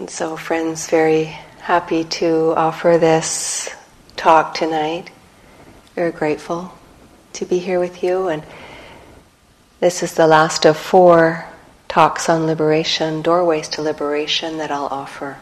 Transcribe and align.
And 0.00 0.08
so, 0.08 0.34
friends, 0.34 0.88
very 0.88 1.24
happy 1.60 2.04
to 2.04 2.54
offer 2.56 2.96
this 2.96 3.68
talk 4.16 4.54
tonight. 4.54 5.10
Very 5.94 6.10
grateful 6.10 6.72
to 7.34 7.44
be 7.44 7.58
here 7.58 7.78
with 7.78 8.02
you. 8.02 8.28
And 8.28 8.42
this 9.78 10.02
is 10.02 10.14
the 10.14 10.26
last 10.26 10.64
of 10.64 10.78
four 10.78 11.44
talks 11.86 12.30
on 12.30 12.46
liberation, 12.46 13.20
doorways 13.20 13.68
to 13.68 13.82
liberation, 13.82 14.56
that 14.56 14.70
I'll 14.70 14.86
offer, 14.86 15.36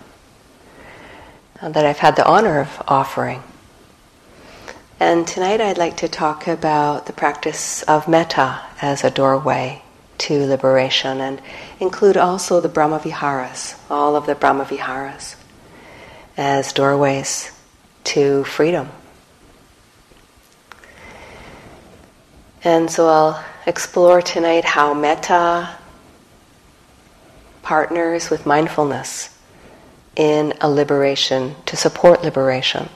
uh, 1.62 1.68
that 1.68 1.86
I've 1.86 1.98
had 1.98 2.16
the 2.16 2.26
honor 2.26 2.58
of 2.58 2.82
offering. 2.88 3.44
And 4.98 5.24
tonight 5.24 5.60
I'd 5.60 5.78
like 5.78 5.98
to 5.98 6.08
talk 6.08 6.48
about 6.48 7.06
the 7.06 7.12
practice 7.12 7.84
of 7.84 8.08
metta 8.08 8.60
as 8.82 9.04
a 9.04 9.10
doorway 9.12 9.84
to 10.18 10.46
liberation 10.46 11.20
and 11.20 11.40
include 11.80 12.16
also 12.16 12.60
the 12.60 12.68
Brahmaviharas, 12.68 13.78
all 13.90 14.16
of 14.16 14.26
the 14.26 14.34
Brahmaviharas, 14.34 15.36
as 16.36 16.72
doorways 16.72 17.52
to 18.04 18.44
freedom. 18.44 18.88
And 22.64 22.90
so 22.90 23.06
I'll 23.08 23.44
explore 23.66 24.20
tonight 24.20 24.64
how 24.64 24.92
metta 24.92 25.76
partners 27.62 28.30
with 28.30 28.46
mindfulness 28.46 29.36
in 30.16 30.52
a 30.60 30.68
liberation, 30.68 31.54
to 31.66 31.76
support 31.76 32.24
liberation. 32.24 32.88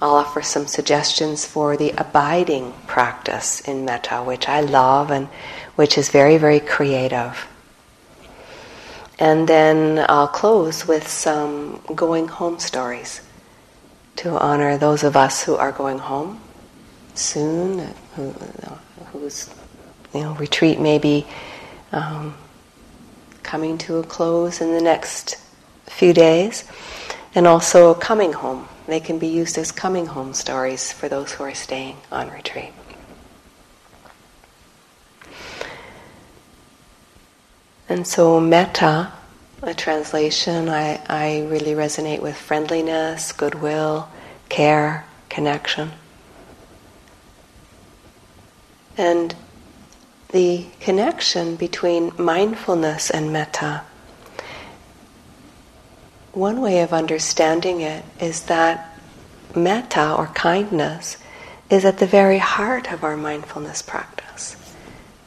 I'll 0.00 0.14
offer 0.14 0.42
some 0.42 0.68
suggestions 0.68 1.44
for 1.44 1.76
the 1.76 1.90
abiding 1.98 2.72
practice 2.86 3.60
in 3.62 3.84
metta, 3.84 4.22
which 4.22 4.48
I 4.48 4.60
love 4.60 5.10
and 5.10 5.28
which 5.78 5.96
is 5.96 6.08
very, 6.08 6.38
very 6.38 6.58
creative. 6.58 7.46
And 9.20 9.48
then 9.48 10.04
I'll 10.08 10.26
close 10.26 10.88
with 10.88 11.06
some 11.06 11.80
going 11.94 12.26
home 12.26 12.58
stories 12.58 13.20
to 14.16 14.36
honor 14.40 14.76
those 14.76 15.04
of 15.04 15.16
us 15.16 15.44
who 15.44 15.54
are 15.54 15.70
going 15.70 15.98
home 15.98 16.40
soon, 17.14 17.94
who, 18.16 18.34
whose 19.12 19.48
you 20.12 20.22
know, 20.22 20.32
retreat 20.34 20.80
may 20.80 20.98
be 20.98 21.24
um, 21.92 22.34
coming 23.44 23.78
to 23.78 23.98
a 23.98 24.02
close 24.02 24.60
in 24.60 24.72
the 24.72 24.82
next 24.82 25.36
few 25.86 26.12
days, 26.12 26.64
and 27.36 27.46
also 27.46 27.94
coming 27.94 28.32
home 28.32 28.68
they 28.88 28.98
can 28.98 29.20
be 29.20 29.28
used 29.28 29.56
as 29.56 29.70
coming 29.70 30.06
home 30.06 30.34
stories 30.34 30.90
for 30.90 31.08
those 31.08 31.30
who 31.30 31.44
are 31.44 31.54
staying 31.54 31.96
on 32.10 32.30
retreat. 32.30 32.72
And 37.88 38.06
so, 38.06 38.38
metta, 38.40 39.12
a 39.62 39.74
translation, 39.74 40.68
I, 40.68 41.00
I 41.08 41.46
really 41.48 41.72
resonate 41.72 42.20
with 42.20 42.36
friendliness, 42.36 43.32
goodwill, 43.32 44.08
care, 44.48 45.04
connection. 45.28 45.92
And 48.96 49.34
the 50.30 50.66
connection 50.80 51.56
between 51.56 52.12
mindfulness 52.18 53.10
and 53.10 53.32
metta 53.32 53.82
one 56.38 56.60
way 56.60 56.80
of 56.82 56.92
understanding 56.92 57.80
it 57.80 58.04
is 58.20 58.42
that 58.42 58.96
metta 59.56 60.14
or 60.14 60.28
kindness 60.28 61.16
is 61.68 61.84
at 61.84 61.98
the 61.98 62.06
very 62.06 62.38
heart 62.38 62.92
of 62.92 63.02
our 63.02 63.16
mindfulness 63.16 63.82
practice, 63.82 64.27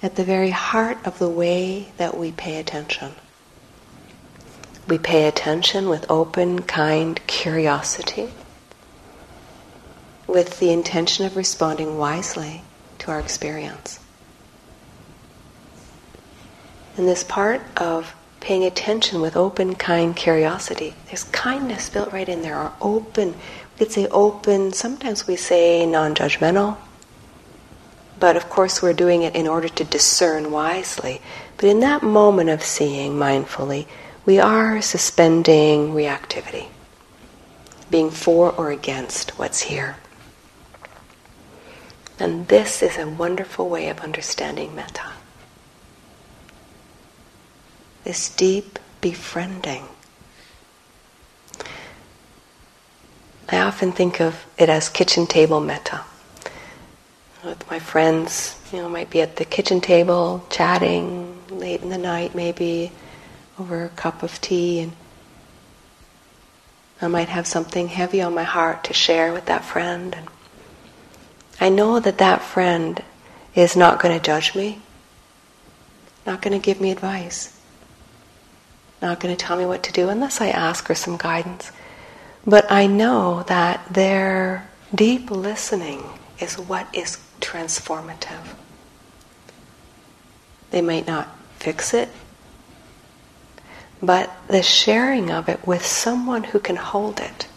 at 0.01 0.15
the 0.15 0.23
very 0.23 0.49
heart 0.49 0.97
of 1.05 1.19
the 1.19 1.29
way 1.29 1.91
that 1.97 2.17
we 2.17 2.31
pay 2.31 2.59
attention. 2.59 3.11
We 4.87 4.97
pay 4.97 5.27
attention 5.27 5.89
with 5.89 6.09
open, 6.09 6.63
kind 6.63 7.19
curiosity, 7.27 8.29
with 10.27 10.59
the 10.59 10.71
intention 10.71 11.25
of 11.25 11.37
responding 11.37 11.97
wisely 11.97 12.63
to 12.99 13.11
our 13.11 13.19
experience. 13.19 13.99
And 16.97 17.07
this 17.07 17.23
part 17.23 17.61
of 17.77 18.15
paying 18.39 18.63
attention 18.63 19.21
with 19.21 19.37
open, 19.37 19.75
kind 19.75 20.15
curiosity. 20.15 20.95
There's 21.05 21.23
kindness 21.25 21.89
built 21.89 22.11
right 22.11 22.27
in 22.27 22.41
there, 22.41 22.57
or 22.57 22.73
open. 22.81 23.29
We 23.29 23.85
could 23.85 23.91
say 23.91 24.07
open, 24.07 24.73
sometimes 24.73 25.27
we 25.27 25.35
say 25.35 25.85
non 25.85 26.15
judgmental, 26.15 26.77
but 28.21 28.37
of 28.37 28.49
course 28.49 28.81
we're 28.81 28.93
doing 28.93 29.23
it 29.23 29.35
in 29.35 29.47
order 29.47 29.67
to 29.67 29.83
discern 29.83 30.51
wisely. 30.51 31.19
But 31.57 31.65
in 31.65 31.81
that 31.81 32.03
moment 32.03 32.49
of 32.49 32.63
seeing 32.63 33.15
mindfully, 33.15 33.87
we 34.25 34.39
are 34.39 34.81
suspending 34.81 35.93
reactivity, 35.93 36.67
being 37.89 38.09
for 38.09 38.51
or 38.53 38.71
against 38.71 39.31
what's 39.37 39.63
here. 39.63 39.97
And 42.19 42.47
this 42.47 42.81
is 42.81 42.97
a 42.97 43.09
wonderful 43.09 43.67
way 43.67 43.89
of 43.89 43.99
understanding 43.99 44.73
metta 44.73 45.11
this 48.03 48.29
deep 48.29 48.79
befriending. 48.99 49.83
I 53.49 53.59
often 53.59 53.91
think 53.91 54.19
of 54.19 54.45
it 54.57 54.69
as 54.69 54.89
kitchen 54.89 55.27
table 55.27 55.59
metta. 55.59 56.01
With 57.43 57.69
my 57.69 57.79
friends, 57.79 58.59
you 58.71 58.79
know, 58.79 58.89
might 58.89 59.09
be 59.09 59.21
at 59.21 59.35
the 59.35 59.45
kitchen 59.45 59.81
table 59.81 60.45
chatting 60.49 61.37
late 61.49 61.81
in 61.81 61.89
the 61.89 61.97
night, 61.97 62.35
maybe 62.35 62.91
over 63.59 63.85
a 63.85 63.89
cup 63.89 64.23
of 64.23 64.39
tea, 64.41 64.79
and 64.79 64.91
I 67.01 67.07
might 67.07 67.29
have 67.29 67.47
something 67.47 67.87
heavy 67.87 68.21
on 68.21 68.35
my 68.35 68.43
heart 68.43 68.83
to 68.85 68.93
share 68.93 69.33
with 69.33 69.47
that 69.47 69.65
friend. 69.65 70.15
And 70.15 70.27
I 71.59 71.69
know 71.69 71.99
that 71.99 72.19
that 72.19 72.43
friend 72.43 73.03
is 73.55 73.75
not 73.75 73.99
going 73.99 74.17
to 74.17 74.23
judge 74.23 74.55
me, 74.55 74.79
not 76.25 76.41
going 76.41 76.59
to 76.59 76.63
give 76.63 76.79
me 76.79 76.91
advice 76.91 77.57
not 79.01 79.19
going 79.19 79.35
to 79.35 79.45
tell 79.45 79.57
me 79.57 79.65
what 79.65 79.83
to 79.83 79.91
do 79.91 80.09
unless 80.09 80.41
I 80.41 80.49
ask 80.49 80.85
for 80.85 80.95
some 80.95 81.17
guidance. 81.17 81.71
But 82.45 82.71
I 82.71 82.87
know 82.87 83.43
that 83.43 83.81
their 83.91 84.69
deep 84.93 85.31
listening 85.31 86.03
is 86.39 86.57
what 86.57 86.87
is 86.93 87.17
transformative. 87.41 88.55
They 90.71 90.81
might 90.81 91.05
not 91.05 91.35
fix 91.57 91.93
it, 91.93 92.09
but 94.01 94.31
the 94.47 94.63
sharing 94.63 95.29
of 95.29 95.49
it 95.49 95.67
with 95.67 95.85
someone 95.85 96.45
who 96.45 96.59
can 96.59 96.77
hold 96.77 97.19
it 97.19 97.47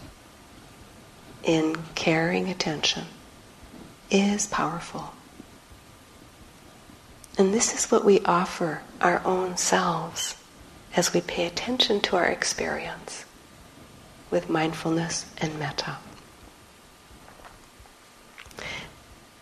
in 1.43 1.75
caring 1.95 2.49
attention 2.49 3.05
is 4.11 4.47
powerful. 4.47 5.13
And 7.37 7.53
this 7.53 7.73
is 7.73 7.91
what 7.91 8.05
we 8.05 8.21
offer 8.21 8.81
our 9.01 9.21
own 9.25 9.57
selves 9.57 10.35
as 10.95 11.13
we 11.13 11.21
pay 11.21 11.45
attention 11.45 11.99
to 12.01 12.15
our 12.15 12.25
experience 12.25 13.25
with 14.31 14.49
mindfulness 14.49 15.25
and 15.37 15.59
metta. 15.59 15.97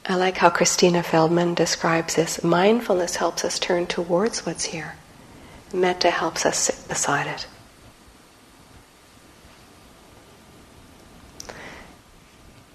I 0.05 0.15
like 0.15 0.37
how 0.37 0.49
Christina 0.49 1.01
Feldman 1.01 1.53
describes 1.53 2.15
this. 2.15 2.43
Mindfulness 2.43 3.15
helps 3.15 3.45
us 3.45 3.57
turn 3.57 3.87
towards 3.87 4.45
what's 4.45 4.65
here. 4.65 4.95
Metta 5.73 6.11
helps 6.11 6.45
us 6.45 6.57
sit 6.57 6.87
beside 6.89 7.27
it. 7.27 7.47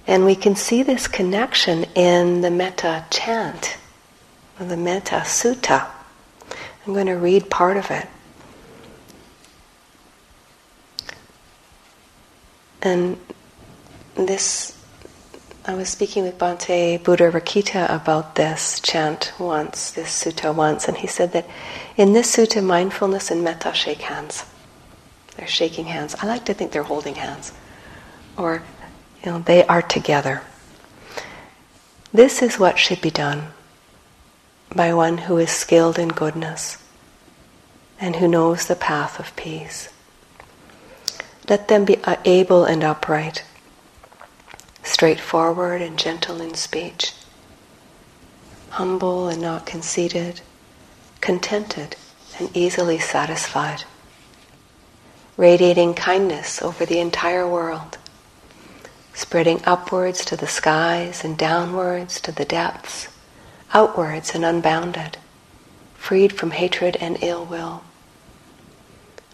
And 0.06 0.24
we 0.24 0.34
can 0.34 0.56
see 0.56 0.82
this 0.82 1.06
connection 1.06 1.84
in 1.94 2.40
the 2.40 2.50
metta 2.50 3.04
chant, 3.10 3.76
the 4.58 4.76
metta 4.76 5.16
sutta. 5.16 5.86
I'm 6.86 6.94
going 6.94 7.06
to 7.06 7.12
read 7.12 7.50
part 7.50 7.76
of 7.76 7.90
it. 7.90 8.08
And 12.80 13.18
this, 14.14 14.77
I 15.68 15.74
was 15.74 15.90
speaking 15.90 16.22
with 16.22 16.38
Bhante 16.38 16.98
Buddharakkhita 16.98 17.94
about 17.94 18.36
this 18.36 18.80
chant 18.80 19.34
once, 19.38 19.90
this 19.90 20.08
sutta 20.08 20.54
once, 20.54 20.88
and 20.88 20.96
he 20.96 21.06
said 21.06 21.32
that 21.32 21.46
in 21.94 22.14
this 22.14 22.34
sutta, 22.34 22.64
mindfulness 22.64 23.30
and 23.30 23.44
metta 23.44 23.74
shake 23.74 24.00
hands. 24.00 24.46
They're 25.36 25.46
shaking 25.46 25.84
hands. 25.84 26.16
I 26.22 26.26
like 26.26 26.46
to 26.46 26.54
think 26.54 26.72
they're 26.72 26.84
holding 26.84 27.16
hands, 27.16 27.52
or 28.38 28.62
you 29.22 29.30
know, 29.30 29.40
they 29.40 29.62
are 29.66 29.82
together. 29.82 30.40
This 32.14 32.40
is 32.40 32.58
what 32.58 32.78
should 32.78 33.02
be 33.02 33.10
done 33.10 33.48
by 34.74 34.94
one 34.94 35.18
who 35.18 35.36
is 35.36 35.50
skilled 35.50 35.98
in 35.98 36.08
goodness 36.08 36.82
and 38.00 38.16
who 38.16 38.26
knows 38.26 38.68
the 38.68 38.74
path 38.74 39.20
of 39.20 39.36
peace. 39.36 39.90
Let 41.46 41.68
them 41.68 41.84
be 41.84 41.98
able 42.24 42.64
and 42.64 42.82
upright, 42.82 43.44
straightforward 44.82 45.82
and 45.82 45.98
gentle 45.98 46.40
in 46.40 46.54
speech, 46.54 47.12
humble 48.70 49.28
and 49.28 49.40
not 49.40 49.66
conceited, 49.66 50.40
contented 51.20 51.96
and 52.38 52.56
easily 52.56 52.98
satisfied, 52.98 53.84
radiating 55.36 55.94
kindness 55.94 56.62
over 56.62 56.86
the 56.86 56.98
entire 56.98 57.48
world, 57.48 57.98
spreading 59.14 59.60
upwards 59.64 60.24
to 60.24 60.36
the 60.36 60.46
skies 60.46 61.24
and 61.24 61.36
downwards 61.36 62.20
to 62.20 62.30
the 62.32 62.44
depths, 62.44 63.08
outwards 63.74 64.34
and 64.34 64.44
unbounded, 64.44 65.18
freed 65.94 66.32
from 66.32 66.52
hatred 66.52 66.96
and 67.00 67.18
ill 67.22 67.44
will. 67.44 67.82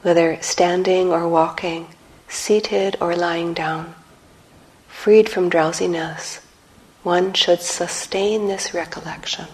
Whether 0.03 0.41
standing 0.43 1.11
or 1.11 1.29
walking, 1.29 1.89
seated 2.29 2.97
or 3.01 3.15
lying 3.15 3.55
down, 3.55 3.95
freed 4.95 5.29
from 5.29 5.51
drowsiness, 5.51 6.41
one 7.03 7.35
should 7.35 7.61
sustain 7.61 8.49
this 8.49 8.73
recollection. 8.73 9.45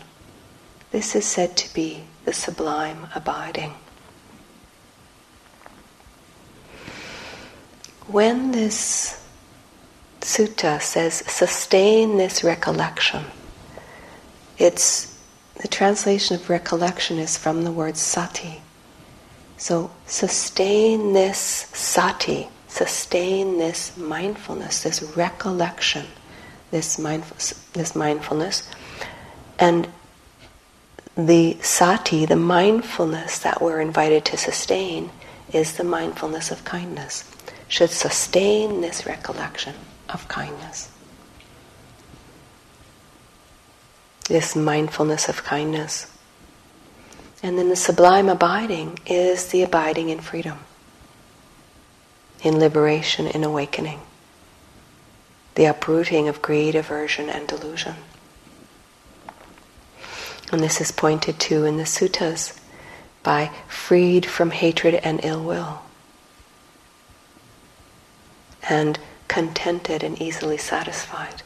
This 0.92 1.16
is 1.16 1.24
said 1.24 1.56
to 1.56 1.74
be 1.74 2.04
the 2.24 2.32
sublime 2.32 3.08
abiding. 3.14 3.74
When 8.06 8.52
this 8.52 9.26
sutta 10.20 10.80
says 10.80 11.14
sustain 11.26 12.16
this 12.16 12.44
recollection, 12.44 13.24
it's 14.58 15.18
the 15.60 15.68
translation 15.68 16.36
of 16.36 16.48
recollection 16.50 17.18
is 17.18 17.36
from 17.36 17.64
the 17.64 17.72
word 17.72 17.96
sati. 17.96 18.60
So 19.56 19.90
sustain 20.06 21.12
this 21.12 21.38
sati, 21.38 22.48
sustain 22.70 23.58
this 23.58 23.96
mindfulness, 23.96 24.82
this 24.84 25.02
recollection, 25.16 26.06
this, 26.70 26.96
mindf- 26.96 27.72
this 27.72 27.96
mindfulness. 27.96 28.68
And 29.58 29.88
the 31.16 31.58
sati, 31.60 32.24
the 32.26 32.36
mindfulness 32.36 33.40
that 33.40 33.60
we're 33.60 33.80
invited 33.80 34.24
to 34.26 34.36
sustain, 34.36 35.10
is 35.52 35.76
the 35.76 35.84
mindfulness 35.84 36.50
of 36.50 36.64
kindness. 36.64 37.24
Should 37.68 37.90
sustain 37.90 38.80
this 38.80 39.04
recollection 39.04 39.74
of 40.08 40.26
kindness. 40.28 40.90
This 44.28 44.54
mindfulness 44.54 45.28
of 45.28 45.42
kindness. 45.42 46.06
And 47.42 47.58
then 47.58 47.68
the 47.68 47.76
sublime 47.76 48.28
abiding 48.28 48.98
is 49.06 49.48
the 49.48 49.62
abiding 49.62 50.10
in 50.10 50.20
freedom, 50.20 50.58
in 52.42 52.58
liberation, 52.58 53.26
in 53.26 53.44
awakening, 53.44 54.00
the 55.54 55.66
uprooting 55.66 56.28
of 56.28 56.40
greed, 56.40 56.74
aversion, 56.74 57.28
and 57.28 57.46
delusion. 57.46 57.96
And 60.52 60.62
this 60.62 60.80
is 60.80 60.90
pointed 60.90 61.38
to 61.40 61.64
in 61.64 61.76
the 61.76 61.84
suttas 61.84 62.58
by 63.22 63.50
freed 63.68 64.26
from 64.26 64.50
hatred 64.50 64.94
and 64.94 65.20
ill 65.22 65.42
will, 65.44 65.82
and 68.68 68.98
contented 69.28 70.02
and 70.02 70.20
easily 70.20 70.56
satisfied. 70.56 71.42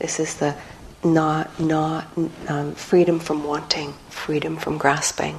This 0.00 0.20
is 0.20 0.34
the 0.36 0.56
not 1.02 1.60
not 1.60 2.06
um, 2.48 2.74
freedom 2.74 3.20
from 3.20 3.44
wanting, 3.44 3.92
freedom 4.08 4.56
from 4.56 4.78
grasping, 4.78 5.38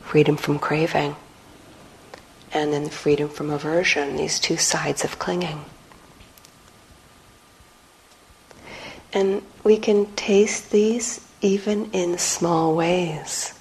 freedom 0.00 0.36
from 0.36 0.58
craving, 0.58 1.16
and 2.52 2.72
then 2.72 2.88
freedom 2.88 3.28
from 3.28 3.50
aversion. 3.50 4.16
These 4.16 4.40
two 4.40 4.56
sides 4.56 5.04
of 5.04 5.18
clinging. 5.18 5.64
And 9.12 9.42
we 9.64 9.78
can 9.78 10.06
taste 10.14 10.70
these 10.70 11.26
even 11.40 11.90
in 11.92 12.18
small 12.18 12.74
ways 12.74 13.54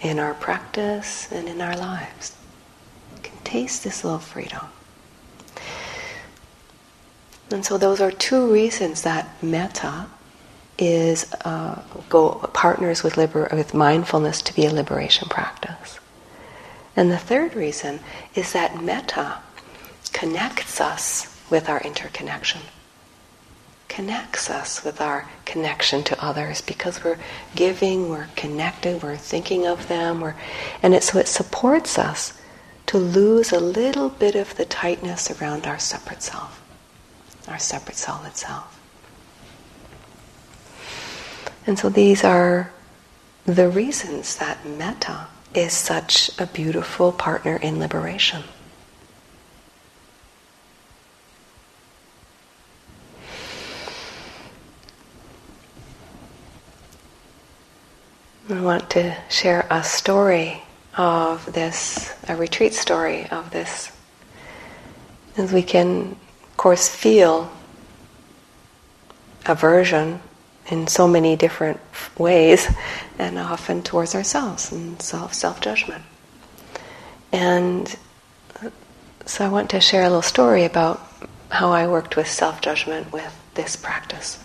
in 0.00 0.18
our 0.18 0.34
practice 0.34 1.30
and 1.32 1.48
in 1.48 1.60
our 1.60 1.76
lives. 1.76 2.36
We 3.14 3.20
can 3.22 3.36
taste 3.44 3.84
this 3.84 4.04
little 4.04 4.20
freedom. 4.20 4.66
And 7.50 7.64
so 7.64 7.78
those 7.78 8.00
are 8.00 8.10
two 8.10 8.52
reasons 8.52 9.02
that 9.02 9.42
metta 9.42 10.06
is 10.78 11.32
uh, 11.44 11.82
go 12.08 12.34
partners 12.52 13.02
with 13.02 13.16
liber- 13.16 13.48
with 13.52 13.74
mindfulness 13.74 14.42
to 14.42 14.54
be 14.54 14.64
a 14.64 14.70
liberation 14.70 15.28
practice. 15.28 15.98
And 16.98 17.12
the 17.12 17.16
third 17.16 17.54
reason 17.54 18.00
is 18.34 18.52
that 18.54 18.82
metta 18.82 19.38
connects 20.12 20.80
us 20.80 21.40
with 21.48 21.68
our 21.68 21.80
interconnection 21.80 22.62
connects 23.88 24.48
us 24.48 24.84
with 24.84 25.00
our 25.00 25.28
connection 25.44 26.04
to 26.04 26.24
others 26.24 26.60
because 26.60 27.02
we're 27.02 27.18
giving, 27.56 28.08
we're 28.08 28.28
connected, 28.36 29.02
we're 29.02 29.16
thinking 29.16 29.66
of 29.66 29.88
them, 29.88 30.20
we're, 30.20 30.36
and 30.82 30.94
it, 30.94 31.02
so 31.02 31.18
it 31.18 31.26
supports 31.26 31.98
us 31.98 32.40
to 32.86 32.96
lose 32.96 33.50
a 33.50 33.58
little 33.58 34.08
bit 34.08 34.36
of 34.36 34.56
the 34.56 34.64
tightness 34.64 35.30
around 35.40 35.66
our 35.66 35.78
separate 35.78 36.22
self, 36.22 36.62
our 37.48 37.58
separate 37.58 37.96
solid 37.96 38.36
self. 38.36 38.78
And 41.66 41.78
so 41.78 41.88
these 41.88 42.22
are 42.22 42.70
the 43.46 43.68
reasons 43.68 44.36
that 44.36 44.64
metta 44.64 45.26
is 45.54 45.72
such 45.72 46.30
a 46.38 46.46
beautiful 46.46 47.12
partner 47.12 47.56
in 47.56 47.78
liberation. 47.78 48.44
I 58.50 58.60
want 58.60 58.88
to 58.90 59.14
share 59.28 59.66
a 59.70 59.82
story 59.84 60.62
of 60.96 61.52
this, 61.52 62.14
a 62.28 62.34
retreat 62.34 62.72
story 62.72 63.28
of 63.30 63.50
this. 63.50 63.92
As 65.36 65.52
we 65.52 65.62
can, 65.62 66.16
of 66.42 66.56
course, 66.56 66.88
feel 66.88 67.50
aversion 69.44 70.20
in 70.70 70.86
so 70.86 71.08
many 71.08 71.36
different 71.36 71.80
ways, 72.18 72.68
and 73.18 73.38
often 73.38 73.82
towards 73.82 74.14
ourselves 74.14 74.72
and 74.72 75.00
self 75.00 75.34
self 75.34 75.60
judgment. 75.60 76.02
And 77.32 77.94
so 79.26 79.44
I 79.44 79.48
want 79.48 79.70
to 79.70 79.80
share 79.80 80.02
a 80.02 80.08
little 80.08 80.22
story 80.22 80.64
about 80.64 81.00
how 81.50 81.70
I 81.72 81.86
worked 81.86 82.16
with 82.16 82.28
self 82.28 82.60
judgment 82.60 83.12
with 83.12 83.34
this 83.54 83.76
practice. 83.76 84.42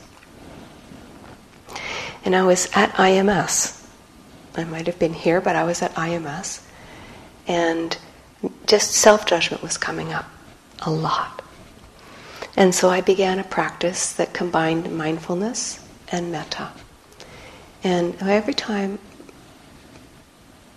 And 2.26 2.36
I 2.36 2.44
was 2.44 2.70
at 2.74 2.92
IMS 2.94 3.84
I 4.56 4.64
might 4.66 4.88
have 4.88 5.00
been 5.00 5.14
here, 5.14 5.42
but 5.42 5.56
I 5.56 5.64
was 5.64 5.82
at 5.82 5.94
IMS, 5.96 6.62
and 7.48 7.98
just 8.68 8.92
self 8.92 9.26
judgment 9.26 9.64
was 9.64 9.78
coming 9.78 10.14
up 10.14 10.26
a 10.82 10.92
lot. 10.92 11.42
And 12.56 12.76
so 12.76 12.90
I 12.90 13.02
began 13.02 13.40
a 13.40 13.44
practice 13.44 14.14
that 14.14 14.34
combined 14.34 14.96
mindfulness 14.96 15.83
and 16.14 16.32
metta. 16.32 16.70
And 17.84 18.16
every 18.22 18.54
time 18.54 19.00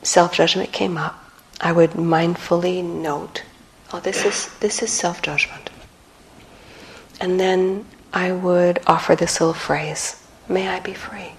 self 0.03 0.33
judgment 0.33 0.73
came 0.73 0.97
up, 0.97 1.23
I 1.61 1.71
would 1.71 1.91
mindfully 1.91 2.83
note, 2.83 3.45
oh, 3.93 4.01
this 4.01 4.25
is, 4.25 4.49
this 4.59 4.83
is 4.83 4.91
self 4.91 5.23
judgment. 5.23 5.71
And 7.21 7.39
then 7.39 7.85
I 8.13 8.33
would 8.33 8.81
offer 8.87 9.15
this 9.15 9.41
little 9.41 9.55
phrase, 9.55 10.21
may 10.49 10.69
I 10.69 10.81
be 10.81 10.95
free 10.95 11.33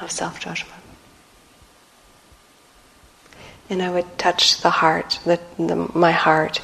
of 0.00 0.10
self 0.12 0.38
judgment. 0.38 0.72
And 3.68 3.82
I 3.82 3.90
would 3.90 4.16
touch 4.16 4.60
the 4.60 4.70
heart, 4.70 5.18
the, 5.24 5.40
the, 5.58 5.90
my 5.92 6.12
heart, 6.12 6.60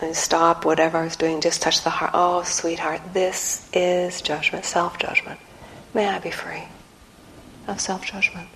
and 0.00 0.14
stop 0.14 0.64
whatever 0.64 0.98
I 0.98 1.04
was 1.04 1.16
doing, 1.16 1.40
just 1.40 1.62
touch 1.62 1.82
the 1.82 1.90
heart. 1.90 2.10
Oh, 2.14 2.42
sweetheart, 2.42 3.00
this 3.12 3.68
is 3.72 4.20
judgment, 4.20 4.64
self 4.64 4.98
judgment. 4.98 5.40
May 5.94 6.08
I 6.08 6.18
be 6.18 6.30
free 6.30 6.64
of 7.66 7.80
self 7.80 8.04
judgment. 8.04 8.48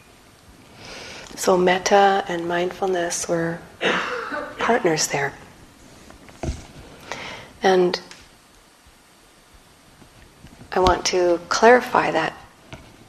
So, 1.36 1.56
metta 1.56 2.24
and 2.28 2.46
mindfulness 2.46 3.28
were 3.28 3.60
partners 4.58 5.06
there. 5.08 5.32
And 7.62 8.00
I 10.72 10.80
want 10.80 11.04
to 11.06 11.40
clarify 11.48 12.10
that 12.10 12.36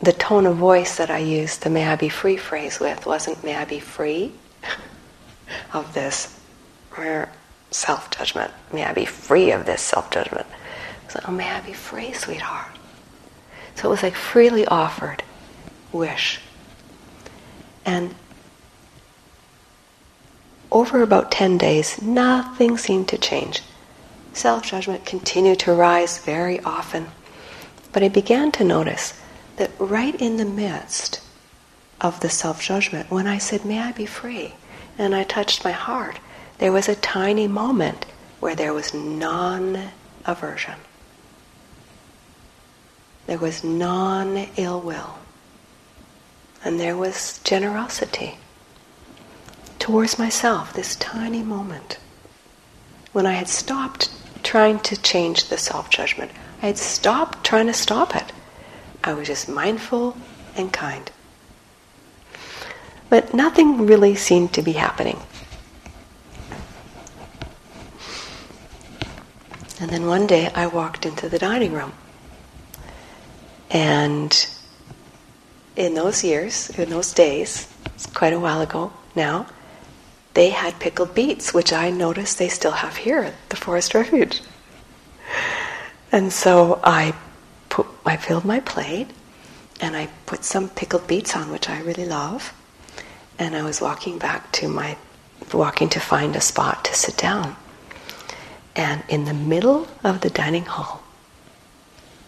the 0.01 0.13
tone 0.13 0.45
of 0.45 0.57
voice 0.57 0.97
that 0.97 1.11
I 1.11 1.19
used 1.19 1.61
the 1.61 1.69
may 1.69 1.85
I 1.85 1.95
be 1.95 2.09
free 2.09 2.37
phrase 2.37 2.79
with 2.79 3.05
wasn't 3.05 3.43
may 3.43 3.55
I 3.55 3.65
be 3.65 3.79
free 3.79 4.31
of 5.73 5.93
this 5.93 6.39
self 7.71 8.11
judgment. 8.11 8.51
May 8.71 8.85
I 8.85 8.93
be 8.93 9.05
free 9.05 9.51
of 9.51 9.65
this 9.65 9.81
self 9.81 10.11
judgment. 10.11 10.45
So, 11.09 11.19
oh, 11.27 11.31
may 11.31 11.49
I 11.49 11.61
be 11.61 11.73
free, 11.73 12.13
sweetheart. 12.13 12.71
So 13.75 13.87
it 13.87 13.91
was 13.91 14.03
like 14.03 14.15
freely 14.15 14.65
offered 14.65 15.23
wish. 15.91 16.39
And 17.85 18.15
over 20.71 21.01
about 21.01 21.31
10 21.31 21.57
days, 21.57 22.01
nothing 22.01 22.77
seemed 22.77 23.09
to 23.09 23.17
change. 23.17 23.61
Self 24.33 24.63
judgment 24.63 25.05
continued 25.05 25.59
to 25.59 25.73
rise 25.73 26.19
very 26.19 26.59
often. 26.61 27.07
But 27.91 28.03
I 28.03 28.07
began 28.07 28.51
to 28.53 28.63
notice 28.63 29.19
that 29.57 29.71
right 29.77 30.15
in 30.15 30.37
the 30.37 30.45
midst 30.45 31.21
of 31.99 32.21
the 32.21 32.29
self 32.29 32.61
judgment, 32.61 33.11
when 33.11 33.27
I 33.27 33.37
said, 33.37 33.65
May 33.65 33.79
I 33.79 33.91
be 33.91 34.05
free, 34.05 34.53
and 34.97 35.13
I 35.13 35.23
touched 35.23 35.65
my 35.65 35.71
heart, 35.71 36.19
there 36.61 36.71
was 36.71 36.87
a 36.87 36.93
tiny 36.93 37.47
moment 37.47 38.05
where 38.39 38.53
there 38.53 38.71
was 38.71 38.93
non 38.93 39.89
aversion. 40.25 40.75
There 43.25 43.39
was 43.39 43.63
non 43.63 44.47
ill 44.57 44.79
will. 44.79 45.15
And 46.63 46.79
there 46.79 46.95
was 46.95 47.39
generosity 47.43 48.37
towards 49.79 50.19
myself, 50.19 50.71
this 50.73 50.95
tiny 50.97 51.41
moment. 51.41 51.97
When 53.11 53.25
I 53.25 53.33
had 53.33 53.47
stopped 53.47 54.11
trying 54.43 54.81
to 54.81 55.01
change 55.01 55.45
the 55.45 55.57
self 55.57 55.89
judgment, 55.89 56.29
I 56.61 56.67
had 56.67 56.77
stopped 56.77 57.43
trying 57.43 57.67
to 57.67 57.73
stop 57.73 58.15
it. 58.15 58.31
I 59.03 59.13
was 59.13 59.25
just 59.25 59.49
mindful 59.49 60.15
and 60.55 60.71
kind. 60.71 61.09
But 63.09 63.33
nothing 63.33 63.87
really 63.87 64.13
seemed 64.13 64.53
to 64.53 64.61
be 64.61 64.73
happening. 64.73 65.19
And 69.81 69.89
then 69.89 70.05
one 70.05 70.27
day 70.27 70.47
I 70.55 70.67
walked 70.67 71.05
into 71.05 71.27
the 71.27 71.37
dining 71.37 71.73
room. 71.73 71.91
And 73.69 74.47
in 75.75 75.95
those 75.95 76.23
years, 76.23 76.69
in 76.69 76.89
those 76.89 77.11
days, 77.13 77.67
it's 77.87 78.05
quite 78.05 78.31
a 78.31 78.39
while 78.39 78.61
ago 78.61 78.93
now, 79.15 79.47
they 80.33 80.51
had 80.51 80.79
pickled 80.79 81.13
beets, 81.13 81.53
which 81.53 81.73
I 81.73 81.89
noticed 81.89 82.37
they 82.37 82.47
still 82.47 82.71
have 82.71 82.95
here 82.95 83.19
at 83.19 83.33
the 83.49 83.57
Forest 83.57 83.93
Refuge. 83.93 84.41
And 86.13 86.31
so 86.31 86.79
I 86.83 87.13
put, 87.67 87.87
I 88.05 88.15
filled 88.15 88.45
my 88.45 88.61
plate, 88.61 89.09
and 89.81 89.97
I 89.97 90.07
put 90.25 90.45
some 90.45 90.69
pickled 90.69 91.07
beets 91.07 91.35
on, 91.35 91.51
which 91.51 91.69
I 91.69 91.81
really 91.81 92.05
love 92.05 92.53
and 93.41 93.55
I 93.55 93.63
was 93.63 93.81
walking 93.81 94.19
back 94.19 94.51
to 94.53 94.67
my, 94.67 94.95
walking 95.51 95.89
to 95.89 95.99
find 95.99 96.35
a 96.35 96.41
spot 96.41 96.85
to 96.85 96.93
sit 96.93 97.17
down. 97.17 97.55
And 98.75 99.03
in 99.09 99.25
the 99.25 99.33
middle 99.33 99.87
of 100.03 100.21
the 100.21 100.29
dining 100.29 100.65
hall, 100.65 101.03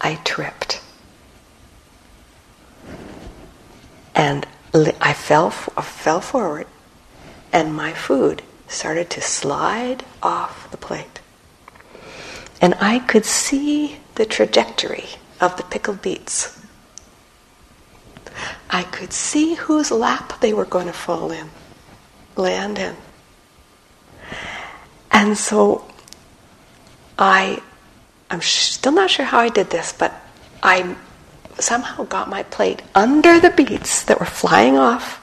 I 0.02 0.16
tripped. 0.24 0.82
And 4.14 4.46
I 4.74 5.14
fell, 5.14 5.50
fell 5.50 6.22
forward, 6.22 6.68
and 7.52 7.74
my 7.76 7.94
food 7.94 8.42
started 8.68 9.10
to 9.12 9.22
slide 9.22 10.04
off 10.22 10.70
the 10.72 10.78
plate. 10.78 11.22
And 12.62 12.76
I 12.80 13.00
could 13.00 13.26
see 13.26 14.00
the 14.16 14.26
trajectory 14.26 15.06
of 15.40 15.58
the 15.58 15.64
pickled 15.64 16.02
beets 16.02 16.60
I 18.70 18.84
could 18.84 19.14
see 19.14 19.54
whose 19.54 19.92
lap 19.92 20.40
they 20.40 20.54
were 20.54 20.66
going 20.66 20.88
to 20.88 20.94
fall 20.94 21.32
in, 21.32 21.50
land 22.36 22.80
in. 22.80 22.96
And 25.12 25.38
so 25.38 25.86
I, 27.18 27.62
I'm 28.30 28.42
still 28.42 28.92
not 28.92 29.10
sure 29.10 29.26
how 29.26 29.40
I 29.40 29.50
did 29.50 29.70
this, 29.70 29.94
but 29.94 30.14
I 30.62 30.96
somehow 31.60 32.04
got 32.06 32.30
my 32.30 32.44
plate 32.44 32.82
under 32.96 33.40
the 33.40 33.50
beets 33.50 34.04
that 34.04 34.20
were 34.20 34.26
flying 34.26 34.78
off 34.78 35.22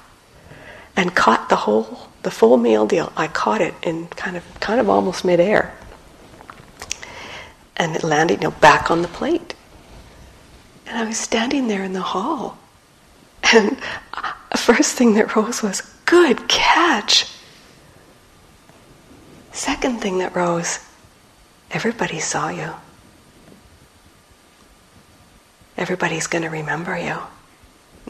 and 0.97 1.15
caught 1.15 1.49
the 1.49 1.57
whole, 1.57 2.09
the 2.23 2.31
full 2.31 2.57
meal 2.57 2.87
deal. 2.87 3.13
I 3.17 3.27
caught 3.27 3.61
it 3.61 3.75
in 3.83 4.07
kind 4.09 4.37
of, 4.37 4.45
kind 4.61 4.81
of 4.81 4.89
almost 4.89 5.25
midair. 5.25 5.75
And 7.77 7.97
it 7.97 8.03
landed, 8.03 8.43
you 8.43 8.51
know, 8.51 8.57
back 8.61 8.91
on 8.91 9.03
the 9.03 9.09
plate. 9.09 9.55
And 10.87 10.99
I 10.99 11.05
was 11.05 11.17
standing 11.17 11.69
there 11.69 11.83
in 11.83 11.93
the 11.93 12.03
hall 12.03 12.59
and 13.53 13.77
the 14.51 14.59
first 14.59 14.97
thing 14.97 15.15
that 15.15 15.35
rose 15.35 15.63
was, 15.63 15.81
good 16.05 16.49
catch. 16.49 17.27
Second 19.53 20.01
thing 20.01 20.19
that 20.19 20.35
rose, 20.35 20.79
everybody 21.71 22.21
saw 22.21 22.49
you. 22.49 22.71
Everybody's 25.77 26.27
going 26.27 26.43
to 26.43 26.50
remember 26.50 26.99
you 26.99 27.19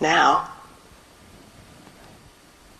now. 0.00 0.50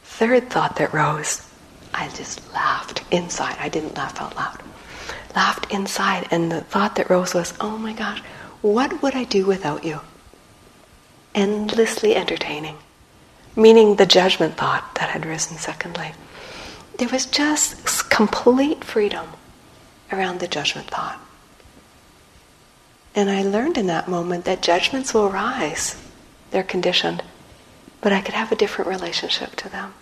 Third 0.04 0.50
thought 0.50 0.76
that 0.76 0.92
rose, 0.92 1.46
I 1.94 2.08
just 2.08 2.52
laughed 2.52 3.02
inside. 3.10 3.56
I 3.58 3.68
didn't 3.68 3.96
laugh 3.96 4.20
out 4.20 4.36
loud. 4.36 4.60
Laughed 5.34 5.72
inside, 5.72 6.26
and 6.30 6.50
the 6.50 6.60
thought 6.60 6.96
that 6.96 7.08
rose 7.08 7.34
was, 7.34 7.54
oh 7.60 7.78
my 7.78 7.92
gosh, 7.92 8.20
what 8.60 9.02
would 9.02 9.14
I 9.14 9.24
do 9.24 9.46
without 9.46 9.84
you? 9.84 10.00
endlessly 11.34 12.14
entertaining, 12.16 12.76
meaning 13.56 13.96
the 13.96 14.06
judgment 14.06 14.56
thought 14.56 14.94
that 14.96 15.10
had 15.10 15.26
risen 15.26 15.56
secondly. 15.56 16.12
There 16.98 17.08
was 17.08 17.26
just 17.26 18.10
complete 18.10 18.84
freedom 18.84 19.26
around 20.12 20.40
the 20.40 20.48
judgment 20.48 20.88
thought. 20.88 21.20
And 23.14 23.30
I 23.30 23.42
learned 23.42 23.76
in 23.76 23.86
that 23.86 24.08
moment 24.08 24.44
that 24.44 24.62
judgments 24.62 25.12
will 25.12 25.30
rise, 25.30 25.96
they're 26.50 26.62
conditioned, 26.62 27.22
but 28.00 28.12
I 28.12 28.20
could 28.20 28.34
have 28.34 28.52
a 28.52 28.56
different 28.56 28.88
relationship 28.88 29.56
to 29.56 29.68
them. 29.68 29.94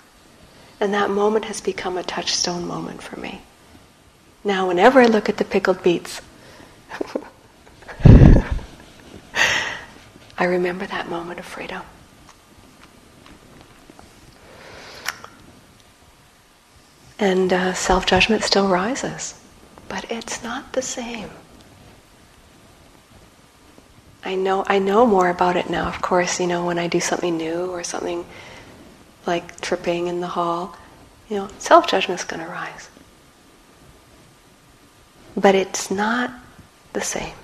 And 0.80 0.94
that 0.94 1.10
moment 1.10 1.46
has 1.46 1.60
become 1.60 1.96
a 1.96 2.02
touchstone 2.02 2.66
moment 2.66 3.02
for 3.02 3.18
me. 3.18 3.40
Now, 4.44 4.68
whenever 4.68 5.00
I 5.00 5.06
look 5.06 5.28
at 5.28 5.36
the 5.36 5.44
pickled 5.44 5.82
beets, 5.82 6.20
I 10.38 10.44
remember 10.44 10.86
that 10.86 11.08
moment 11.08 11.40
of 11.40 11.44
freedom. 11.44 11.82
And 17.18 17.52
uh, 17.52 17.72
self 17.74 18.06
judgment 18.06 18.44
still 18.44 18.68
rises, 18.68 19.34
but 19.88 20.10
it's 20.10 20.42
not 20.42 20.72
the 20.72 20.82
same. 20.82 21.30
I 24.24 24.34
know, 24.34 24.64
I 24.66 24.78
know 24.78 25.06
more 25.06 25.30
about 25.30 25.56
it 25.56 25.70
now, 25.70 25.88
of 25.88 26.02
course, 26.02 26.40
you 26.40 26.46
know, 26.46 26.66
when 26.66 26.78
I 26.78 26.86
do 26.86 27.00
something 27.00 27.36
new 27.36 27.70
or 27.70 27.82
something 27.82 28.26
like 29.26 29.60
tripping 29.60 30.06
in 30.06 30.20
the 30.20 30.26
hall, 30.26 30.76
you 31.28 31.36
know, 31.36 31.48
self 31.58 31.86
judgment 31.86 32.20
is 32.20 32.26
going 32.26 32.42
to 32.42 32.48
rise. 32.50 32.90
But 35.36 35.54
it's 35.54 35.90
not 35.90 36.32
the 36.92 37.00
same. 37.00 37.34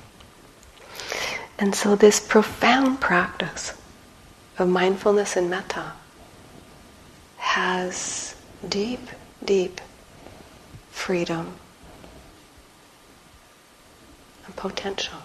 And 1.58 1.74
so, 1.74 1.94
this 1.94 2.18
profound 2.18 3.00
practice 3.00 3.72
of 4.58 4.68
mindfulness 4.68 5.36
and 5.36 5.48
metta 5.48 5.92
has 7.36 8.34
deep, 8.68 9.08
deep 9.44 9.80
freedom 10.90 11.54
potential. 14.56 15.18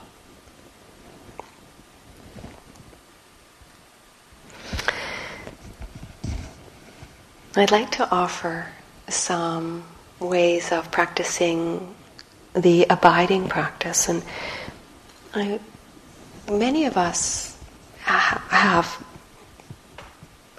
I'd 7.56 7.72
like 7.72 7.92
to 7.92 8.10
offer 8.10 8.68
some 9.08 9.84
ways 10.20 10.72
of 10.72 10.92
practicing 10.92 11.96
the 12.54 12.86
abiding 12.90 13.48
practice, 13.50 14.08
and 14.08 14.24
I 15.34 15.60
many 16.50 16.86
of 16.86 16.98
us 16.98 17.58
have 18.04 19.06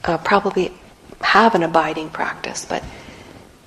uh, 0.05 0.19
probably 0.19 0.73
have 1.21 1.55
an 1.55 1.62
abiding 1.62 2.11
practice, 2.11 2.65
but 2.65 2.83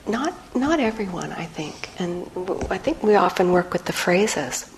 not 0.08 0.34
not 0.56 0.80
everyone, 0.80 1.32
I 1.32 1.46
think. 1.46 1.90
And 2.00 2.30
I 2.70 2.78
think 2.78 3.04
we 3.04 3.16
often 3.16 3.52
work 3.52 3.74
with 3.74 3.86
the 3.86 3.94
phrases, 3.94 4.70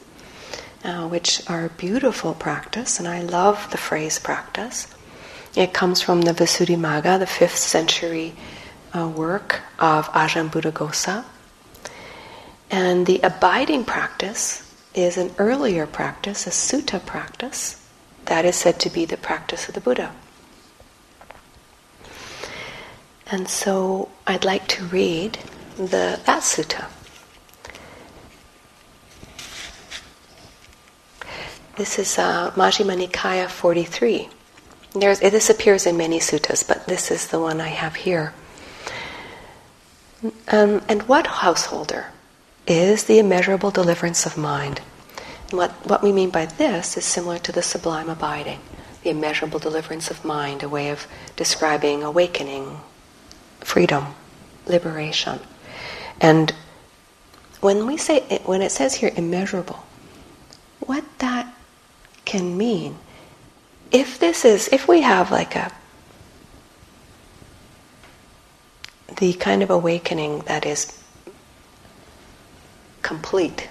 uh, 0.85 1.07
which 1.07 1.41
are 1.49 1.69
beautiful 1.69 2.33
practice, 2.35 2.99
and 2.99 3.07
I 3.07 3.21
love 3.21 3.71
the 3.71 3.77
phrase 3.77 4.19
practice. 4.19 4.87
It 5.55 5.73
comes 5.73 6.01
from 6.01 6.21
the 6.21 6.33
Visuddhimagga, 6.33 7.17
the 7.17 7.25
fifth 7.25 7.57
century 7.57 8.35
uh, 8.95 9.07
work 9.07 9.61
of 9.79 10.07
Ajahn 10.09 10.49
Buddhaghosa. 10.49 11.25
And 12.69 13.05
the 13.05 13.19
abiding 13.21 13.85
practice 13.85 14.61
is 14.93 15.17
an 15.17 15.31
earlier 15.37 15.87
practice, 15.87 16.45
a 16.45 16.51
sutta 16.51 17.03
practice, 17.03 17.81
that 18.25 18.45
is 18.45 18.55
said 18.55 18.79
to 18.81 18.89
be 18.89 19.05
the 19.05 19.17
practice 19.17 19.67
of 19.67 19.75
the 19.75 19.81
Buddha. 19.81 20.13
And 23.27 23.49
so 23.49 24.09
I'd 24.27 24.45
like 24.45 24.67
to 24.69 24.85
read 24.85 25.39
the 25.77 26.19
that 26.25 26.43
sutta. 26.43 26.85
This 31.77 31.99
is 31.99 32.17
uh, 32.17 32.51
Majjhima 32.51 32.95
Nikaya 32.95 33.49
43. 33.49 34.29
There's, 34.93 35.19
this 35.19 35.49
appears 35.49 35.85
in 35.85 35.97
many 35.97 36.19
suttas, 36.19 36.65
but 36.65 36.87
this 36.87 37.11
is 37.11 37.27
the 37.27 37.39
one 37.39 37.59
I 37.59 37.67
have 37.67 37.95
here. 37.95 38.33
Um, 40.47 40.81
and 40.87 41.03
what 41.03 41.27
householder 41.27 42.07
is 42.65 43.03
the 43.03 43.19
immeasurable 43.19 43.71
deliverance 43.71 44.25
of 44.25 44.37
mind. 44.37 44.81
And 45.49 45.57
what, 45.57 45.71
what 45.85 46.01
we 46.01 46.11
mean 46.11 46.29
by 46.29 46.45
this 46.45 46.97
is 46.97 47.05
similar 47.05 47.39
to 47.39 47.51
the 47.51 47.61
sublime 47.61 48.09
abiding, 48.09 48.59
the 49.03 49.09
immeasurable 49.09 49.59
deliverance 49.59 50.09
of 50.09 50.23
mind, 50.23 50.63
a 50.63 50.69
way 50.69 50.89
of 50.89 51.07
describing 51.35 52.03
awakening, 52.03 52.79
freedom. 53.59 54.15
liberation. 54.67 55.39
And 56.21 56.53
when 57.61 57.85
we 57.85 57.97
say 57.97 58.41
when 58.45 58.61
it 58.61 58.71
says 58.71 58.95
here 58.95 59.11
immeasurable, 59.15 59.83
what 60.79 61.03
that 61.19 61.53
can 62.25 62.57
mean, 62.57 62.97
if 63.91 64.19
this 64.19 64.43
is 64.43 64.67
if 64.69 64.87
we 64.87 65.01
have 65.01 65.31
like 65.31 65.55
a 65.55 65.71
the 69.17 69.33
kind 69.33 69.63
of 69.63 69.69
awakening 69.69 70.39
that 70.41 70.65
is 70.65 71.01
complete, 73.01 73.69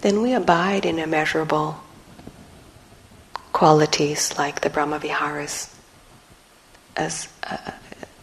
then 0.00 0.22
we 0.22 0.32
abide 0.32 0.84
in 0.84 0.98
immeasurable 0.98 1.78
qualities 3.52 4.36
like 4.38 4.60
the 4.62 4.70
Brahmaviharas 4.70 5.74
as 6.96 7.28
uh, 7.44 7.56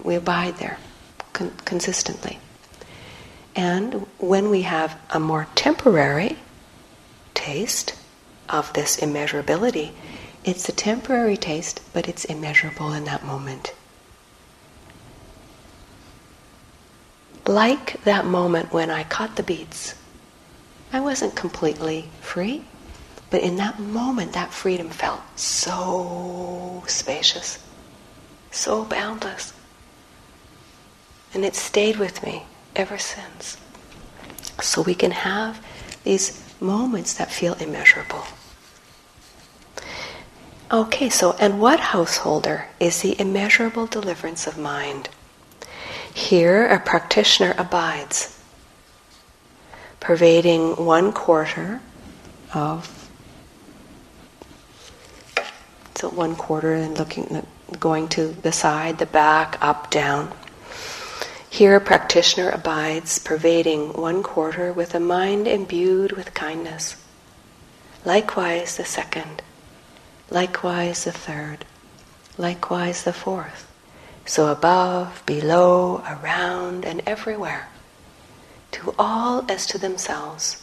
we 0.04 0.16
abide 0.16 0.58
there 0.58 0.78
con- 1.34 1.54
consistently. 1.64 2.40
And 3.56 4.06
when 4.18 4.50
we 4.50 4.64
have 4.64 5.00
a 5.12 5.20
more 5.20 5.48
temporary 5.56 6.38
taste 7.34 7.96
of 8.50 8.72
this 8.74 8.98
immeasurability, 8.98 9.92
it's 10.44 10.70
a 10.70 10.72
temporary 10.72 11.38
taste, 11.38 11.82
but 11.94 12.08
it's 12.08 12.25
immeasurable 12.25 12.94
in 12.94 13.06
that 13.06 13.24
moment. 13.25 13.74
Like 17.48 18.04
that 18.04 18.25
moment 18.25 18.74
when 18.74 18.90
I 18.90 19.04
caught 19.04 19.36
the 19.36 19.44
beets, 19.44 19.96
I 20.94 21.00
wasn't 21.00 21.36
completely 21.36 22.10
free, 22.22 22.64
but 23.30 23.42
in 23.42 23.58
that 23.58 23.80
moment, 23.80 24.34
that 24.34 24.54
freedom 24.54 24.90
felt 24.90 25.22
so 25.38 26.84
spacious, 26.88 27.60
so 28.52 28.86
boundless. 28.86 29.52
And 31.34 31.44
it 31.44 31.56
stayed 31.56 31.98
with 31.98 32.24
me 32.24 32.44
ever 32.75 32.98
since. 32.98 33.58
So 34.62 34.82
we 34.82 34.96
can 34.96 35.12
have 35.12 35.64
these 36.04 36.45
moments 36.60 37.14
that 37.16 37.32
feel 37.32 37.54
immeasurable. 37.56 38.24
Okay, 40.72 41.10
so, 41.10 41.34
and 41.40 41.60
what 41.60 41.80
householder 41.80 42.68
is 42.80 43.02
the 43.02 43.20
immeasurable 43.20 43.86
deliverance 43.86 44.48
of 44.48 44.58
mind? 44.58 45.10
Here, 46.14 46.68
a 46.68 46.80
practitioner 46.80 47.54
abides, 47.58 48.42
pervading 50.00 50.86
one 50.86 51.12
quarter 51.12 51.82
of 52.54 52.92
so 55.96 56.10
one 56.10 56.36
quarter 56.36 56.74
and 56.74 56.98
looking 56.98 57.46
going 57.80 58.08
to 58.10 58.28
the 58.28 58.52
side 58.52 58.98
the 58.98 59.06
back 59.06 59.58
up 59.62 59.90
down 59.90 60.32
here, 61.56 61.78
a 61.78 61.80
practitioner 61.80 62.50
abides, 62.50 63.18
pervading 63.18 63.94
one 63.94 64.22
quarter 64.22 64.74
with 64.74 64.94
a 64.94 65.00
mind 65.00 65.48
imbued 65.48 66.12
with 66.12 66.34
kindness. 66.34 67.02
Likewise, 68.04 68.76
the 68.76 68.84
second. 68.84 69.42
Likewise, 70.30 71.06
the 71.06 71.14
third. 71.14 71.64
Likewise, 72.38 73.06
the 73.06 73.14
fourth. 73.14 73.72
So 74.26 74.52
above, 74.52 75.24
below, 75.26 76.04
around, 76.06 76.84
and 76.84 77.02
everywhere. 77.06 77.70
To 78.72 78.94
all 79.00 79.50
as 79.50 79.66
to 79.68 79.78
themselves, 79.78 80.62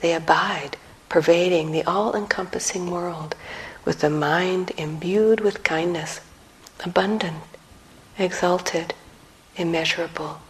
they 0.00 0.12
abide, 0.12 0.76
pervading 1.08 1.70
the 1.70 1.84
all 1.84 2.16
encompassing 2.16 2.90
world 2.90 3.36
with 3.84 4.02
a 4.02 4.10
mind 4.10 4.72
imbued 4.76 5.38
with 5.38 5.62
kindness, 5.62 6.20
abundant, 6.84 7.44
exalted 8.18 8.94
immeasurable, 9.56 10.40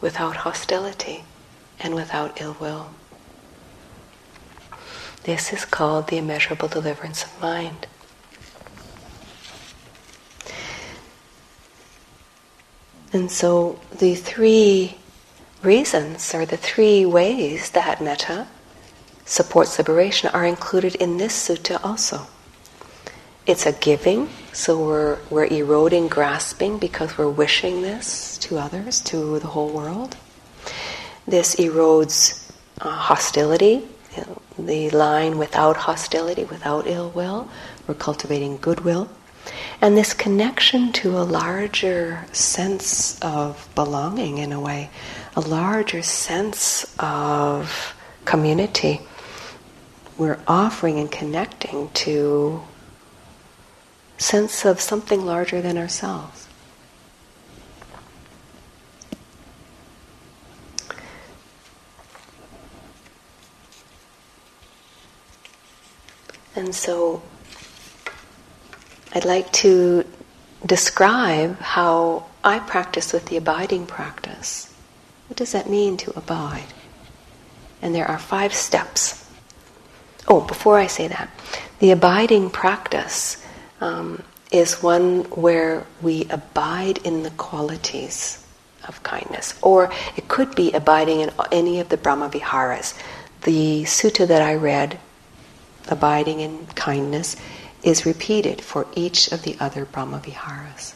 without 0.00 0.36
hostility 0.38 1.24
and 1.80 1.94
without 1.94 2.40
ill 2.40 2.56
will. 2.60 2.90
This 5.24 5.52
is 5.52 5.64
called 5.64 6.08
the 6.08 6.18
immeasurable 6.18 6.68
deliverance 6.68 7.24
of 7.24 7.40
mind. 7.40 7.86
And 13.12 13.30
so 13.30 13.78
the 13.98 14.14
three 14.14 14.96
reasons 15.62 16.34
or 16.34 16.44
the 16.46 16.56
three 16.56 17.04
ways 17.06 17.70
that 17.70 18.02
metta 18.02 18.48
supports 19.24 19.78
liberation 19.78 20.30
are 20.30 20.44
included 20.44 20.94
in 20.96 21.18
this 21.18 21.48
sutta 21.48 21.82
also. 21.84 22.26
It's 23.46 23.66
a 23.66 23.72
giving, 23.72 24.28
so 24.52 24.84
we're, 24.84 25.18
we're 25.30 25.46
eroding 25.46 26.08
grasping 26.08 26.78
because 26.78 27.16
we're 27.16 27.30
wishing 27.30 27.82
this 27.82 28.36
to 28.38 28.58
others, 28.58 29.00
to 29.00 29.38
the 29.38 29.48
whole 29.48 29.70
world. 29.70 30.16
This 31.26 31.56
erodes 31.56 32.50
uh, 32.80 32.90
hostility, 32.90 33.82
you 34.16 34.22
know, 34.26 34.42
the 34.58 34.90
line 34.90 35.38
without 35.38 35.76
hostility, 35.76 36.44
without 36.44 36.86
ill 36.86 37.10
will. 37.10 37.48
We're 37.86 37.94
cultivating 37.94 38.58
goodwill. 38.58 39.08
And 39.80 39.96
this 39.96 40.12
connection 40.14 40.92
to 40.92 41.18
a 41.18 41.24
larger 41.24 42.24
sense 42.32 43.18
of 43.20 43.68
belonging, 43.74 44.38
in 44.38 44.52
a 44.52 44.60
way, 44.60 44.90
a 45.34 45.40
larger 45.40 46.02
sense 46.02 46.94
of 46.98 47.94
community. 48.24 49.00
We're 50.18 50.38
offering 50.46 50.98
and 50.98 51.10
connecting 51.10 51.88
to 51.90 52.62
sense 54.22 54.64
of 54.64 54.80
something 54.80 55.26
larger 55.26 55.60
than 55.60 55.76
ourselves. 55.76 56.48
And 66.54 66.74
so 66.74 67.22
I'd 69.14 69.24
like 69.24 69.50
to 69.52 70.04
describe 70.64 71.58
how 71.58 72.26
I 72.44 72.60
practice 72.60 73.12
with 73.12 73.26
the 73.26 73.36
abiding 73.36 73.86
practice. 73.86 74.72
What 75.28 75.36
does 75.36 75.52
that 75.52 75.68
mean 75.68 75.96
to 75.98 76.16
abide? 76.16 76.72
And 77.80 77.94
there 77.94 78.08
are 78.08 78.18
five 78.18 78.54
steps. 78.54 79.28
Oh, 80.28 80.40
before 80.40 80.78
I 80.78 80.86
say 80.86 81.08
that, 81.08 81.30
the 81.80 81.90
abiding 81.90 82.50
practice 82.50 83.41
um, 83.82 84.22
is 84.52 84.82
one 84.82 85.24
where 85.30 85.84
we 86.00 86.24
abide 86.30 86.98
in 86.98 87.24
the 87.24 87.30
qualities 87.30 88.38
of 88.86 89.02
kindness. 89.02 89.58
Or 89.60 89.90
it 90.16 90.28
could 90.28 90.54
be 90.54 90.72
abiding 90.72 91.20
in 91.20 91.30
any 91.50 91.80
of 91.80 91.88
the 91.88 91.96
Brahma 91.96 92.28
Viharas. 92.28 92.94
The 93.42 93.82
sutta 93.82 94.26
that 94.28 94.40
I 94.40 94.54
read, 94.54 95.00
abiding 95.88 96.40
in 96.40 96.66
kindness, 96.66 97.36
is 97.82 98.06
repeated 98.06 98.60
for 98.60 98.86
each 98.94 99.32
of 99.32 99.42
the 99.42 99.56
other 99.58 99.84
Brahma 99.84 100.20
Viharas. 100.20 100.94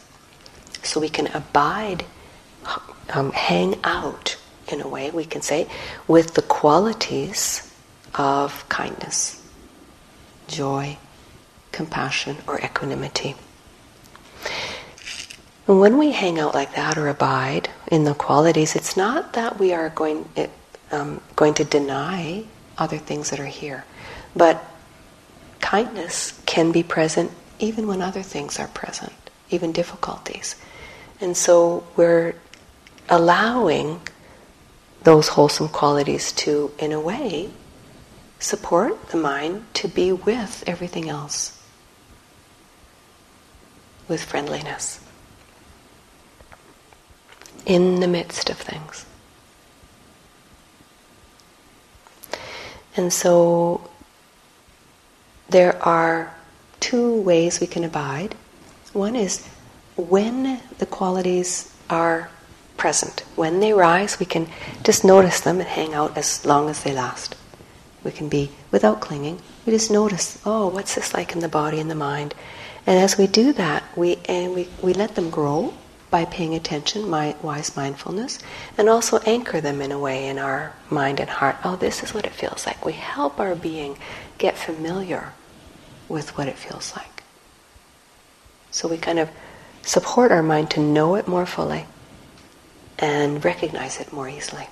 So 0.85 1.01
we 1.01 1.09
can 1.09 1.27
abide, 1.35 2.05
um, 3.13 3.33
hang 3.33 3.81
out, 3.83 4.37
in 4.71 4.81
a 4.81 4.87
way, 4.87 5.11
we 5.11 5.25
can 5.25 5.43
say, 5.43 5.67
with 6.07 6.35
the 6.35 6.43
qualities 6.43 7.73
of 8.15 8.69
kindness, 8.69 9.43
joy, 10.47 10.97
compassion, 11.77 12.39
or 12.49 12.59
equanimity. 12.59 13.37
And 15.69 15.79
when 15.79 15.99
we 15.99 16.13
hang 16.13 16.39
out 16.41 16.55
like 16.55 16.75
that 16.75 16.97
or 16.97 17.09
abide 17.09 17.69
in 17.89 18.05
the 18.05 18.15
qualities, 18.15 18.75
it's 18.75 18.97
not 18.97 19.35
that 19.35 19.59
we 19.59 19.75
are 19.75 19.91
going, 19.91 20.27
it, 20.35 20.51
um, 20.91 21.21
going 21.37 21.53
to 21.55 21.65
deny 21.65 22.45
other 22.79 22.97
things 22.97 23.29
that 23.31 23.41
are 23.41 23.53
here, 23.63 23.85
but 24.35 24.65
kindness 25.61 26.41
can 26.47 26.73
be 26.73 26.83
present 26.83 27.31
even 27.59 27.87
when 27.87 28.01
other 28.01 28.23
things 28.23 28.59
are 28.59 28.69
present, 28.69 29.13
even 29.51 29.71
difficulties. 29.73 30.57
And 31.21 31.37
so 31.37 31.87
we're 31.97 32.37
allowing 33.09 34.01
those 35.03 35.29
wholesome 35.29 35.69
qualities 35.69 36.33
to, 36.33 36.73
in 36.79 36.93
a 36.93 37.01
way, 37.01 37.51
support 38.39 39.09
the 39.09 39.17
mind 39.17 39.65
to 39.75 39.89
be 39.89 40.13
with 40.13 40.65
everything 40.67 41.09
else 41.09 41.56
with 44.09 44.23
friendliness 44.23 45.01
in 47.65 48.01
the 48.01 48.09
midst 48.09 48.49
of 48.49 48.57
things. 48.57 49.05
And 52.97 53.13
so 53.13 53.91
there 55.51 55.81
are 55.83 56.35
two 56.81 57.21
ways 57.21 57.61
we 57.61 57.67
can 57.67 57.85
abide. 57.85 58.35
One 58.93 59.17
is 59.17 59.47
when 59.97 60.61
the 60.79 60.87
qualities 60.87 61.75
are 61.91 62.31
present. 62.77 63.21
When 63.35 63.61
they 63.61 63.73
rise, 63.73 64.19
we 64.19 64.27
can 64.27 64.49
just 64.83 65.05
notice 65.05 65.41
them 65.41 65.61
and 65.61 65.69
hang 65.69 65.95
out 65.95 66.17
as 66.17 66.45
long 66.47 66.69
as 66.71 66.83
they 66.83 66.95
last. 66.95 67.35
We 68.05 68.13
can 68.13 68.29
be 68.29 68.51
without 68.71 69.01
clinging. 69.01 69.41
We 69.65 69.73
just 69.73 69.91
notice, 69.91 70.41
oh, 70.47 70.69
what's 70.69 70.95
this 70.95 71.13
like 71.13 71.33
in 71.33 71.41
the 71.41 71.49
body 71.49 71.81
and 71.81 71.91
the 71.91 71.95
mind? 71.95 72.35
And 72.87 72.99
as 72.99 73.19
we 73.19 73.27
do 73.27 73.53
that, 73.55 73.83
we, 73.97 74.19
and 74.29 74.55
we, 74.55 74.69
we 74.81 74.95
let 74.95 75.17
them 75.17 75.31
grow 75.31 75.75
by 76.09 76.25
paying 76.25 76.55
attention, 76.55 77.09
my, 77.11 77.35
wise 77.43 77.77
mindfulness, 77.77 78.39
and 78.79 78.89
also 78.89 79.19
anchor 79.27 79.61
them 79.61 79.81
in 79.81 79.91
a 79.91 79.99
way 79.99 80.29
in 80.29 80.39
our 80.39 80.73
mind 80.89 81.19
and 81.19 81.29
heart. 81.29 81.57
Oh, 81.65 81.75
this 81.75 82.03
is 82.05 82.15
what 82.15 82.25
it 82.25 82.33
feels 82.33 82.65
like. 82.65 82.85
We 82.85 82.93
help 82.93 83.41
our 83.41 83.57
being 83.57 83.99
get 84.39 84.57
familiar 84.57 85.33
with 86.09 86.37
what 86.39 86.47
it 86.47 86.57
feels 86.57 86.95
like. 86.95 87.25
So 88.71 88.87
we 88.87 88.99
kind 88.99 89.19
of 89.19 89.31
support 89.83 90.31
our 90.31 90.43
mind 90.43 90.71
to 90.71 90.81
know 90.81 91.17
it 91.17 91.27
more 91.27 91.47
fully 91.47 91.87
and 92.99 93.45
recognize 93.45 94.01
it 94.01 94.13
more 94.13 94.29
easily. 94.29 94.69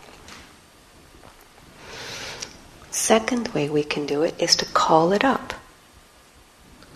Second 2.90 3.48
way 3.48 3.68
we 3.68 3.82
can 3.82 4.06
do 4.06 4.22
it 4.22 4.40
is 4.40 4.54
to 4.56 4.66
call 4.66 5.12
it 5.12 5.24
up. 5.24 5.52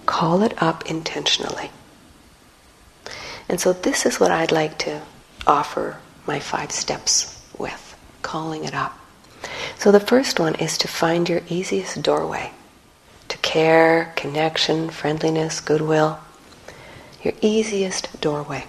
Call 0.09 0.43
it 0.43 0.55
up 0.61 0.87
intentionally. 0.87 1.71
And 3.47 3.61
so 3.61 3.75
this 3.75 4.07
is 4.07 4.19
what 4.19 4.31
I'd 4.31 4.51
like 4.51 4.79
to 4.79 5.03
offer 5.47 5.99
my 6.27 6.41
five 6.41 6.73
steps 6.73 7.39
with, 7.59 7.95
calling 8.23 8.65
it 8.65 8.73
up. 8.73 8.99
So 9.77 9.93
the 9.93 10.01
first 10.01 10.41
one 10.41 10.55
is 10.55 10.79
to 10.79 10.89
find 10.89 11.29
your 11.29 11.43
easiest 11.51 12.01
doorway 12.01 12.53
to 13.29 13.37
care, 13.39 14.15
connection, 14.17 14.89
friendliness, 14.89 15.61
goodwill. 15.61 16.19
Your 17.23 17.35
easiest 17.43 18.19
doorway. 18.19 18.65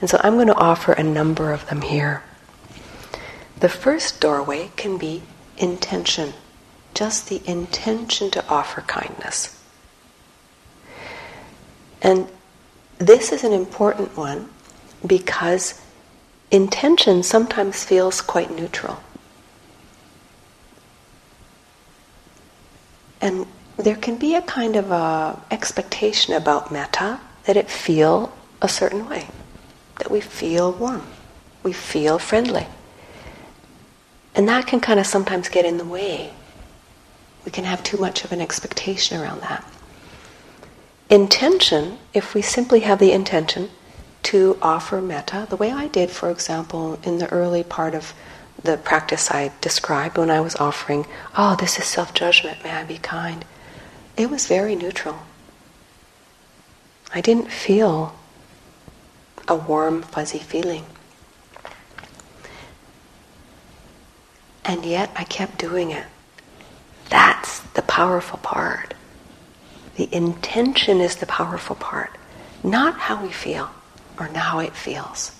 And 0.00 0.10
so 0.10 0.18
I'm 0.24 0.34
going 0.34 0.48
to 0.48 0.54
offer 0.56 0.94
a 0.94 1.04
number 1.04 1.52
of 1.52 1.68
them 1.68 1.82
here. 1.82 2.24
The 3.60 3.68
first 3.68 4.20
doorway 4.20 4.72
can 4.74 4.98
be 4.98 5.22
intention, 5.56 6.34
just 6.92 7.28
the 7.28 7.40
intention 7.48 8.32
to 8.32 8.44
offer 8.48 8.80
kindness. 8.80 9.54
And 12.02 12.28
this 12.98 13.32
is 13.32 13.44
an 13.44 13.52
important 13.52 14.16
one 14.16 14.48
because 15.06 15.80
intention 16.50 17.22
sometimes 17.22 17.84
feels 17.84 18.20
quite 18.20 18.50
neutral. 18.50 19.00
And 23.20 23.46
there 23.76 23.96
can 23.96 24.16
be 24.16 24.34
a 24.34 24.42
kind 24.42 24.76
of 24.76 24.90
a 24.90 25.40
expectation 25.50 26.34
about 26.34 26.72
metta 26.72 27.20
that 27.44 27.56
it 27.56 27.70
feel 27.70 28.32
a 28.60 28.68
certain 28.68 29.08
way, 29.08 29.28
that 29.98 30.10
we 30.10 30.20
feel 30.20 30.72
warm, 30.72 31.06
we 31.62 31.72
feel 31.72 32.18
friendly. 32.18 32.66
And 34.34 34.48
that 34.48 34.66
can 34.66 34.80
kind 34.80 35.00
of 35.00 35.06
sometimes 35.06 35.48
get 35.48 35.64
in 35.64 35.78
the 35.78 35.84
way. 35.84 36.32
We 37.44 37.50
can 37.50 37.64
have 37.64 37.82
too 37.82 37.96
much 37.96 38.24
of 38.24 38.32
an 38.32 38.40
expectation 38.40 39.20
around 39.20 39.40
that 39.40 39.64
intention, 41.10 41.98
if 42.12 42.34
we 42.34 42.42
simply 42.42 42.80
have 42.80 42.98
the 42.98 43.12
intention 43.12 43.70
to 44.24 44.58
offer 44.60 45.00
metta, 45.00 45.46
the 45.48 45.56
way 45.56 45.72
I 45.72 45.88
did, 45.88 46.10
for 46.10 46.30
example, 46.30 46.98
in 47.02 47.18
the 47.18 47.30
early 47.30 47.62
part 47.62 47.94
of 47.94 48.12
the 48.62 48.76
practice 48.76 49.30
I 49.30 49.52
described 49.60 50.18
when 50.18 50.30
I 50.30 50.40
was 50.40 50.56
offering, 50.56 51.06
oh, 51.36 51.56
this 51.56 51.78
is 51.78 51.84
self 51.84 52.12
judgment, 52.12 52.62
may 52.64 52.70
I 52.70 52.84
be 52.84 52.98
kind, 52.98 53.44
it 54.16 54.30
was 54.30 54.46
very 54.46 54.74
neutral. 54.74 55.20
I 57.14 57.20
didn't 57.20 57.50
feel 57.50 58.14
a 59.46 59.54
warm, 59.54 60.02
fuzzy 60.02 60.40
feeling. 60.40 60.84
And 64.64 64.84
yet 64.84 65.10
I 65.16 65.24
kept 65.24 65.56
doing 65.58 65.90
it. 65.90 66.04
That's 67.08 67.60
the 67.60 67.80
powerful 67.82 68.38
part. 68.40 68.92
The 69.98 70.08
intention 70.14 71.00
is 71.00 71.16
the 71.16 71.26
powerful 71.26 71.74
part, 71.74 72.16
not 72.62 72.98
how 72.98 73.20
we 73.20 73.32
feel 73.32 73.70
or 74.16 74.26
how 74.26 74.60
it 74.60 74.76
feels. 74.76 75.32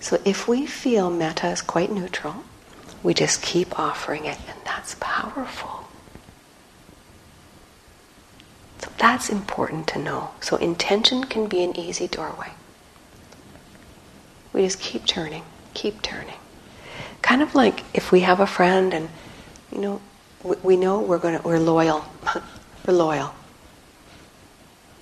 So 0.00 0.20
if 0.26 0.46
we 0.46 0.66
feel 0.66 1.08
metta 1.08 1.48
is 1.48 1.62
quite 1.62 1.90
neutral, 1.90 2.44
we 3.02 3.14
just 3.14 3.40
keep 3.40 3.78
offering 3.78 4.26
it, 4.26 4.36
and 4.46 4.58
that's 4.66 4.96
powerful. 5.00 5.88
So 8.80 8.90
that's 8.98 9.30
important 9.30 9.86
to 9.88 9.98
know. 9.98 10.32
So 10.42 10.56
intention 10.56 11.24
can 11.24 11.46
be 11.46 11.64
an 11.64 11.74
easy 11.74 12.06
doorway. 12.06 12.50
We 14.52 14.60
just 14.60 14.80
keep 14.80 15.06
turning, 15.06 15.44
keep 15.72 16.02
turning. 16.02 16.36
Kind 17.22 17.40
of 17.40 17.54
like 17.54 17.82
if 17.94 18.12
we 18.12 18.20
have 18.20 18.40
a 18.40 18.46
friend 18.46 18.92
and, 18.92 19.08
you 19.72 19.80
know, 19.80 20.02
we, 20.42 20.56
we 20.62 20.76
know 20.76 21.00
we're 21.00 21.18
going 21.18 21.38
to, 21.38 21.48
we're 21.48 21.58
loyal. 21.58 22.04
we're 22.86 22.92
loyal. 22.92 23.34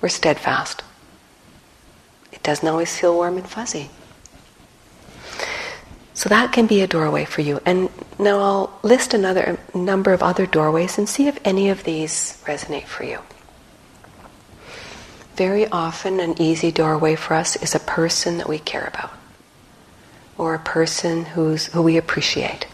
We're 0.01 0.09
steadfast. 0.09 0.83
It 2.33 2.43
doesn't 2.43 2.69
always 2.69 2.97
feel 2.97 3.15
warm 3.15 3.37
and 3.37 3.49
fuzzy. 3.49 3.91
So 6.15 6.29
that 6.29 6.53
can 6.53 6.67
be 6.67 6.81
a 6.81 6.87
doorway 6.87 7.25
for 7.25 7.43
you. 7.43 7.61
And 7.65 7.91
now 8.19 8.41
I'll 8.41 8.79
list 8.83 9.15
another 9.15 9.59
number 9.75 10.13
of 10.13 10.23
other 10.23 10.47
doorways 10.47 10.99
and 10.99 11.09
see 11.09 11.29
if 11.29 11.39
any 11.45 11.69
of 11.69 11.85
these 11.85 12.43
resonate 12.45 12.87
for 12.87 13.05
you. 13.05 13.21
Very 15.37 15.69
often, 15.69 16.19
an 16.19 16.41
easy 16.43 16.73
doorway 16.73 17.15
for 17.15 17.35
us 17.35 17.55
is 17.63 17.75
a 17.77 17.81
person 17.81 18.39
that 18.39 18.49
we 18.49 18.59
care 18.59 18.85
about, 18.93 19.13
or 20.37 20.55
a 20.55 20.59
person 20.59 21.25
who's, 21.25 21.67
who 21.67 21.81
we 21.81 21.97
appreciate. 21.97 22.67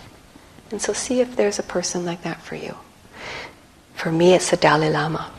And 0.70 0.80
so, 0.80 0.94
see 0.94 1.20
if 1.20 1.36
there's 1.36 1.58
a 1.58 1.62
person 1.62 2.06
like 2.06 2.22
that 2.22 2.40
for 2.40 2.54
you. 2.54 2.76
For 3.92 4.10
me, 4.10 4.32
it's 4.32 4.50
the 4.50 4.56
Dalai 4.56 4.88
Lama 4.88 5.30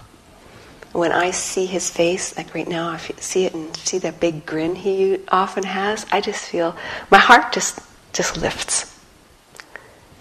when 0.95 1.11
I 1.11 1.31
see 1.31 1.65
his 1.65 1.89
face, 1.89 2.37
like 2.37 2.55
right 2.55 2.67
now, 2.67 2.89
I 2.89 2.97
see 2.97 3.45
it 3.45 3.53
and 3.53 3.75
see 3.75 3.97
that 3.99 4.19
big 4.19 4.45
grin 4.45 4.75
he 4.75 5.19
often 5.29 5.63
has, 5.63 6.05
I 6.11 6.21
just 6.21 6.45
feel 6.45 6.75
my 7.11 7.17
heart 7.17 7.51
just 7.51 7.79
just 8.13 8.37
lifts. 8.37 8.97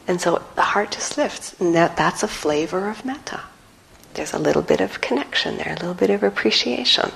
And 0.08 0.20
so 0.20 0.42
the 0.56 0.62
heart 0.62 0.90
just 0.90 1.16
lifts, 1.16 1.58
and 1.60 1.74
that, 1.76 1.96
that's 1.96 2.24
a 2.24 2.28
flavor 2.28 2.90
of 2.90 3.04
metta. 3.04 3.40
There's 4.14 4.34
a 4.34 4.38
little 4.38 4.62
bit 4.62 4.80
of 4.80 5.00
connection 5.00 5.56
there, 5.56 5.72
a 5.72 5.76
little 5.76 5.94
bit 5.94 6.10
of 6.10 6.22
appreciation. 6.22 7.12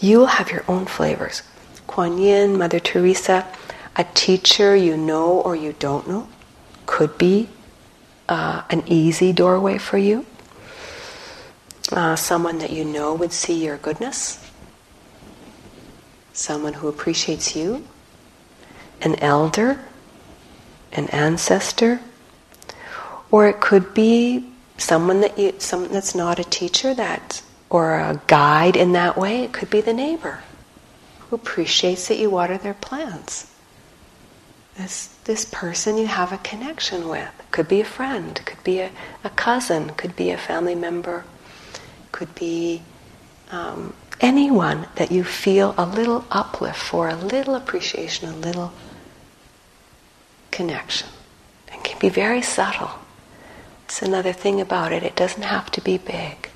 You 0.00 0.18
will 0.18 0.26
have 0.26 0.50
your 0.50 0.64
own 0.66 0.86
flavors. 0.86 1.42
Kuan 1.86 2.18
Yin, 2.18 2.58
Mother 2.58 2.80
Teresa, 2.80 3.46
a 3.96 4.04
teacher 4.14 4.74
you 4.74 4.96
know 4.96 5.40
or 5.40 5.54
you 5.54 5.74
don't 5.78 6.08
know 6.08 6.28
could 6.86 7.16
be 7.16 7.48
uh, 8.28 8.62
an 8.68 8.82
easy 8.86 9.32
doorway 9.32 9.78
for 9.78 9.96
you 9.96 10.26
uh, 11.92 12.16
someone 12.16 12.58
that 12.58 12.70
you 12.70 12.84
know 12.84 13.14
would 13.14 13.32
see 13.32 13.64
your 13.64 13.76
goodness, 13.76 14.38
someone 16.32 16.74
who 16.74 16.88
appreciates 16.88 17.54
you, 17.54 17.84
an 19.02 19.16
elder, 19.16 19.84
an 20.92 21.08
ancestor, 21.08 22.00
or 23.30 23.48
it 23.48 23.60
could 23.60 23.94
be 23.94 24.50
someone 24.78 25.20
that 25.20 25.38
you, 25.38 25.54
someone 25.58 25.92
that's 25.92 26.14
not 26.14 26.38
a 26.38 26.44
teacher 26.44 26.94
that, 26.94 27.42
or 27.68 27.98
a 27.98 28.20
guide 28.26 28.76
in 28.76 28.92
that 28.92 29.16
way. 29.16 29.42
It 29.42 29.52
could 29.52 29.70
be 29.70 29.80
the 29.80 29.92
neighbor 29.92 30.40
who 31.18 31.36
appreciates 31.36 32.08
that 32.08 32.18
you 32.18 32.30
water 32.30 32.58
their 32.58 32.74
plants. 32.74 33.50
This, 34.76 35.06
this 35.24 35.44
person 35.44 35.96
you 35.96 36.06
have 36.06 36.32
a 36.32 36.38
connection 36.38 37.08
with. 37.08 37.30
Could 37.52 37.68
be 37.68 37.80
a 37.80 37.84
friend, 37.84 38.40
could 38.44 38.62
be 38.64 38.80
a, 38.80 38.90
a 39.22 39.30
cousin, 39.30 39.90
could 39.90 40.16
be 40.16 40.30
a 40.30 40.38
family 40.38 40.74
member 40.74 41.24
could 42.14 42.32
be 42.36 42.80
um, 43.50 43.92
anyone 44.20 44.86
that 44.94 45.10
you 45.10 45.24
feel 45.24 45.74
a 45.76 45.84
little 45.84 46.24
uplift 46.30 46.78
for, 46.78 47.08
a 47.08 47.16
little 47.16 47.56
appreciation, 47.56 48.28
a 48.28 48.36
little 48.36 48.72
connection. 50.52 51.08
It 51.66 51.82
can 51.82 51.98
be 51.98 52.08
very 52.08 52.40
subtle. 52.40 52.92
It's 53.86 54.00
another 54.00 54.32
thing 54.32 54.60
about 54.60 54.92
it, 54.92 55.02
it 55.02 55.16
doesn't 55.16 55.42
have 55.42 55.72
to 55.72 55.80
be 55.80 55.98
big. 55.98 56.50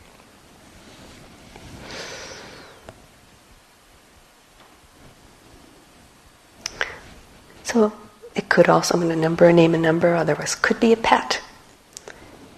So 7.64 7.92
it 8.36 8.48
could 8.48 8.68
also, 8.68 8.94
I'm 8.94 9.00
going 9.00 9.12
to 9.12 9.20
number, 9.20 9.52
name 9.52 9.74
a 9.74 9.78
number, 9.78 10.14
otherwise 10.14 10.54
could 10.54 10.78
be 10.78 10.92
a 10.92 10.96
pet. 10.96 11.42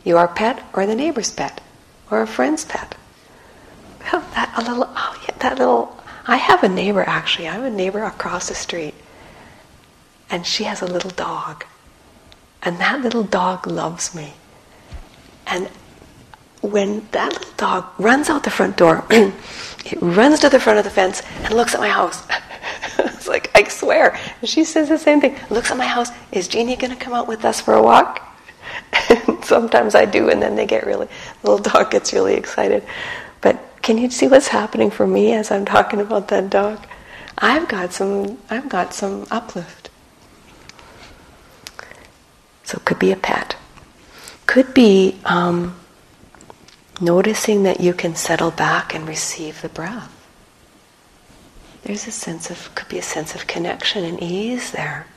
Your 0.05 0.29
pet 0.29 0.63
or 0.75 0.85
the 0.85 0.95
neighbor's 0.95 1.31
pet 1.31 1.63
or 2.11 2.23
a 2.23 2.27
friend's 2.27 2.65
pet. 2.65 2.97
Well, 4.01 4.23
that 4.35 4.53
a 4.57 4.61
little, 4.61 4.89
oh 4.89 5.25
yeah, 5.29 5.37
that 5.39 5.59
little. 5.59 5.97
I 6.27 6.37
have 6.37 6.63
a 6.63 6.69
neighbor 6.69 7.05
actually. 7.07 7.49
I 7.49 7.53
have 7.53 7.65
a 7.65 7.71
neighbor 7.71 8.05
across 8.05 8.49
the 8.49 8.55
street, 8.55 8.95
and 10.31 10.47
she 10.47 10.65
has 10.65 10.83
a 10.83 10.87
little 10.87 11.11
dog, 11.11 11.65
and 12.63 12.79
that 12.79 13.01
little 13.03 13.25
dog 13.25 13.67
loves 13.67 14.15
me. 14.15 14.35
And 15.47 15.69
when 16.63 17.07
that 17.13 17.33
little 17.33 17.55
dog 17.57 17.87
runs 17.99 18.29
out 18.29 18.45
the 18.45 18.51
front 18.51 18.77
door, 18.77 19.05
it 19.11 19.99
runs 20.01 20.41
to 20.41 20.49
the 20.49 20.61
front 20.61 20.79
of 20.79 20.85
the 20.85 20.91
fence 20.91 21.23
and 21.45 21.55
looks 21.55 21.75
at 21.75 21.81
my 21.81 21.89
house. 21.89 22.27
it's 22.99 23.29
like, 23.29 23.51
I 23.55 23.65
swear. 23.65 24.19
she 24.45 24.65
says 24.65 24.89
the 24.89 24.99
same 24.99 25.21
thing. 25.21 25.37
Looks 25.49 25.71
at 25.71 25.77
my 25.77 25.87
house. 25.87 26.11
Is 26.33 26.49
Jeannie 26.49 26.77
going 26.77 26.93
to 26.93 26.97
come 26.97 27.13
out 27.13 27.29
with 27.29 27.45
us 27.45 27.61
for 27.61 27.75
a 27.75 27.83
walk? 27.83 28.30
Sometimes 29.51 29.97
I 29.97 30.05
do, 30.05 30.31
and 30.31 30.41
then 30.41 30.55
they 30.55 30.65
get 30.65 30.87
really, 30.87 31.09
the 31.43 31.51
little 31.51 31.73
dog 31.73 31.91
gets 31.91 32.13
really 32.13 32.35
excited. 32.35 32.85
But 33.41 33.59
can 33.83 33.99
you 33.99 34.09
see 34.09 34.29
what's 34.29 34.47
happening 34.47 34.93
for 34.93 35.09
me 35.09 35.33
as 35.33 35.51
I'm 35.51 35.65
talking 35.65 36.01
about 36.01 36.29
that 36.29 36.51
dog? 36.51 36.87
I've 37.37 37.67
got 37.67 37.93
some 37.93 38.39
I've 38.49 38.69
got 38.69 38.95
some 38.95 39.27
uplift. 39.29 39.91
So 42.63 42.79
it 42.79 42.85
could 42.85 43.01
be 43.01 43.11
a 43.11 43.17
pet. 43.17 43.57
Could 44.47 44.73
be 44.73 45.19
um, 45.25 45.75
noticing 47.01 47.65
that 47.65 47.81
you 47.81 47.93
can 47.93 48.15
settle 48.15 48.53
back 48.53 48.95
and 48.95 49.09
receive 49.09 49.63
the 49.63 49.69
breath. 49.69 50.15
There's 51.83 52.07
a 52.07 52.13
sense 52.13 52.51
of 52.51 52.73
could 52.77 52.89
be 52.89 53.01
a 53.01 53.03
sense 53.03 53.35
of 53.35 53.49
connection 53.49 54.05
and 54.05 54.23
ease 54.23 54.71
there. 54.71 55.09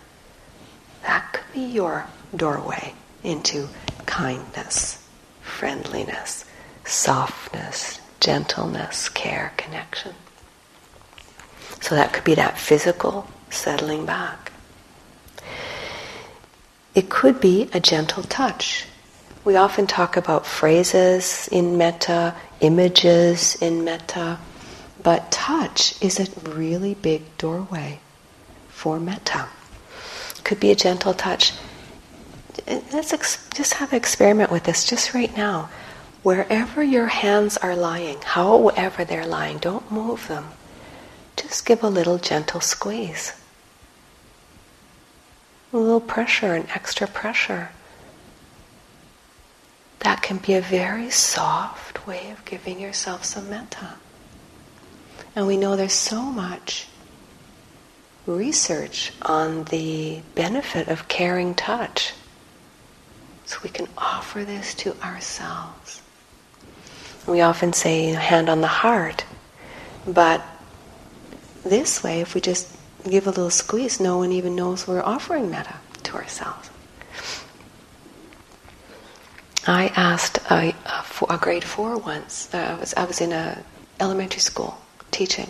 That 1.03 1.33
could 1.33 1.53
be 1.53 1.61
your 1.61 2.07
doorway 2.35 2.95
into 3.23 3.69
kindness, 4.05 5.05
friendliness, 5.41 6.45
softness, 6.85 7.99
gentleness, 8.19 9.09
care, 9.09 9.53
connection. 9.57 10.13
So 11.81 11.95
that 11.95 12.13
could 12.13 12.23
be 12.23 12.35
that 12.35 12.57
physical 12.57 13.27
settling 13.49 14.05
back. 14.05 14.51
It 16.95 17.09
could 17.09 17.41
be 17.41 17.69
a 17.73 17.79
gentle 17.79 18.23
touch. 18.23 18.85
We 19.43 19.55
often 19.55 19.87
talk 19.87 20.15
about 20.15 20.45
phrases 20.45 21.49
in 21.51 21.77
metta, 21.77 22.35
images 22.61 23.55
in 23.55 23.83
metta, 23.83 24.39
but 25.01 25.31
touch 25.31 26.01
is 26.01 26.19
a 26.19 26.49
really 26.49 26.93
big 26.93 27.23
doorway 27.37 27.99
for 28.69 28.99
metta. 28.99 29.47
Could 30.43 30.59
be 30.59 30.71
a 30.71 30.75
gentle 30.75 31.13
touch. 31.13 31.53
Let's 32.67 33.13
ex- 33.13 33.47
just 33.53 33.75
have 33.75 33.91
an 33.91 33.97
experiment 33.97 34.51
with 34.51 34.63
this 34.63 34.85
just 34.85 35.13
right 35.13 35.35
now. 35.35 35.69
Wherever 36.21 36.81
your 36.81 37.07
hands 37.07 37.57
are 37.57 37.75
lying, 37.75 38.21
however 38.21 39.03
they're 39.03 39.25
lying, 39.25 39.57
don't 39.57 39.91
move 39.91 40.27
them. 40.27 40.49
Just 41.35 41.65
give 41.65 41.83
a 41.83 41.89
little 41.89 42.17
gentle 42.17 42.61
squeeze. 42.61 43.33
A 45.73 45.77
little 45.77 45.99
pressure, 45.99 46.53
an 46.53 46.67
extra 46.73 47.07
pressure. 47.07 47.69
That 49.99 50.21
can 50.21 50.37
be 50.37 50.53
a 50.53 50.61
very 50.61 51.09
soft 51.09 52.05
way 52.05 52.29
of 52.31 52.45
giving 52.45 52.79
yourself 52.79 53.25
some 53.25 53.49
metta. 53.49 53.95
And 55.35 55.47
we 55.47 55.57
know 55.57 55.75
there's 55.75 55.93
so 55.93 56.21
much 56.21 56.87
research 58.25 59.11
on 59.21 59.65
the 59.65 60.21
benefit 60.35 60.87
of 60.87 61.07
caring 61.07 61.55
touch. 61.55 62.13
So 63.45 63.59
we 63.63 63.69
can 63.69 63.87
offer 63.97 64.43
this 64.43 64.73
to 64.75 64.95
ourselves. 65.01 66.01
We 67.27 67.41
often 67.41 67.73
say 67.73 68.07
hand 68.07 68.49
on 68.49 68.61
the 68.61 68.67
heart, 68.67 69.25
but 70.05 70.41
this 71.63 72.03
way, 72.03 72.21
if 72.21 72.35
we 72.35 72.41
just 72.41 72.67
give 73.09 73.27
a 73.27 73.29
little 73.29 73.49
squeeze, 73.49 73.99
no 73.99 74.17
one 74.17 74.31
even 74.31 74.55
knows 74.55 74.87
we're 74.87 75.03
offering 75.03 75.49
metta 75.49 75.75
to 76.03 76.15
ourselves. 76.15 76.69
I 79.65 79.87
asked 79.95 80.39
a, 80.49 80.75
a, 80.85 81.05
a 81.29 81.37
grade 81.37 81.63
four 81.63 81.97
once. 81.97 82.53
Uh, 82.53 82.57
I 82.57 82.79
was 82.79 82.93
I 82.95 83.05
was 83.05 83.21
in 83.21 83.31
a 83.31 83.63
elementary 83.99 84.41
school 84.41 84.77
teaching, 85.11 85.49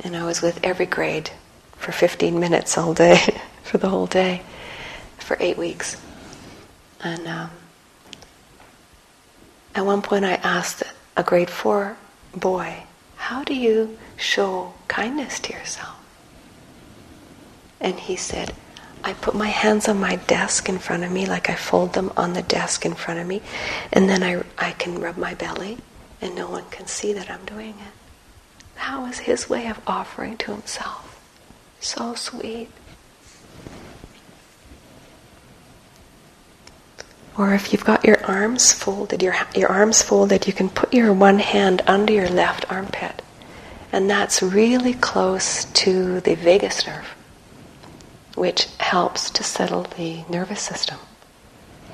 and 0.00 0.14
I 0.14 0.24
was 0.24 0.42
with 0.42 0.60
every 0.62 0.86
grade 0.86 1.30
for 1.76 1.92
15 1.92 2.38
minutes 2.38 2.76
all 2.76 2.92
day, 2.92 3.40
for 3.62 3.78
the 3.78 3.88
whole 3.88 4.06
day, 4.06 4.42
for 5.18 5.38
eight 5.40 5.56
weeks. 5.56 5.96
And 7.02 7.26
um, 7.26 7.50
at 9.74 9.86
one 9.86 10.02
point, 10.02 10.24
I 10.24 10.34
asked 10.34 10.82
a 11.16 11.22
grade 11.22 11.50
four 11.50 11.96
boy, 12.34 12.84
"How 13.16 13.44
do 13.44 13.54
you 13.54 13.98
show 14.16 14.74
kindness 14.88 15.40
to 15.40 15.52
yourself?" 15.52 15.96
And 17.80 17.98
he 17.98 18.16
said, 18.16 18.54
I 19.02 19.14
put 19.14 19.34
my 19.34 19.48
hands 19.48 19.88
on 19.88 19.98
my 19.98 20.16
desk 20.16 20.68
in 20.68 20.78
front 20.78 21.04
of 21.04 21.10
me, 21.10 21.24
like 21.24 21.48
I 21.48 21.54
fold 21.54 21.94
them 21.94 22.12
on 22.16 22.34
the 22.34 22.42
desk 22.42 22.84
in 22.84 22.94
front 22.94 23.18
of 23.20 23.26
me, 23.26 23.40
and 23.92 24.08
then 24.08 24.22
I, 24.22 24.42
I 24.58 24.72
can 24.72 25.00
rub 25.00 25.16
my 25.16 25.34
belly, 25.34 25.78
and 26.20 26.34
no 26.34 26.50
one 26.50 26.64
can 26.70 26.86
see 26.86 27.14
that 27.14 27.30
I'm 27.30 27.44
doing 27.46 27.70
it. 27.70 28.68
That 28.76 29.00
was 29.00 29.20
his 29.20 29.48
way 29.48 29.66
of 29.68 29.80
offering 29.86 30.36
to 30.38 30.52
himself. 30.52 31.18
So 31.80 32.14
sweet. 32.14 32.68
Or 37.38 37.54
if 37.54 37.72
you've 37.72 37.84
got 37.84 38.04
your 38.04 38.24
arms 38.24 38.72
folded, 38.72 39.22
your, 39.22 39.34
your 39.54 39.70
arms 39.70 40.02
folded, 40.02 40.46
you 40.46 40.52
can 40.52 40.68
put 40.68 40.92
your 40.92 41.12
one 41.12 41.38
hand 41.38 41.82
under 41.86 42.12
your 42.12 42.28
left 42.28 42.70
armpit. 42.70 43.22
And 43.92 44.10
that's 44.10 44.42
really 44.42 44.94
close 44.94 45.64
to 45.64 46.20
the 46.20 46.34
vagus 46.34 46.86
nerve 46.86 47.14
which 48.40 48.68
helps 48.78 49.28
to 49.30 49.42
settle 49.42 49.82
the 49.98 50.24
nervous 50.28 50.62
system. 50.62 50.98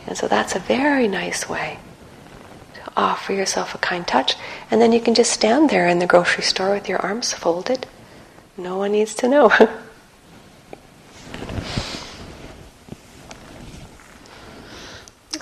And 0.07 0.17
so 0.17 0.29
that's 0.29 0.55
a 0.55 0.61
very 0.61 1.09
nice 1.09 1.49
way 1.49 1.79
to 2.75 2.81
offer 2.97 3.33
yourself 3.33 3.75
a 3.75 3.79
kind 3.79 4.07
touch. 4.07 4.37
And 4.71 4.81
then 4.81 4.93
you 4.93 5.01
can 5.01 5.15
just 5.15 5.33
stand 5.33 5.71
there 5.71 5.89
in 5.89 5.99
the 5.99 6.07
grocery 6.07 6.45
store 6.45 6.71
with 6.71 6.89
your 6.89 7.01
arms 7.01 7.33
folded. 7.33 7.87
No 8.57 8.79
one 8.79 8.93
needs 8.93 9.15
to 9.17 9.29
know. 9.29 9.51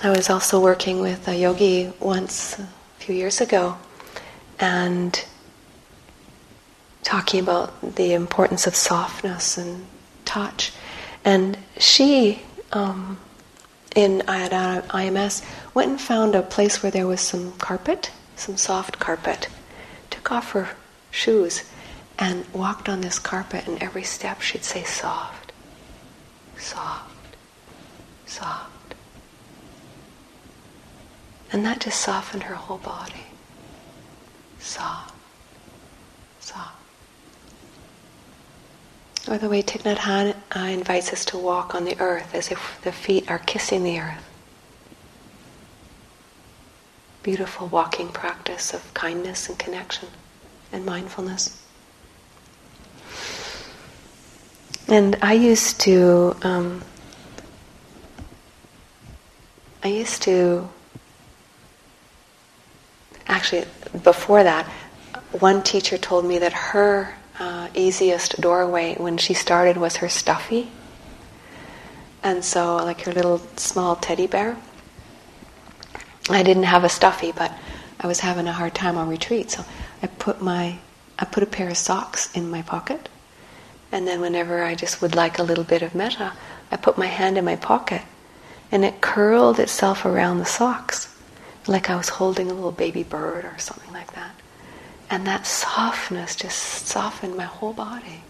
I 0.05 0.09
was 0.11 0.29
also 0.29 0.59
working 0.59 0.99
with 0.99 1.27
a 1.27 1.35
yogi 1.35 1.91
once 1.99 2.59
a 2.59 2.67
few 2.99 3.15
years 3.15 3.41
ago 3.41 3.75
and 4.59 5.25
talking 7.01 7.39
about 7.39 7.95
the 7.95 8.13
importance 8.13 8.67
of 8.67 8.75
softness 8.75 9.57
and 9.57 9.87
touch. 10.23 10.73
And 11.23 11.57
she, 11.79 12.43
um, 12.71 13.17
in 13.95 14.21
at 14.27 14.51
IMS, 14.89 15.43
went 15.73 15.89
and 15.89 15.99
found 15.99 16.35
a 16.35 16.43
place 16.43 16.83
where 16.83 16.91
there 16.91 17.07
was 17.07 17.21
some 17.21 17.53
carpet, 17.53 18.11
some 18.35 18.57
soft 18.57 18.99
carpet, 18.99 19.47
took 20.11 20.31
off 20.31 20.51
her 20.51 20.69
shoes 21.09 21.63
and 22.19 22.45
walked 22.53 22.87
on 22.87 23.01
this 23.01 23.17
carpet, 23.17 23.65
and 23.65 23.81
every 23.81 24.03
step 24.03 24.41
she'd 24.41 24.63
say, 24.63 24.83
soft, 24.83 25.51
soft, 26.59 27.35
soft. 28.27 28.74
And 31.51 31.65
that 31.65 31.79
just 31.79 31.99
softened 32.01 32.43
her 32.43 32.55
whole 32.55 32.77
body. 32.77 33.23
Soft, 34.59 35.13
soft. 36.39 36.75
Or 39.27 39.37
the 39.37 39.49
way 39.49 39.63
Thich 39.63 39.83
Nhat 39.83 39.97
Hanh 39.97 40.35
uh, 40.55 40.59
invites 40.59 41.11
us 41.13 41.25
to 41.25 41.37
walk 41.37 41.73
on 41.73 41.85
the 41.85 41.99
earth 41.99 42.35
as 42.35 42.51
if 42.51 42.79
the 42.83 42.91
feet 42.91 43.29
are 43.29 43.39
kissing 43.39 43.83
the 43.83 43.99
earth. 43.99 44.29
Beautiful 47.23 47.67
walking 47.67 48.09
practice 48.09 48.73
of 48.73 48.93
kindness 48.93 49.49
and 49.49 49.57
connection 49.57 50.09
and 50.71 50.85
mindfulness. 50.85 51.61
And 54.87 55.17
I 55.23 55.33
used 55.33 55.79
to, 55.81 56.35
um, 56.43 56.83
I 59.83 59.87
used 59.87 60.21
to, 60.23 60.69
actually, 63.27 63.65
before 64.03 64.43
that, 64.43 64.65
one 65.39 65.63
teacher 65.63 65.97
told 65.97 66.25
me 66.25 66.39
that 66.39 66.53
her 66.53 67.15
uh, 67.39 67.67
easiest 67.73 68.39
doorway 68.39 68.95
when 68.95 69.17
she 69.17 69.33
started 69.33 69.77
was 69.77 69.97
her 69.97 70.09
stuffy. 70.09 70.69
And 72.23 72.43
so, 72.43 72.77
like 72.77 73.01
her 73.01 73.13
little 73.13 73.39
small 73.55 73.95
teddy 73.95 74.27
bear. 74.27 74.57
I 76.29 76.41
didn't 76.41 76.63
have 76.63 76.83
a 76.83 76.89
stuffy, 76.89 77.31
but 77.31 77.53
I 77.99 78.07
was 78.07 78.19
having 78.19 78.47
a 78.47 78.53
hard 78.53 78.73
time 78.73 78.97
on 78.97 79.09
retreat, 79.09 79.51
so 79.51 79.63
I 80.01 80.07
put 80.07 80.41
my 80.41 80.79
I 81.17 81.25
put 81.25 81.43
a 81.43 81.47
pair 81.47 81.69
of 81.69 81.77
socks 81.77 82.29
in 82.35 82.49
my 82.49 82.61
pocket, 82.61 83.07
and 83.91 84.07
then 84.07 84.19
whenever 84.19 84.63
I 84.63 84.75
just 84.75 85.01
would 85.01 85.15
like 85.15 85.39
a 85.39 85.43
little 85.43 85.63
bit 85.63 85.81
of 85.81 85.95
metta, 85.95 86.33
I 86.71 86.75
put 86.75 86.97
my 86.97 87.05
hand 87.05 87.37
in 87.37 87.45
my 87.45 87.55
pocket, 87.55 88.01
and 88.71 88.83
it 88.83 88.99
curled 88.99 89.59
itself 89.59 90.03
around 90.03 90.39
the 90.39 90.45
socks, 90.45 91.14
like 91.67 91.89
I 91.89 91.95
was 91.95 92.09
holding 92.09 92.49
a 92.49 92.53
little 92.53 92.71
baby 92.71 93.03
bird 93.03 93.45
or 93.45 93.57
something 93.57 93.91
like 93.93 94.13
that. 94.13 94.35
And 95.09 95.25
that 95.27 95.45
softness 95.45 96.35
just 96.35 96.87
softened 96.87 97.35
my 97.35 97.43
whole 97.43 97.73
body. 97.73 98.21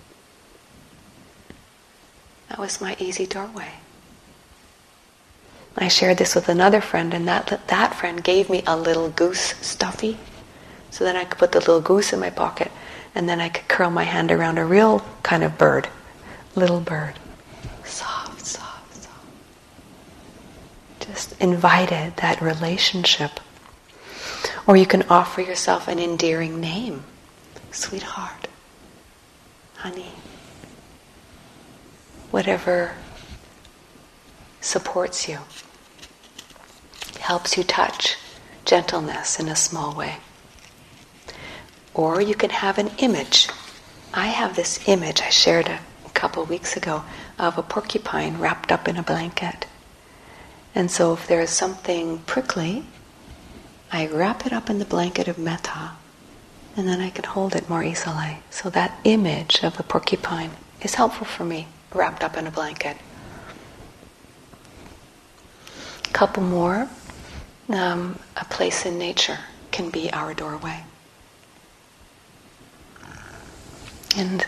That 2.49 2.59
was 2.59 2.81
my 2.81 2.95
easy 2.99 3.25
doorway. 3.25 3.71
I 5.77 5.89
shared 5.89 6.17
this 6.17 6.35
with 6.35 6.47
another 6.47 6.79
friend, 6.79 7.13
and 7.13 7.27
that, 7.27 7.67
that 7.67 7.95
friend 7.95 8.23
gave 8.23 8.49
me 8.49 8.63
a 8.65 8.77
little 8.77 9.09
goose 9.09 9.55
stuffy. 9.61 10.17
So 10.89 11.03
then 11.03 11.17
I 11.17 11.25
could 11.25 11.37
put 11.37 11.51
the 11.51 11.59
little 11.59 11.81
goose 11.81 12.13
in 12.13 12.19
my 12.21 12.29
pocket, 12.29 12.71
and 13.13 13.27
then 13.27 13.41
I 13.41 13.49
could 13.49 13.67
curl 13.67 13.89
my 13.89 14.03
hand 14.03 14.31
around 14.31 14.57
a 14.57 14.65
real 14.65 15.03
kind 15.21 15.43
of 15.43 15.57
bird, 15.57 15.89
little 16.55 16.79
bird. 16.79 17.15
Soft, 17.83 18.45
soft, 18.45 19.03
soft. 19.03 19.25
Just 21.07 21.39
invited 21.41 22.17
that 22.17 22.41
relationship 22.41 23.39
or 24.67 24.75
you 24.75 24.85
can 24.85 25.03
offer 25.09 25.41
yourself 25.41 25.87
an 25.87 25.99
endearing 25.99 26.59
name. 26.59 27.03
Sweetheart. 27.71 28.47
honey, 29.77 30.11
whatever 32.31 32.93
supports 34.61 35.27
you, 35.27 35.39
helps 37.19 37.57
you 37.57 37.63
touch 37.63 38.15
gentleness 38.63 39.39
in 39.39 39.47
a 39.47 39.55
small 39.55 39.93
way. 39.93 40.15
Or 41.93 42.21
you 42.21 42.33
can 42.33 42.49
have 42.49 42.77
an 42.77 42.89
image. 42.97 43.47
I 44.13 44.27
have 44.27 44.55
this 44.55 44.87
image 44.87 45.21
I 45.21 45.29
shared 45.29 45.67
a, 45.67 45.79
couple 46.15 46.45
weeks 46.45 46.77
ago 46.77 47.03
of 47.37 47.57
a 47.57 47.61
porcupine 47.61 48.39
wrapped 48.39 48.71
up 48.71 48.87
in 48.87 48.95
a 48.95 49.03
blanket. 49.03 49.67
And 50.75 50.91
so 50.91 51.13
if 51.13 51.25
there 51.25 51.39
is 51.39 51.51
something 51.51 52.19
prickly, 52.19 52.83
I 53.91 54.07
wrap 54.07 54.45
it 54.45 54.51
up 54.51 54.69
in 54.69 54.77
the 54.77 54.85
blanket 54.85 55.29
of 55.29 55.37
metta, 55.37 55.91
and 56.75 56.85
then 56.85 56.99
I 56.99 57.09
can 57.09 57.23
hold 57.23 57.55
it 57.55 57.69
more 57.69 57.81
easily. 57.81 58.39
So 58.49 58.69
that 58.71 58.99
image 59.05 59.63
of 59.63 59.77
the 59.77 59.83
porcupine 59.83 60.51
is 60.81 60.95
helpful 60.95 61.25
for 61.25 61.45
me, 61.45 61.67
wrapped 61.93 62.23
up 62.23 62.35
in 62.35 62.45
a 62.45 62.51
blanket. 62.51 62.97
A 66.03 66.13
couple 66.13 66.43
more. 66.43 66.89
Um, 67.69 68.19
a 68.35 68.43
place 68.45 68.85
in 68.85 68.99
nature 68.99 69.39
can 69.71 69.89
be 69.89 70.11
our 70.11 70.33
doorway. 70.33 70.83
And 74.17 74.45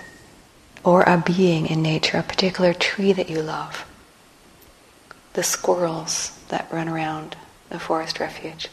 or 0.84 1.04
a 1.04 1.18
being 1.26 1.68
in 1.68 1.82
nature, 1.82 2.18
a 2.18 2.24
particular 2.24 2.74
tree 2.74 3.12
that 3.14 3.30
you 3.30 3.42
love. 3.42 3.87
The 5.38 5.44
squirrels 5.44 6.32
that 6.48 6.68
run 6.72 6.90
around 6.90 7.38
the 7.70 7.78
forest 7.78 8.20
refuge. 8.20 8.70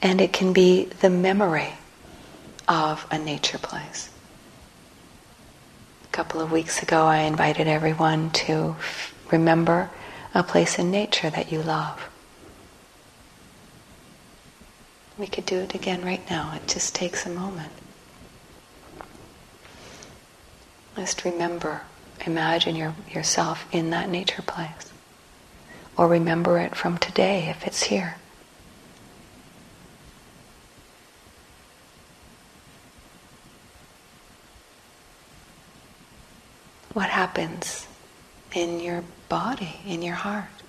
And 0.00 0.22
it 0.22 0.32
can 0.32 0.54
be 0.54 0.86
the 0.86 1.10
memory 1.10 1.74
of 2.66 3.06
a 3.10 3.18
nature 3.18 3.58
place. 3.58 4.08
A 6.04 6.12
couple 6.12 6.40
of 6.40 6.50
weeks 6.50 6.82
ago, 6.82 7.04
I 7.04 7.18
invited 7.18 7.68
everyone 7.68 8.30
to 8.30 8.74
remember 9.30 9.90
a 10.32 10.42
place 10.42 10.78
in 10.78 10.90
nature 10.90 11.28
that 11.28 11.52
you 11.52 11.60
love. 11.60 12.08
We 15.18 15.26
could 15.26 15.44
do 15.44 15.58
it 15.58 15.74
again 15.74 16.02
right 16.06 16.24
now. 16.30 16.54
It 16.54 16.66
just 16.68 16.94
takes 16.94 17.26
a 17.26 17.28
moment. 17.28 17.72
Just 20.96 21.26
remember, 21.26 21.82
imagine 22.26 22.76
your, 22.76 22.94
yourself 23.10 23.66
in 23.72 23.90
that 23.90 24.08
nature 24.08 24.42
place. 24.42 24.92
Or 25.96 26.08
remember 26.08 26.58
it 26.58 26.74
from 26.74 26.98
today 26.98 27.48
if 27.48 27.66
it's 27.66 27.84
here. 27.84 28.16
what 36.94 37.10
happens 37.10 37.88
in 38.54 38.80
your 38.80 39.02
body, 39.28 39.80
in 39.84 40.00
your 40.00 40.14
heart? 40.14 40.62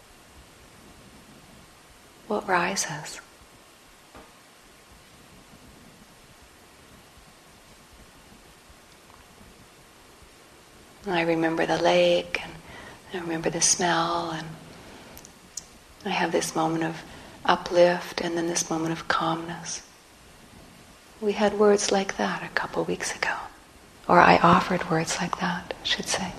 What 2.28 2.48
rises? 2.48 3.22
I 11.08 11.22
remember 11.22 11.65
the 11.65 11.78
lake 11.78 12.41
and 12.44 12.52
I 13.13 13.20
remember 13.20 13.50
the 13.50 13.62
smell 13.62 14.32
and 14.32 14.48
I 16.04 16.10
have 16.10 16.32
this 16.32 16.56
moment 16.56 16.84
of 16.84 17.04
uplift 17.46 18.22
and 18.22 18.36
then 18.36 18.48
this 18.48 18.70
moment 18.70 18.91
of 18.91 19.08
calmness. 19.08 19.84
We 21.22 21.34
had 21.34 21.60
words 21.60 21.91
like 21.91 22.18
that 22.18 22.44
a 22.44 22.50
couple 22.50 22.84
weeks 22.84 23.15
ago. 23.15 23.34
Or 24.08 24.20
I 24.20 24.38
offered 24.38 24.89
words 24.89 25.18
like 25.20 25.39
that, 25.39 25.74
I 25.80 25.86
should 25.86 26.08
say. 26.08 26.34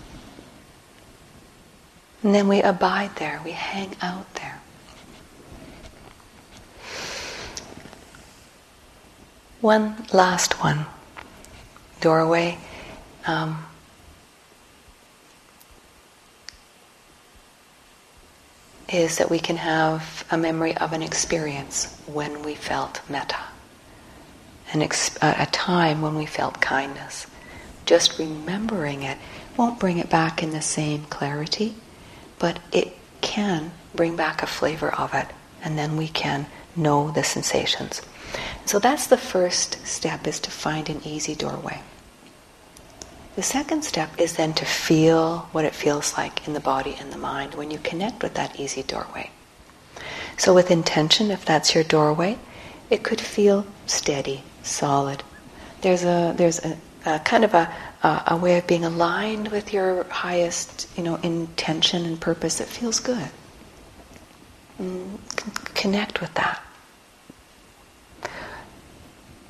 And 2.23 2.35
then 2.35 2.49
we 2.49 2.61
abide 2.61 3.17
there, 3.17 3.41
we 3.45 3.53
hang 3.53 3.95
out 4.03 4.35
there. 4.35 4.61
One 9.61 10.07
last 10.13 10.61
one 10.61 10.87
doorway. 12.01 12.59
Um, 13.27 13.65
is 18.89 19.19
that 19.19 19.31
we 19.31 19.39
can 19.39 19.57
have 19.57 20.25
a 20.31 20.39
memory 20.39 20.77
of 20.77 20.93
an 20.93 21.03
experience 21.03 22.01
when 22.07 22.43
we 22.43 22.55
felt 22.55 23.01
metta, 23.09 23.39
an 24.73 24.83
ex- 24.83 25.19
a 25.23 25.47
time 25.47 26.03
when 26.03 26.15
we 26.15 26.27
felt 26.27 26.61
kindness 26.61 27.27
just 27.87 28.19
remembering 28.19 29.05
it 29.05 29.17
won't 29.57 29.81
bring 29.81 29.99
it 29.99 30.11
back 30.11 30.43
in 30.43 30.51
the 30.51 30.61
same 30.61 31.05
clarity, 31.05 31.75
but 32.39 32.59
it 32.73 32.95
can 33.23 33.73
bring 33.95 34.17
back 34.17 34.43
a 34.43 34.47
flavor 34.47 34.93
of 34.93 35.15
it, 35.15 35.29
and 35.63 35.79
then 35.79 35.97
we 35.97 36.09
can 36.09 36.47
know 36.75 37.11
the 37.11 37.25
sensations. 37.25 38.03
So 38.67 38.79
that's 38.79 39.07
the 39.07 39.17
first 39.17 39.87
step 39.87 40.27
is 40.27 40.41
to 40.41 40.51
find 40.51 40.91
an 40.91 41.01
easy 41.05 41.35
doorway. 41.35 41.81
The 43.37 43.43
second 43.43 43.85
step 43.85 44.19
is 44.19 44.37
then 44.37 44.55
to 44.55 44.65
feel 44.65 45.49
what 45.53 45.67
it 45.67 45.75
feels 45.75 46.17
like 46.17 46.49
in 46.49 46.55
the 46.55 46.61
body 46.61 46.97
and 46.99 47.13
the 47.13 47.19
mind 47.19 47.55
when 47.55 47.71
you 47.71 47.79
connect 47.79 48.23
with 48.23 48.33
that 48.35 48.59
easy 48.59 48.83
doorway. 48.83 49.31
So 50.39 50.55
with 50.55 50.71
intention, 50.71 51.31
if 51.31 51.45
that's 51.45 51.75
your 51.75 51.85
doorway, 51.85 52.39
it 52.89 53.03
could 53.03 53.21
feel 53.21 53.67
steady, 53.87 54.43
solid. 54.63 55.23
There's 55.83 56.03
a 56.03 56.35
there's 56.35 56.65
a, 56.65 56.79
uh, 57.05 57.19
kind 57.21 57.45
of 57.45 57.53
a, 57.53 57.73
uh, 58.03 58.23
a 58.29 58.37
way 58.37 58.57
of 58.57 58.67
being 58.67 58.85
aligned 58.85 59.49
with 59.49 59.73
your 59.73 60.05
highest, 60.05 60.89
you 60.97 61.03
know, 61.03 61.17
intention 61.17 62.07
and 62.07 62.19
purpose 62.19 62.57
that 62.57 62.69
feels 62.69 63.01
good. 63.01 63.29
Mm, 64.81 65.19
connect 65.75 66.21
with 66.21 66.33
that. 66.35 66.63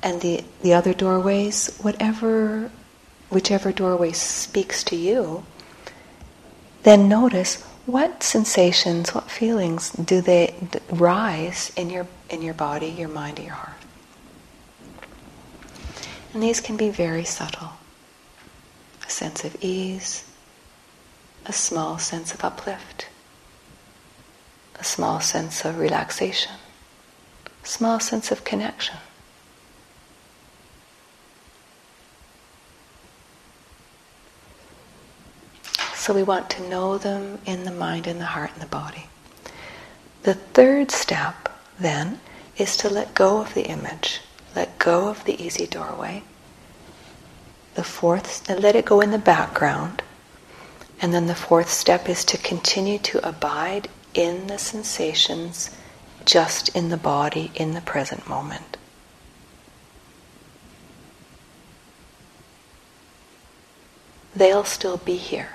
And 0.03 0.21
the, 0.21 0.43
the 0.61 0.73
other 0.73 0.93
doorways, 0.93 1.75
whatever, 1.81 2.69
whichever 3.29 3.71
doorway 3.71 4.11
speaks 4.11 4.83
to 4.85 4.95
you, 4.95 5.43
then 6.83 7.09
notice 7.09 7.63
what 7.85 8.21
sensations, 8.23 9.13
what 9.13 9.29
feelings 9.29 9.91
do 9.91 10.21
they 10.21 10.53
rise 10.89 11.71
in 11.75 11.89
your 11.89 12.07
in 12.29 12.41
your 12.41 12.53
body, 12.53 12.87
your 12.87 13.09
mind, 13.09 13.37
and 13.39 13.47
your 13.47 13.55
heart. 13.55 13.77
And 16.33 16.43
these 16.43 16.59
can 16.59 16.77
be 16.77 16.89
very 16.89 17.23
subtle. 17.23 17.71
A 19.05 19.09
sense 19.09 19.43
of 19.45 19.55
ease, 19.63 20.25
a 21.45 21.53
small 21.53 21.97
sense 21.97 22.33
of 22.33 22.43
uplift, 22.43 23.07
a 24.79 24.83
small 24.83 25.21
sense 25.21 25.63
of 25.63 25.79
relaxation, 25.79 26.51
a 27.63 27.67
small 27.67 27.99
sense 27.99 28.31
of 28.31 28.43
connection. 28.43 28.97
So 36.07 36.13
we 36.13 36.23
want 36.23 36.49
to 36.51 36.69
know 36.69 36.97
them 36.97 37.39
in 37.45 37.65
the 37.65 37.71
mind 37.71 38.07
and 38.07 38.17
the 38.21 38.27
heart 38.27 38.51
and 38.53 38.61
the 38.61 38.67
body. 38.67 39.09
The 40.23 40.35
third 40.35 40.89
step, 40.89 41.49
then, 41.77 42.21
is 42.55 42.77
to 42.77 42.89
let 42.89 43.13
go 43.13 43.41
of 43.41 43.53
the 43.53 43.63
image 43.65 44.21
let 44.55 44.79
go 44.79 45.09
of 45.09 45.25
the 45.25 45.43
easy 45.43 45.67
doorway. 45.67 46.23
The 47.75 47.83
fourth, 47.83 48.49
let 48.49 48.73
it 48.73 48.85
go 48.85 49.01
in 49.01 49.11
the 49.11 49.17
background. 49.17 50.01
And 51.01 51.13
then 51.13 51.27
the 51.27 51.35
fourth 51.35 51.69
step 51.69 52.07
is 52.07 52.23
to 52.23 52.37
continue 52.37 52.99
to 52.99 53.27
abide 53.27 53.89
in 54.13 54.47
the 54.47 54.59
sensations 54.59 55.71
just 56.23 56.69
in 56.69 56.87
the 56.87 56.95
body 56.95 57.51
in 57.53 57.73
the 57.73 57.81
present 57.81 58.29
moment. 58.29 58.77
They'll 64.33 64.63
still 64.63 64.95
be 64.95 65.17
here, 65.17 65.49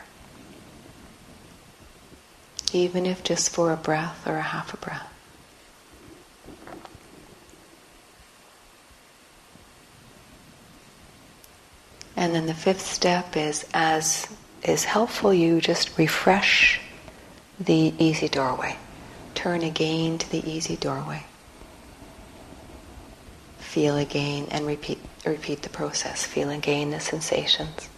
even 2.75 3.07
if 3.07 3.23
just 3.23 3.51
for 3.51 3.73
a 3.73 3.77
breath 3.77 4.27
or 4.27 4.37
a 4.37 4.43
half 4.43 4.73
a 4.75 4.77
breath. 4.77 5.09
And 12.17 12.35
then 12.35 12.47
the 12.47 12.55
fifth 12.55 12.87
step 12.87 13.37
is 13.37 13.67
as 13.75 14.29
is 14.63 14.85
helpful, 14.85 15.35
you 15.35 15.61
just 15.61 15.99
refresh 15.99 16.81
the 17.59 17.93
easy 17.99 18.29
doorway. 18.29 18.77
Turn 19.35 19.63
again 19.63 20.19
to 20.19 20.31
the 20.31 20.49
easy 20.49 20.77
doorway. 20.77 21.25
Feel 23.59 23.97
again 23.97 24.47
and 24.51 24.67
repeat 24.67 24.99
repeat 25.25 25.63
the 25.63 25.69
process. 25.69 26.25
Feel 26.25 26.51
again 26.51 26.91
the 26.91 27.01
sensations. 27.01 27.89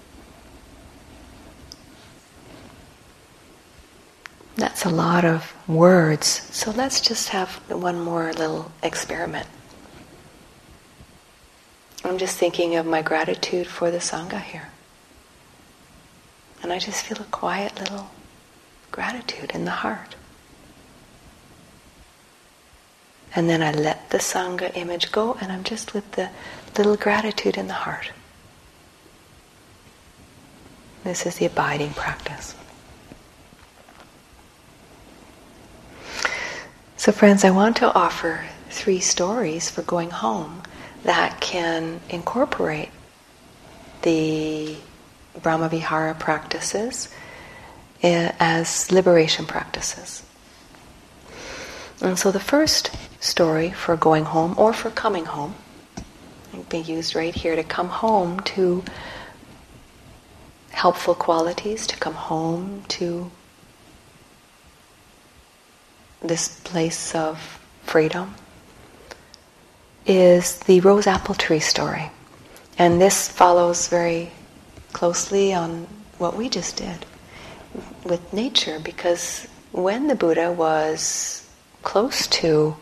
That's 4.56 4.84
a 4.84 4.90
lot 4.90 5.24
of 5.24 5.52
words. 5.68 6.26
So 6.52 6.70
let's 6.70 7.00
just 7.00 7.30
have 7.30 7.50
one 7.68 8.00
more 8.00 8.32
little 8.32 8.70
experiment. 8.82 9.48
I'm 12.04 12.18
just 12.18 12.36
thinking 12.36 12.76
of 12.76 12.86
my 12.86 13.02
gratitude 13.02 13.66
for 13.66 13.90
the 13.90 13.98
Sangha 13.98 14.40
here. 14.40 14.68
And 16.62 16.72
I 16.72 16.78
just 16.78 17.04
feel 17.04 17.20
a 17.20 17.24
quiet 17.24 17.78
little 17.80 18.10
gratitude 18.92 19.50
in 19.54 19.64
the 19.64 19.70
heart. 19.70 20.14
And 23.34 23.50
then 23.50 23.62
I 23.62 23.72
let 23.72 24.10
the 24.10 24.18
Sangha 24.18 24.76
image 24.76 25.10
go, 25.10 25.36
and 25.40 25.50
I'm 25.50 25.64
just 25.64 25.92
with 25.94 26.12
the 26.12 26.30
little 26.76 26.96
gratitude 26.96 27.56
in 27.56 27.66
the 27.66 27.74
heart. 27.74 28.12
This 31.02 31.26
is 31.26 31.36
the 31.36 31.46
abiding 31.46 31.94
practice. 31.94 32.54
So, 37.04 37.12
friends, 37.12 37.44
I 37.44 37.50
want 37.50 37.76
to 37.76 37.92
offer 37.92 38.46
three 38.70 39.00
stories 39.00 39.68
for 39.68 39.82
going 39.82 40.08
home 40.08 40.62
that 41.02 41.38
can 41.38 42.00
incorporate 42.08 42.88
the 44.00 44.74
Brahmavihara 45.38 46.18
practices 46.18 47.10
eh, 48.02 48.32
as 48.40 48.90
liberation 48.90 49.44
practices. 49.44 50.22
And 52.00 52.18
so 52.18 52.32
the 52.32 52.40
first 52.40 52.90
story 53.20 53.70
for 53.70 53.98
going 53.98 54.24
home 54.24 54.54
or 54.56 54.72
for 54.72 54.88
coming 54.88 55.26
home 55.26 55.56
can 56.52 56.62
be 56.62 56.78
used 56.78 57.14
right 57.14 57.34
here 57.34 57.54
to 57.54 57.64
come 57.64 57.90
home 57.90 58.40
to 58.56 58.82
helpful 60.70 61.14
qualities, 61.14 61.86
to 61.88 61.98
come 61.98 62.14
home 62.14 62.82
to 62.88 63.30
this 66.24 66.60
place 66.60 67.14
of 67.14 67.38
freedom 67.82 68.34
is 70.06 70.58
the 70.60 70.80
rose 70.80 71.06
apple 71.06 71.34
tree 71.34 71.60
story. 71.60 72.10
And 72.78 73.00
this 73.00 73.28
follows 73.28 73.88
very 73.88 74.32
closely 74.92 75.54
on 75.54 75.86
what 76.18 76.36
we 76.36 76.48
just 76.48 76.76
did 76.76 77.06
with 78.04 78.32
nature 78.32 78.80
because 78.80 79.46
when 79.72 80.08
the 80.08 80.14
Buddha 80.14 80.50
was 80.50 81.46
close 81.82 82.26
to, 82.28 82.76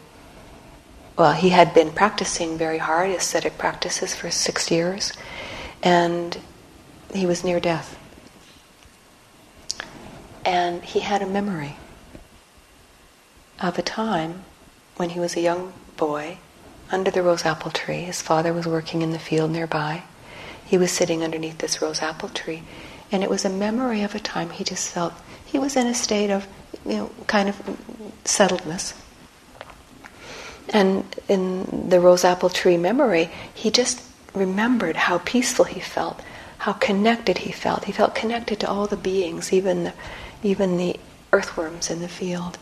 well, 1.18 1.32
he 1.32 1.48
had 1.48 1.74
been 1.74 1.90
practicing 1.90 2.56
very 2.56 2.78
hard 2.78 3.10
ascetic 3.10 3.58
practices 3.58 4.14
for 4.14 4.30
six 4.30 4.70
years 4.70 5.12
and 5.82 6.38
he 7.12 7.26
was 7.26 7.44
near 7.44 7.60
death. 7.60 7.98
And 10.44 10.82
he 10.82 11.00
had 11.00 11.22
a 11.22 11.26
memory 11.26 11.76
of 13.60 13.78
a 13.78 13.82
time 13.82 14.44
when 14.96 15.10
he 15.10 15.20
was 15.20 15.36
a 15.36 15.40
young 15.40 15.72
boy 15.96 16.38
under 16.90 17.10
the 17.10 17.22
rose 17.22 17.44
apple 17.44 17.70
tree. 17.70 18.02
His 18.02 18.22
father 18.22 18.52
was 18.52 18.66
working 18.66 19.02
in 19.02 19.12
the 19.12 19.18
field 19.18 19.50
nearby. 19.50 20.02
He 20.64 20.78
was 20.78 20.90
sitting 20.90 21.22
underneath 21.22 21.58
this 21.58 21.80
rose 21.82 22.02
apple 22.02 22.28
tree. 22.28 22.62
And 23.10 23.22
it 23.22 23.30
was 23.30 23.44
a 23.44 23.50
memory 23.50 24.02
of 24.02 24.14
a 24.14 24.20
time 24.20 24.50
he 24.50 24.64
just 24.64 24.90
felt 24.90 25.12
he 25.44 25.58
was 25.58 25.76
in 25.76 25.86
a 25.86 25.94
state 25.94 26.30
of, 26.30 26.46
you 26.86 26.96
know, 26.96 27.10
kind 27.26 27.48
of 27.48 27.56
settledness. 28.24 28.94
And 30.70 31.04
in 31.28 31.88
the 31.90 32.00
rose 32.00 32.24
apple 32.24 32.48
tree 32.48 32.78
memory, 32.78 33.30
he 33.52 33.70
just 33.70 34.02
remembered 34.34 34.96
how 34.96 35.18
peaceful 35.18 35.66
he 35.66 35.80
felt, 35.80 36.20
how 36.58 36.72
connected 36.72 37.38
he 37.38 37.52
felt. 37.52 37.84
He 37.84 37.92
felt 37.92 38.14
connected 38.14 38.60
to 38.60 38.68
all 38.68 38.86
the 38.86 38.96
beings, 38.96 39.52
even 39.52 39.84
the, 39.84 39.92
even 40.42 40.78
the 40.78 40.96
earthworms 41.32 41.90
in 41.90 42.00
the 42.00 42.08
field, 42.08 42.56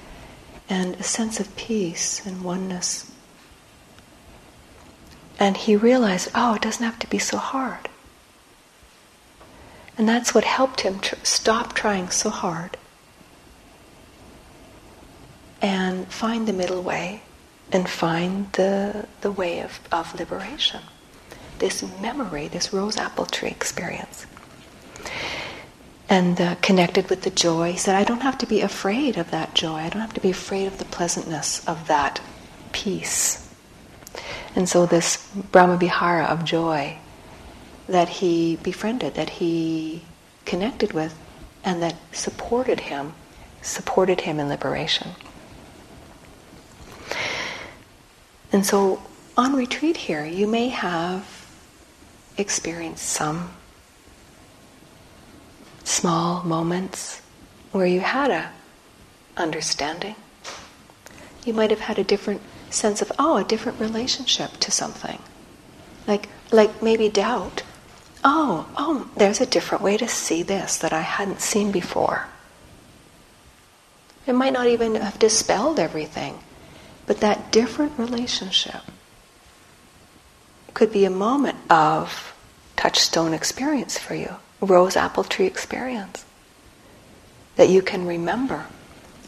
and 0.70 0.94
a 0.94 1.02
sense 1.02 1.40
of 1.40 1.54
peace 1.56 2.24
and 2.24 2.42
oneness. 2.42 3.10
And 5.38 5.56
he 5.56 5.74
realized, 5.74 6.30
oh, 6.34 6.54
it 6.54 6.62
doesn't 6.62 6.84
have 6.84 6.98
to 7.00 7.10
be 7.10 7.18
so 7.18 7.36
hard. 7.36 7.88
And 9.98 10.08
that's 10.08 10.32
what 10.34 10.44
helped 10.44 10.82
him 10.82 11.00
tr- 11.00 11.16
stop 11.24 11.74
trying 11.74 12.08
so 12.10 12.30
hard 12.30 12.76
and 15.60 16.06
find 16.06 16.46
the 16.46 16.52
middle 16.52 16.82
way 16.82 17.22
and 17.72 17.88
find 17.88 18.50
the, 18.52 19.06
the 19.20 19.30
way 19.30 19.60
of, 19.60 19.80
of 19.92 20.18
liberation. 20.18 20.80
This 21.58 21.84
memory, 22.00 22.48
this 22.48 22.72
rose 22.72 22.96
apple 22.96 23.26
tree 23.26 23.50
experience. 23.50 24.26
And 26.10 26.40
uh, 26.40 26.56
connected 26.56 27.08
with 27.08 27.22
the 27.22 27.30
joy, 27.30 27.70
he 27.70 27.78
said, 27.78 27.94
I 27.94 28.02
don't 28.02 28.22
have 28.22 28.36
to 28.38 28.46
be 28.46 28.62
afraid 28.62 29.16
of 29.16 29.30
that 29.30 29.54
joy. 29.54 29.76
I 29.76 29.88
don't 29.88 30.02
have 30.02 30.14
to 30.14 30.20
be 30.20 30.30
afraid 30.30 30.66
of 30.66 30.78
the 30.78 30.84
pleasantness 30.84 31.66
of 31.68 31.86
that 31.86 32.20
peace. 32.72 33.48
And 34.56 34.68
so, 34.68 34.86
this 34.86 35.30
Brahmavihara 35.52 36.26
of 36.26 36.44
joy 36.44 36.98
that 37.86 38.08
he 38.08 38.56
befriended, 38.56 39.14
that 39.14 39.30
he 39.30 40.02
connected 40.44 40.92
with, 40.92 41.16
and 41.62 41.80
that 41.80 41.94
supported 42.10 42.80
him, 42.80 43.14
supported 43.62 44.22
him 44.22 44.40
in 44.40 44.48
liberation. 44.48 45.12
And 48.52 48.66
so, 48.66 49.00
on 49.36 49.54
retreat 49.54 49.96
here, 49.96 50.24
you 50.24 50.48
may 50.48 50.70
have 50.70 51.46
experienced 52.36 53.06
some 53.06 53.52
small 55.90 56.42
moments 56.44 57.20
where 57.72 57.86
you 57.86 58.00
had 58.00 58.30
a 58.30 58.50
understanding. 59.36 60.14
You 61.44 61.52
might 61.52 61.70
have 61.70 61.80
had 61.80 61.98
a 61.98 62.04
different 62.04 62.42
sense 62.70 63.02
of 63.02 63.10
oh, 63.18 63.36
a 63.36 63.44
different 63.44 63.80
relationship 63.80 64.52
to 64.58 64.70
something. 64.70 65.18
Like 66.06 66.28
like 66.50 66.82
maybe 66.82 67.08
doubt. 67.08 67.62
Oh, 68.22 68.68
oh, 68.76 69.10
there's 69.16 69.40
a 69.40 69.46
different 69.46 69.82
way 69.82 69.96
to 69.96 70.06
see 70.08 70.42
this 70.42 70.76
that 70.78 70.92
I 70.92 71.00
hadn't 71.00 71.40
seen 71.40 71.72
before. 71.72 72.26
It 74.26 74.34
might 74.34 74.52
not 74.52 74.66
even 74.66 74.94
have 74.96 75.18
dispelled 75.18 75.80
everything, 75.80 76.40
but 77.06 77.20
that 77.20 77.50
different 77.50 77.98
relationship 77.98 78.82
could 80.74 80.92
be 80.92 81.04
a 81.04 81.10
moment 81.10 81.58
of 81.70 82.34
touchstone 82.76 83.34
experience 83.34 83.98
for 83.98 84.14
you, 84.14 84.36
rose 84.60 84.96
apple 84.96 85.24
tree 85.24 85.46
experience 85.46 86.24
that 87.56 87.68
you 87.68 87.82
can 87.82 88.06
remember 88.06 88.66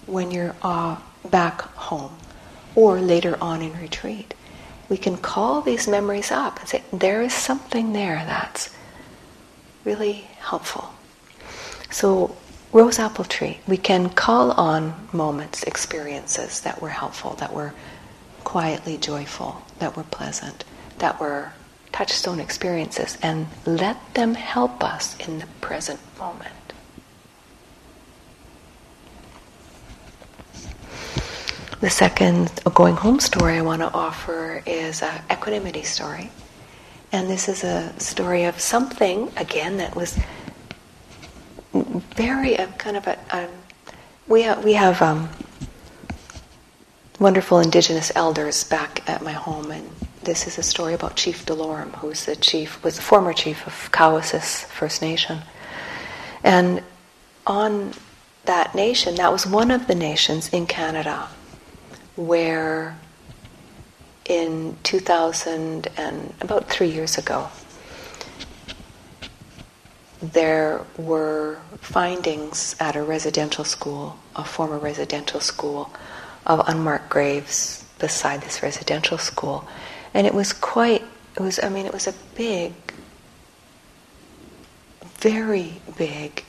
when 0.07 0.31
you're 0.31 0.57
uh, 0.63 0.97
back 1.31 1.61
home 1.61 2.13
or 2.75 3.01
later 3.01 3.37
on 3.41 3.63
in 3.63 3.79
retreat. 3.79 4.35
We 4.89 4.97
can 4.97 5.17
call 5.17 5.61
these 5.63 5.87
memories 5.87 6.31
up 6.31 6.59
and 6.59 6.69
say, 6.69 6.83
there 6.93 7.23
is 7.23 7.33
something 7.33 7.93
there 7.93 8.25
that's 8.27 8.75
really 9.85 10.29
helpful. 10.39 10.93
So, 11.91 12.37
rose 12.73 12.99
apple 12.99 13.25
tree, 13.25 13.61
we 13.67 13.77
can 13.77 14.09
call 14.09 14.53
on 14.53 15.09
moments, 15.13 15.63
experiences 15.65 16.61
that 16.63 16.81
were 16.81 16.89
helpful, 16.89 17.35
that 17.35 17.53
were 17.53 17.75
quietly 18.45 18.97
joyful, 18.97 19.63
that 19.79 19.97
were 19.97 20.05
pleasant, 20.05 20.65
that 20.99 21.21
were 21.21 21.53
touchstone 21.93 22.41
experiences, 22.41 23.19
and 23.23 23.47
let 23.67 23.97
them 24.15 24.35
help 24.35 24.83
us 24.83 25.17
in 25.19 25.39
the 25.39 25.47
present 25.61 26.01
moment. 26.19 26.55
The 31.81 31.91
second 31.91 32.51
going 32.75 32.95
home 32.97 33.21
story 33.21 33.59
I 33.59 33.63
want 33.63 33.83
to 33.83 33.93
offer 33.93 34.63
is 34.67 35.03
an 35.03 35.21
equanimity 35.31 35.83
story. 35.83 36.31
And 37.11 37.29
this 37.29 37.49
is 37.49 37.65
a 37.65 37.93
story 37.99 38.45
of 38.45 38.59
something, 38.61 39.31
again, 39.37 39.77
that 39.79 39.95
was 39.95 40.19
very 41.73 42.59
uh, 42.59 42.69
kind 42.79 42.97
of 42.97 43.07
a. 43.07 43.19
a 43.33 43.49
we, 44.29 44.43
ha- 44.45 44.61
we 44.65 44.75
have 44.75 45.03
um, 45.03 45.29
wonderful 47.19 47.59
indigenous 47.59 48.13
elders 48.15 48.65
back 48.65 49.09
at 49.09 49.23
my 49.23 49.33
home, 49.33 49.71
and 49.71 49.91
this 50.25 50.47
is 50.47 50.59
a 50.59 50.63
story 50.63 50.95
about 50.95 51.17
Chief 51.17 51.45
Delorme, 51.45 51.95
who's 51.97 52.25
the 52.25 52.37
chief, 52.37 52.83
was 52.85 52.97
the 52.97 53.03
former 53.03 53.33
chief 53.33 53.67
of 53.67 53.91
Cowessess 53.93 54.65
First 54.67 55.03
Nation. 55.03 55.43
And 56.45 56.83
on 57.47 57.93
that 58.45 58.75
nation, 58.75 59.15
that 59.17 59.33
was 59.33 59.47
one 59.47 59.71
of 59.71 59.87
the 59.87 59.95
nations 59.95 60.49
in 60.51 60.67
Canada 60.67 61.29
where 62.17 62.97
in 64.27 64.77
2000 64.83 65.89
and 65.97 66.35
about 66.41 66.69
three 66.69 66.89
years 66.89 67.19
ago, 67.19 67.49
there 70.21 70.81
were 70.97 71.59
findings 71.79 72.77
at 72.79 72.95
a 72.95 73.03
residential 73.03 73.65
school, 73.65 74.17
a 74.37 74.45
former 74.45 74.79
residential 74.79 75.41
school, 75.41 75.91
of 76.47 76.63
unmarked 76.69 77.09
graves 77.09 77.85
beside 77.99 78.41
this 78.43 78.63
residential 78.63 79.19
school. 79.19 79.67
And 80.15 80.27
it 80.27 80.35
was 80.35 80.53
quite, 80.53 81.03
it 81.37 81.41
was, 81.41 81.63
I 81.63 81.69
mean, 81.69 81.87
it 81.87 81.93
was 81.93 82.07
a 82.07 82.15
big, 82.35 82.73
very 85.19 85.81
big, 85.97 86.45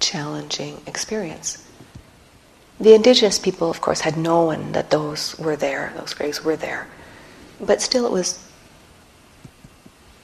challenging 0.00 0.80
experience. 0.86 1.66
The 2.78 2.94
indigenous 2.94 3.38
people, 3.38 3.70
of 3.70 3.80
course, 3.80 4.00
had 4.00 4.16
known 4.16 4.72
that 4.72 4.90
those 4.90 5.38
were 5.38 5.56
there, 5.56 5.92
those 5.96 6.14
graves 6.14 6.44
were 6.44 6.56
there, 6.56 6.88
but 7.60 7.80
still 7.80 8.04
it 8.06 8.12
was 8.12 8.44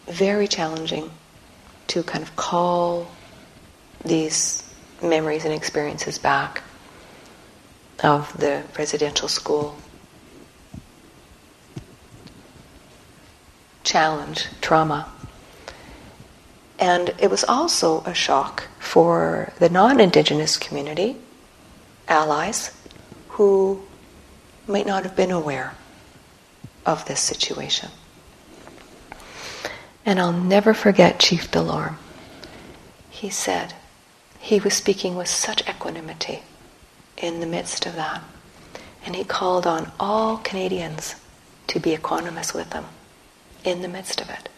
very 0.07 0.49
challenging 0.49 1.11
to 1.87 2.03
kind 2.03 2.23
of 2.23 2.35
call 2.37 3.11
these 4.05 4.63
memories 5.03 5.45
and 5.45 5.55
experiences 5.55 6.19
back 6.19 6.63
of 8.03 8.37
the 8.39 8.63
residential 8.79 9.29
school. 9.29 9.77
Challenge, 13.85 14.47
trauma. 14.61 15.11
And 16.79 17.15
it 17.19 17.31
was 17.31 17.45
also 17.45 18.03
a 18.05 18.15
shock 18.15 18.69
for 18.79 19.53
the 19.59 19.69
non 19.69 20.01
Indigenous 20.01 20.57
community, 20.57 21.17
allies, 22.09 22.73
who 23.29 23.83
might 24.67 24.87
not 24.87 25.05
have 25.05 25.17
been 25.17 25.31
aware 25.31 25.75
of 26.87 27.05
this 27.05 27.21
situation. 27.21 27.91
And 30.07 30.19
I'll 30.19 30.33
never 30.33 30.73
forget 30.73 31.21
Chief 31.21 31.51
Delorme. 31.51 31.97
He 33.11 33.29
said, 33.29 33.75
he 34.39 34.59
was 34.59 34.73
speaking 34.73 35.15
with 35.15 35.29
such 35.29 35.69
equanimity 35.69 36.43
in 37.19 37.41
the 37.41 37.47
midst 37.47 37.85
of 37.85 37.95
that. 37.97 38.23
And 39.05 39.15
he 39.15 39.25
called 39.25 39.67
on 39.67 39.93
all 40.01 40.39
Canadians 40.39 41.17
to 41.67 41.79
be 41.79 41.95
equanimous 41.95 42.55
with 42.55 42.71
them 42.71 42.87
in 43.65 43.83
the 43.83 43.89
midst 43.89 44.21
of 44.21 44.31
it, 44.31 44.49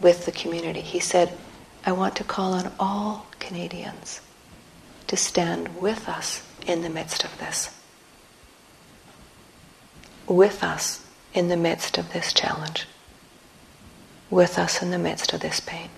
with 0.00 0.26
the 0.26 0.32
community. 0.32 0.80
He 0.80 1.00
said, 1.00 1.36
I 1.84 1.92
want 1.92 2.16
to 2.16 2.24
call 2.24 2.52
on 2.54 2.72
all 2.78 3.26
Canadians 3.38 4.20
to 5.06 5.16
stand 5.16 5.80
with 5.80 6.08
us 6.08 6.42
in 6.66 6.82
the 6.82 6.90
midst 6.90 7.24
of 7.24 7.38
this. 7.38 7.76
With 10.26 10.62
us 10.62 11.04
in 11.34 11.48
the 11.48 11.56
midst 11.56 11.98
of 11.98 12.12
this 12.12 12.32
challenge. 12.32 12.86
With 14.30 14.58
us 14.58 14.82
in 14.82 14.90
the 14.90 14.98
midst 14.98 15.32
of 15.32 15.40
this 15.40 15.60
pain. 15.60 15.88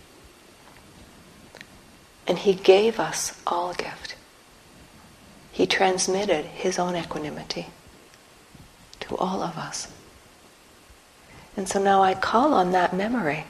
And 2.26 2.38
He 2.38 2.54
gave 2.54 2.98
us 2.98 3.38
all 3.46 3.70
a 3.70 3.74
gift. 3.74 4.14
He 5.50 5.66
transmitted 5.66 6.46
His 6.46 6.78
own 6.78 6.96
equanimity 6.96 7.66
to 9.00 9.16
all 9.18 9.42
of 9.42 9.58
us. 9.58 9.88
And 11.56 11.68
so 11.68 11.82
now 11.82 12.02
I 12.02 12.14
call 12.14 12.54
on 12.54 12.72
that 12.72 12.94
memory 12.94 13.44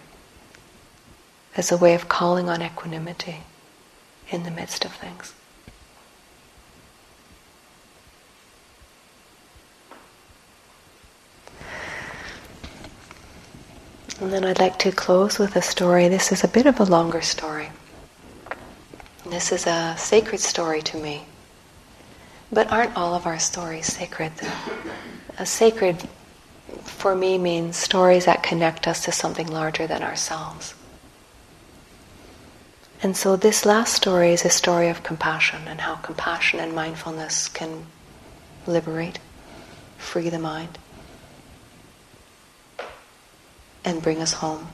as 1.57 1.71
a 1.71 1.77
way 1.77 1.95
of 1.95 2.09
calling 2.09 2.49
on 2.49 2.63
equanimity 2.63 3.43
in 4.31 4.43
the 4.43 4.51
midst 4.51 4.85
of 4.85 4.93
things. 4.93 5.35
And 14.21 14.33
then 14.33 14.45
I'd 14.45 14.61
like 14.61 14.79
to 14.81 14.93
close 14.93 15.39
with 15.39 15.57
a 15.57 15.63
story. 15.63 16.09
This 16.09 16.31
is 16.31 16.45
a 16.45 16.49
bit 16.49 16.67
of 16.67 16.79
a 16.79 16.85
longer 16.85 17.21
story. 17.21 17.71
This 19.27 19.51
is 19.51 19.67
a 19.67 19.97
sacred 19.99 20.41
story 20.41 20.81
to 20.83 20.97
me. 20.97 21.27
But 22.53 22.71
aren't 22.71 22.97
all 22.97 23.15
of 23.15 23.27
our 23.27 23.39
stories 23.39 23.87
sacred? 23.87 24.33
A 25.39 25.47
sacred 25.47 26.09
for 26.83 27.15
me 27.15 27.39
means 27.39 27.77
stories 27.77 28.25
that 28.25 28.43
connect 28.43 28.87
us 28.87 29.05
to 29.05 29.13
something 29.13 29.47
larger 29.47 29.87
than 29.87 30.03
ourselves. 30.03 30.75
And 33.03 33.17
so 33.17 33.37
this 33.37 33.67
last 33.67 33.95
story 33.95 34.33
is 34.33 34.45
a 34.45 34.51
story 34.51 34.89
of 34.89 35.03
compassion 35.03 35.63
and 35.67 35.81
how 35.81 35.97
compassion 35.97 36.61
and 36.61 36.73
mindfulness 36.75 37.49
can 37.49 37.87
liberate, 38.67 39.19
free 39.99 40.29
the 40.29 40.39
mind. 40.39 40.79
and 43.85 44.03
bring 44.03 44.21
us 44.21 44.35
home. 44.35 44.69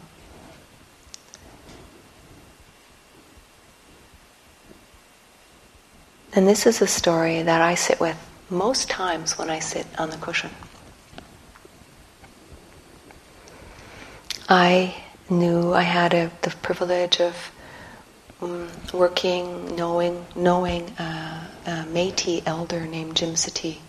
And 6.34 6.46
this 6.46 6.66
is 6.66 6.82
a 6.82 6.86
story 6.86 7.42
that 7.42 7.62
I 7.62 7.74
sit 7.74 8.00
with 8.00 8.16
most 8.50 8.88
times 8.88 9.38
when 9.38 9.50
I 9.50 9.58
sit 9.58 9.86
on 9.98 10.10
the 10.10 10.16
cushion. 10.16 10.50
I 14.48 14.94
knew 15.28 15.74
I 15.74 15.82
had 15.82 16.14
a, 16.14 16.30
the 16.40 16.50
privilege 16.50 17.20
of 17.20 17.52
um, 18.40 18.68
working, 18.94 19.76
knowing, 19.76 20.24
knowing 20.34 20.88
a, 20.98 21.46
a 21.66 21.70
Métis 21.92 22.42
elder 22.46 22.86
named 22.86 23.16
Jim 23.16 23.36
Sati. 23.36 23.82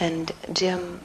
And 0.00 0.32
Jim 0.50 1.00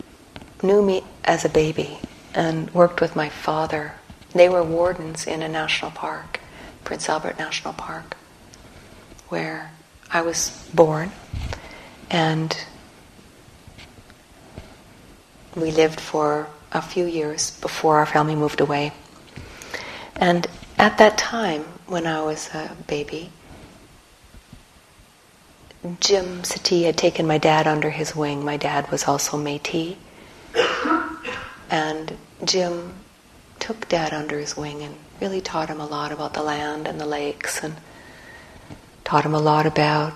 knew 0.64 0.82
me 0.82 1.04
as 1.26 1.44
a 1.44 1.50
baby 1.50 2.00
and 2.34 2.74
worked 2.74 3.02
with 3.02 3.16
my 3.16 3.28
father. 3.28 3.96
They 4.34 4.48
were 4.48 4.64
wardens 4.64 5.28
in 5.28 5.42
a 5.42 5.50
national 5.50 5.92
park, 5.92 6.40
Prince 6.86 7.10
Albert 7.10 7.38
National 7.38 7.74
Park, 7.74 8.16
where 9.28 9.72
I 10.12 10.22
was 10.22 10.66
born. 10.74 11.12
And 12.10 12.58
we 15.56 15.72
lived 15.72 16.00
for 16.00 16.48
a 16.72 16.82
few 16.82 17.06
years 17.06 17.60
before 17.60 17.98
our 17.98 18.06
family 18.06 18.36
moved 18.36 18.62
away. 18.62 18.92
And 20.16 20.48
at 20.78 20.98
that 20.98 21.18
time, 21.18 21.64
when 21.88 22.06
I 22.06 22.22
was 22.22 22.50
a 22.54 22.76
baby, 22.88 23.32
Jim 26.00 26.44
Sati 26.44 26.84
had 26.84 26.98
taken 26.98 27.28
my 27.28 27.38
dad 27.38 27.68
under 27.68 27.90
his 27.90 28.16
wing. 28.16 28.44
My 28.44 28.58
dad 28.58 28.92
was 28.92 29.06
also 29.08 29.38
Métis, 29.38 29.96
and 31.70 32.18
Jim 32.44 32.94
took 33.60 33.88
Dad 33.90 34.14
under 34.14 34.40
his 34.40 34.56
wing 34.56 34.82
and 34.82 34.96
really 35.20 35.42
taught 35.42 35.70
him 35.70 35.80
a 35.80 35.86
lot 35.86 36.12
about 36.12 36.34
the 36.34 36.44
land 36.44 36.88
and 36.88 37.00
the 37.00 37.06
lakes 37.06 37.64
and 37.64 37.76
taught 39.04 39.26
him 39.26 39.34
a 39.34 39.40
lot 39.40 39.66
about 39.66 40.14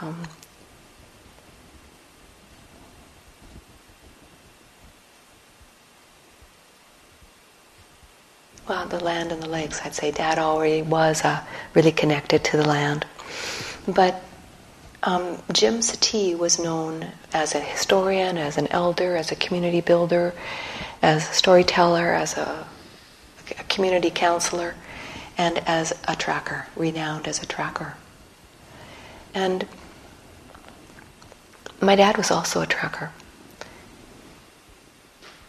um, 0.00 0.22
well, 8.68 8.86
the 8.86 9.02
land 9.02 9.32
and 9.32 9.42
the 9.42 9.48
lakes. 9.48 9.80
I'd 9.84 9.94
say 9.94 10.10
Dad 10.10 10.38
already 10.38 10.82
was 10.82 11.24
uh, 11.24 11.42
really 11.74 11.92
connected 11.92 12.44
to 12.44 12.56
the 12.56 12.68
land. 12.68 13.06
But 13.86 14.22
um, 15.02 15.42
Jim 15.52 15.80
Sati 15.80 16.34
was 16.34 16.58
known 16.58 17.06
as 17.32 17.54
a 17.54 17.60
historian, 17.60 18.36
as 18.36 18.58
an 18.58 18.66
elder, 18.68 19.16
as 19.16 19.32
a 19.32 19.36
community 19.36 19.80
builder, 19.80 20.34
as 21.00 21.28
a 21.28 21.32
storyteller, 21.32 22.12
as 22.12 22.36
a, 22.36 22.66
a 23.58 23.64
community 23.64 24.10
counselor, 24.10 24.74
and 25.38 25.58
as 25.66 25.94
a 26.06 26.16
tracker, 26.16 26.66
renowned 26.76 27.26
as 27.26 27.42
a 27.42 27.46
tracker. 27.46 27.94
And 29.34 29.66
my 31.80 31.94
dad 31.94 32.16
was 32.16 32.30
also 32.30 32.60
a 32.60 32.66
tracker. 32.66 33.12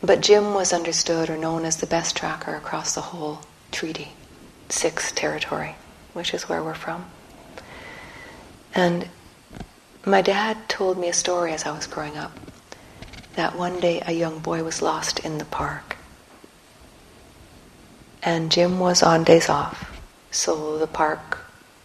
But 0.01 0.21
Jim 0.21 0.53
was 0.53 0.71
understood 0.71 1.29
or 1.29 1.37
known 1.37 1.65
as 1.65 1.77
the 1.77 1.87
best 1.87 2.15
tracker 2.15 2.55
across 2.55 2.95
the 2.95 3.01
whole 3.01 3.41
Treaty 3.71 4.13
Six 4.69 5.11
territory, 5.11 5.75
which 6.13 6.33
is 6.33 6.47
where 6.47 6.63
we're 6.63 6.73
from. 6.73 7.05
And 8.73 9.09
my 10.05 10.21
dad 10.21 10.69
told 10.69 10.97
me 10.97 11.09
a 11.09 11.13
story 11.13 11.53
as 11.53 11.65
I 11.65 11.71
was 11.71 11.87
growing 11.87 12.17
up 12.17 12.31
that 13.35 13.57
one 13.57 13.79
day 13.79 14.01
a 14.05 14.11
young 14.11 14.39
boy 14.39 14.63
was 14.63 14.81
lost 14.81 15.19
in 15.19 15.37
the 15.37 15.45
park. 15.45 15.97
And 18.21 18.51
Jim 18.51 18.79
was 18.79 19.01
on 19.01 19.23
days 19.23 19.49
off, 19.49 19.99
so 20.29 20.77
the 20.77 20.87
park 20.87 21.39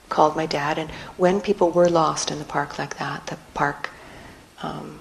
called 0.09 0.37
my 0.37 0.47
dad. 0.47 0.79
And 0.79 0.91
when 1.17 1.41
people 1.41 1.71
were 1.71 1.89
lost 1.89 2.31
in 2.31 2.39
the 2.39 2.45
park 2.45 2.79
like 2.79 2.99
that, 2.99 3.27
the 3.27 3.39
park 3.55 3.91
um, 4.63 5.01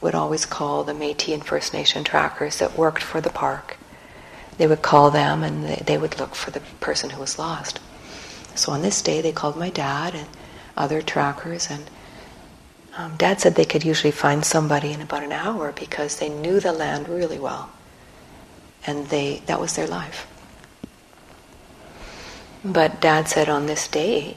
would 0.00 0.14
always 0.14 0.46
call 0.46 0.84
the 0.84 0.92
Métis 0.92 1.34
and 1.34 1.44
First 1.44 1.72
Nation 1.72 2.04
trackers 2.04 2.58
that 2.58 2.78
worked 2.78 3.02
for 3.02 3.20
the 3.20 3.30
park. 3.30 3.76
They 4.56 4.66
would 4.66 4.82
call 4.82 5.10
them 5.10 5.42
and 5.42 5.64
they, 5.64 5.82
they 5.84 5.98
would 5.98 6.18
look 6.18 6.34
for 6.34 6.50
the 6.50 6.60
person 6.80 7.10
who 7.10 7.20
was 7.20 7.38
lost. 7.38 7.80
So 8.54 8.72
on 8.72 8.82
this 8.82 9.02
day, 9.02 9.20
they 9.20 9.32
called 9.32 9.56
my 9.56 9.70
dad 9.70 10.14
and 10.14 10.26
other 10.76 11.00
trackers, 11.00 11.70
and 11.70 11.88
um, 12.96 13.14
Dad 13.16 13.40
said 13.40 13.54
they 13.54 13.64
could 13.64 13.84
usually 13.84 14.10
find 14.10 14.44
somebody 14.44 14.92
in 14.92 15.00
about 15.00 15.22
an 15.22 15.32
hour 15.32 15.72
because 15.72 16.18
they 16.18 16.28
knew 16.28 16.58
the 16.58 16.72
land 16.72 17.08
really 17.08 17.38
well, 17.38 17.70
and 18.86 19.06
they 19.08 19.42
that 19.46 19.60
was 19.60 19.76
their 19.76 19.86
life. 19.86 20.26
But 22.64 23.00
Dad 23.00 23.28
said 23.28 23.48
on 23.48 23.66
this 23.66 23.86
day, 23.86 24.36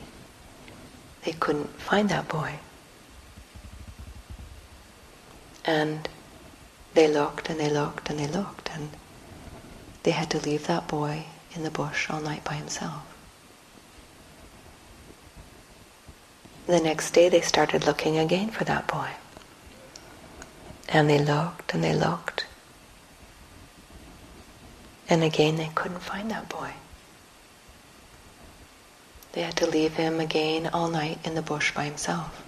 they 1.26 1.34
couldn't 1.34 1.70
find 1.80 2.10
that 2.10 2.28
boy, 2.28 2.60
and 5.66 6.08
they 6.94 7.08
looked 7.08 7.50
and 7.50 7.60
they 7.60 7.70
looked 7.70 8.10
and 8.10 8.20
they 8.20 8.28
looked, 8.28 8.70
and 8.74 8.90
they 10.04 10.12
had 10.12 10.30
to 10.32 10.40
leave 10.40 10.68
that 10.68 10.88
boy 10.88 11.26
in 11.54 11.64
the 11.64 11.72
bush 11.72 12.10
all 12.10 12.22
night 12.22 12.44
by 12.44 12.54
himself. 12.54 13.04
The 16.68 16.80
next 16.80 17.12
day 17.12 17.28
they 17.28 17.42
started 17.42 17.86
looking 17.86 18.18
again 18.18 18.50
for 18.50 18.64
that 18.64 18.88
boy. 18.88 19.10
And 20.88 21.10
they 21.10 21.20
looked 21.20 21.74
and 21.74 21.84
they 21.84 21.94
looked. 21.94 22.46
And 25.10 25.24
again, 25.24 25.58
they 25.58 25.70
couldn't 25.76 26.00
find 26.00 26.32
that 26.32 26.48
boy. 26.48 26.72
They 29.34 29.42
had 29.42 29.58
to 29.58 29.68
leave 29.68 29.96
him 29.96 30.20
again 30.20 30.70
all 30.72 30.90
night 30.90 31.20
in 31.26 31.36
the 31.36 31.42
bush 31.42 31.74
by 31.74 31.86
himself. 31.86 32.44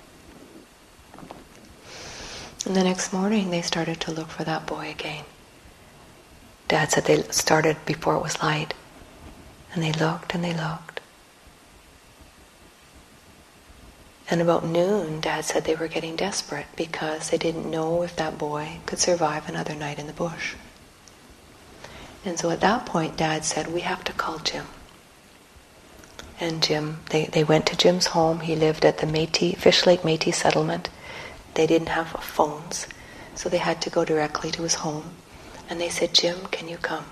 And 2.65 2.75
the 2.75 2.83
next 2.83 3.11
morning, 3.11 3.49
they 3.49 3.61
started 3.61 3.99
to 4.01 4.11
look 4.11 4.29
for 4.29 4.43
that 4.45 4.65
boy 4.65 4.89
again. 4.89 5.25
Dad 6.69 6.91
said 6.91 7.05
they 7.05 7.21
started 7.23 7.77
before 7.85 8.15
it 8.15 8.23
was 8.23 8.41
light. 8.41 8.73
And 9.73 9.83
they 9.83 9.91
looked 9.91 10.33
and 10.33 10.43
they 10.43 10.53
looked. 10.53 11.01
And 14.29 14.41
about 14.41 14.65
noon, 14.65 15.19
Dad 15.19 15.43
said 15.45 15.65
they 15.65 15.75
were 15.75 15.87
getting 15.87 16.15
desperate 16.15 16.67
because 16.75 17.29
they 17.29 17.37
didn't 17.37 17.69
know 17.69 18.01
if 18.03 18.15
that 18.15 18.37
boy 18.37 18.77
could 18.85 18.99
survive 18.99 19.49
another 19.49 19.75
night 19.75 19.99
in 19.99 20.07
the 20.07 20.13
bush. 20.13 20.55
And 22.23 22.39
so 22.39 22.49
at 22.49 22.61
that 22.61 22.85
point, 22.85 23.17
Dad 23.17 23.43
said, 23.43 23.67
We 23.67 23.81
have 23.81 24.03
to 24.05 24.13
call 24.13 24.39
Jim. 24.39 24.65
And 26.39 26.63
Jim, 26.63 27.01
they, 27.09 27.25
they 27.25 27.43
went 27.43 27.65
to 27.67 27.77
Jim's 27.77 28.07
home. 28.07 28.39
He 28.39 28.55
lived 28.55 28.85
at 28.85 28.99
the 28.99 29.05
Métis, 29.07 29.57
Fish 29.57 29.85
Lake 29.85 30.01
Métis 30.01 30.35
settlement. 30.35 30.89
They 31.53 31.67
didn't 31.67 31.89
have 31.89 32.09
phones, 32.09 32.87
so 33.35 33.49
they 33.49 33.57
had 33.57 33.81
to 33.81 33.89
go 33.89 34.05
directly 34.05 34.51
to 34.51 34.63
his 34.63 34.75
home. 34.75 35.15
And 35.69 35.79
they 35.79 35.89
said, 35.89 36.13
Jim, 36.13 36.45
can 36.51 36.67
you 36.67 36.77
come? 36.77 37.05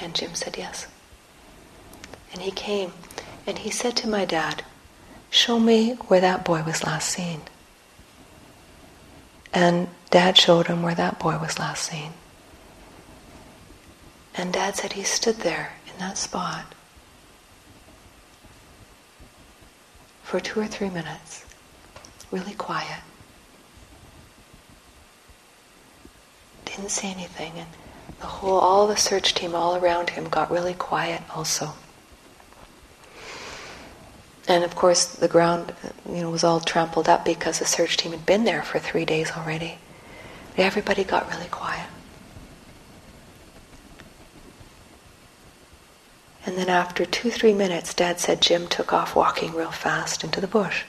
And 0.00 0.14
Jim 0.14 0.34
said, 0.34 0.56
Yes. 0.56 0.86
And 2.32 2.42
he 2.42 2.50
came, 2.50 2.92
and 3.46 3.58
he 3.58 3.70
said 3.70 3.96
to 3.98 4.08
my 4.08 4.24
dad, 4.24 4.62
Show 5.30 5.58
me 5.58 5.92
where 6.08 6.20
that 6.20 6.44
boy 6.44 6.62
was 6.62 6.84
last 6.84 7.08
seen. 7.08 7.42
And 9.52 9.88
dad 10.10 10.36
showed 10.36 10.66
him 10.66 10.82
where 10.82 10.94
that 10.94 11.18
boy 11.18 11.38
was 11.38 11.58
last 11.58 11.84
seen. 11.84 12.12
And 14.34 14.52
dad 14.52 14.76
said 14.76 14.92
he 14.92 15.02
stood 15.02 15.36
there 15.36 15.72
in 15.86 15.98
that 15.98 16.18
spot 16.18 16.74
for 20.22 20.40
two 20.40 20.60
or 20.60 20.66
three 20.66 20.90
minutes, 20.90 21.45
really 22.30 22.54
quiet. 22.54 23.00
Didn't 26.64 26.90
say 26.90 27.10
anything, 27.10 27.52
and 27.56 27.68
the 28.20 28.26
whole, 28.26 28.58
all 28.58 28.86
the 28.86 28.96
search 28.96 29.34
team 29.34 29.54
all 29.54 29.76
around 29.76 30.10
him 30.10 30.28
got 30.28 30.50
really 30.50 30.74
quiet 30.74 31.22
also. 31.34 31.72
And 34.48 34.62
of 34.62 34.76
course, 34.76 35.06
the 35.06 35.28
ground, 35.28 35.74
you 36.08 36.22
know, 36.22 36.30
was 36.30 36.44
all 36.44 36.60
trampled 36.60 37.08
up 37.08 37.24
because 37.24 37.58
the 37.58 37.64
search 37.64 37.96
team 37.96 38.12
had 38.12 38.26
been 38.26 38.44
there 38.44 38.62
for 38.62 38.78
three 38.78 39.04
days 39.04 39.32
already. 39.32 39.78
Everybody 40.56 41.04
got 41.04 41.28
really 41.30 41.48
quiet. 41.48 41.88
And 46.46 46.56
then 46.56 46.68
after 46.68 47.04
two, 47.04 47.30
three 47.30 47.52
minutes, 47.52 47.92
Dad 47.92 48.20
said 48.20 48.40
Jim 48.40 48.68
took 48.68 48.92
off 48.92 49.16
walking 49.16 49.52
real 49.52 49.72
fast 49.72 50.22
into 50.22 50.40
the 50.40 50.46
bush. 50.46 50.84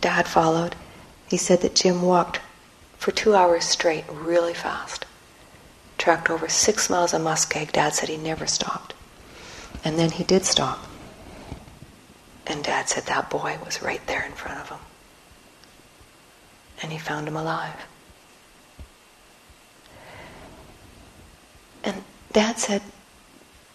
Dad 0.00 0.26
followed. 0.26 0.76
He 1.28 1.36
said 1.36 1.60
that 1.60 1.74
Jim 1.74 2.02
walked 2.02 2.40
for 2.96 3.12
two 3.12 3.34
hours 3.34 3.64
straight, 3.64 4.04
really 4.10 4.54
fast. 4.54 5.04
Tracked 5.98 6.30
over 6.30 6.48
six 6.48 6.88
miles 6.88 7.12
of 7.12 7.22
muskeg. 7.22 7.72
Dad 7.72 7.94
said 7.94 8.08
he 8.08 8.16
never 8.16 8.46
stopped. 8.46 8.94
And 9.84 9.98
then 9.98 10.10
he 10.10 10.24
did 10.24 10.44
stop. 10.44 10.86
And 12.46 12.64
Dad 12.64 12.88
said 12.88 13.04
that 13.04 13.30
boy 13.30 13.58
was 13.64 13.82
right 13.82 14.04
there 14.06 14.24
in 14.24 14.32
front 14.32 14.60
of 14.60 14.68
him. 14.70 14.78
And 16.82 16.92
he 16.92 16.98
found 16.98 17.28
him 17.28 17.36
alive. 17.36 17.86
And 21.84 22.02
Dad 22.32 22.58
said 22.58 22.82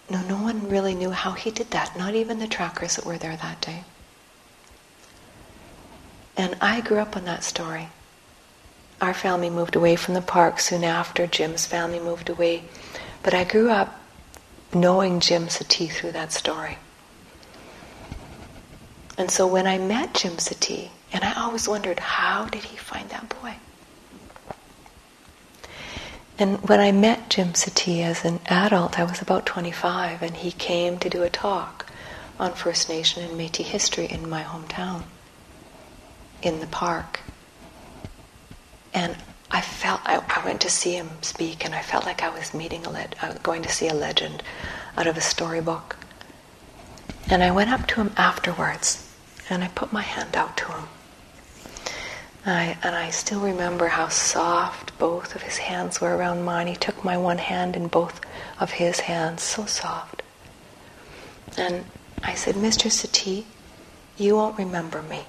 no, 0.09 0.21
no 0.23 0.35
one 0.35 0.69
really 0.69 0.93
knew 0.93 1.11
how 1.11 1.31
he 1.31 1.49
did 1.49 1.71
that, 1.71 1.97
not 1.97 2.13
even 2.13 2.39
the 2.39 2.47
trackers 2.47 2.95
that 2.95 3.05
were 3.05 3.17
there 3.17 3.35
that 3.35 3.61
day. 3.61 3.83
And 6.35 6.55
I 6.61 6.81
grew 6.81 6.97
up 6.97 7.15
on 7.15 7.25
that 7.25 7.43
story. 7.43 7.89
Our 9.01 9.13
family 9.13 9.49
moved 9.49 9.75
away 9.75 9.95
from 9.95 10.13
the 10.13 10.21
park 10.21 10.59
soon 10.59 10.83
after. 10.83 11.27
Jim's 11.27 11.65
family 11.65 11.99
moved 11.99 12.29
away. 12.29 12.63
But 13.21 13.33
I 13.33 13.43
grew 13.43 13.69
up 13.69 13.99
knowing 14.73 15.19
Jim 15.19 15.49
Sati 15.49 15.87
through 15.87 16.13
that 16.13 16.31
story. 16.31 16.77
And 19.17 19.29
so 19.29 19.45
when 19.45 19.67
I 19.67 19.77
met 19.77 20.15
Jim 20.15 20.39
Sati, 20.39 20.91
and 21.11 21.23
I 21.23 21.33
always 21.33 21.67
wondered, 21.67 21.99
how 21.99 22.45
did 22.45 22.63
he 22.63 22.77
find 22.77 23.09
that 23.09 23.29
boy? 23.41 23.55
And 26.39 26.67
when 26.67 26.79
I 26.79 26.91
met 26.91 27.29
Jim 27.29 27.53
Sati 27.53 28.01
as 28.01 28.25
an 28.25 28.39
adult, 28.47 28.97
I 28.97 29.03
was 29.03 29.21
about 29.21 29.45
25, 29.45 30.23
and 30.23 30.35
he 30.37 30.51
came 30.51 30.97
to 30.97 31.09
do 31.09 31.21
a 31.21 31.29
talk 31.29 31.85
on 32.39 32.53
First 32.53 32.89
Nation 32.89 33.23
and 33.23 33.39
Métis 33.39 33.65
history 33.65 34.07
in 34.07 34.27
my 34.27 34.41
hometown, 34.41 35.03
in 36.45 36.59
the 36.59 36.67
park. 36.67 37.21
And 38.93 39.15
I 39.51 39.61
felt 39.61 40.01
I, 40.05 40.17
I 40.17 40.45
went 40.45 40.61
to 40.61 40.69
see 40.69 40.93
him 40.95 41.09
speak, 41.21 41.65
and 41.65 41.75
I 41.75 41.81
felt 41.81 42.05
like 42.05 42.23
I 42.23 42.29
was 42.29 42.53
meeting 42.53 42.85
a 42.85 42.89
le- 42.89 43.07
uh, 43.21 43.33
going 43.43 43.61
to 43.63 43.69
see 43.69 43.87
a 43.87 43.93
legend 43.93 44.43
out 44.97 45.07
of 45.07 45.17
a 45.17 45.21
storybook. 45.21 45.95
And 47.29 47.43
I 47.43 47.51
went 47.51 47.69
up 47.69 47.87
to 47.87 48.01
him 48.01 48.11
afterwards, 48.17 49.09
and 49.49 49.63
I 49.63 49.67
put 49.69 49.93
my 49.93 50.01
hand 50.01 50.35
out 50.35 50.57
to 50.57 50.65
him. 50.71 50.83
I, 52.45 52.77
and 52.83 52.93
I 52.95 53.09
still 53.09 53.39
remember 53.39 53.87
how 53.87 54.09
soft 54.09 54.97
both 54.99 55.33
of 55.35 55.43
his 55.43 55.57
hands 55.57 56.01
were 56.01 56.15
around 56.15 56.43
mine. 56.43 56.67
He 56.67 56.75
took 56.75 57.03
my 57.03 57.17
one 57.17 57.37
hand 57.37 57.75
in 57.75 57.87
both 57.87 58.19
of 58.59 58.71
his 58.71 59.01
hands, 59.01 59.43
so 59.43 59.65
soft. 59.65 60.23
And 61.57 61.85
I 62.21 62.33
said, 62.33 62.55
Mr. 62.55 62.91
Sati, 62.91 63.45
you 64.17 64.35
won't 64.35 64.57
remember 64.57 65.01
me, 65.03 65.21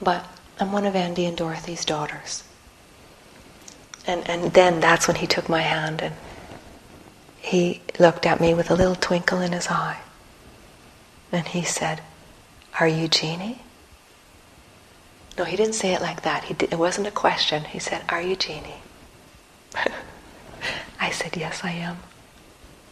but 0.00 0.26
I'm 0.60 0.72
one 0.72 0.86
of 0.86 0.94
Andy 0.94 1.24
and 1.26 1.36
Dorothy's 1.36 1.84
daughters. 1.84 2.44
And, 4.06 4.28
and 4.28 4.52
then 4.52 4.80
that's 4.80 5.08
when 5.08 5.16
he 5.16 5.26
took 5.26 5.48
my 5.48 5.62
hand 5.62 6.02
and 6.02 6.14
he 7.38 7.82
looked 7.98 8.26
at 8.26 8.40
me 8.40 8.54
with 8.54 8.70
a 8.70 8.74
little 8.74 8.94
twinkle 8.94 9.40
in 9.40 9.52
his 9.52 9.68
eye. 9.68 10.00
And 11.32 11.46
he 11.48 11.62
said, 11.62 12.00
Are 12.78 12.88
you 12.88 13.08
Jeannie? 13.08 13.60
No, 15.36 15.44
he 15.44 15.56
didn't 15.56 15.74
say 15.74 15.92
it 15.92 16.00
like 16.00 16.22
that. 16.22 16.46
Did, 16.46 16.72
it 16.72 16.78
wasn't 16.78 17.06
a 17.06 17.10
question. 17.10 17.64
He 17.64 17.78
said, 17.78 18.02
Are 18.08 18.22
you 18.22 18.36
Jeannie? 18.36 18.82
I 21.00 21.10
said, 21.10 21.36
Yes, 21.36 21.64
I 21.64 21.72
am. 21.72 21.98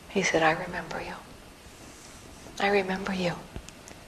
He 0.08 0.22
said, 0.22 0.42
I 0.42 0.50
remember 0.50 1.00
you. 1.00 1.14
I 2.60 2.68
remember 2.68 3.14
you 3.14 3.34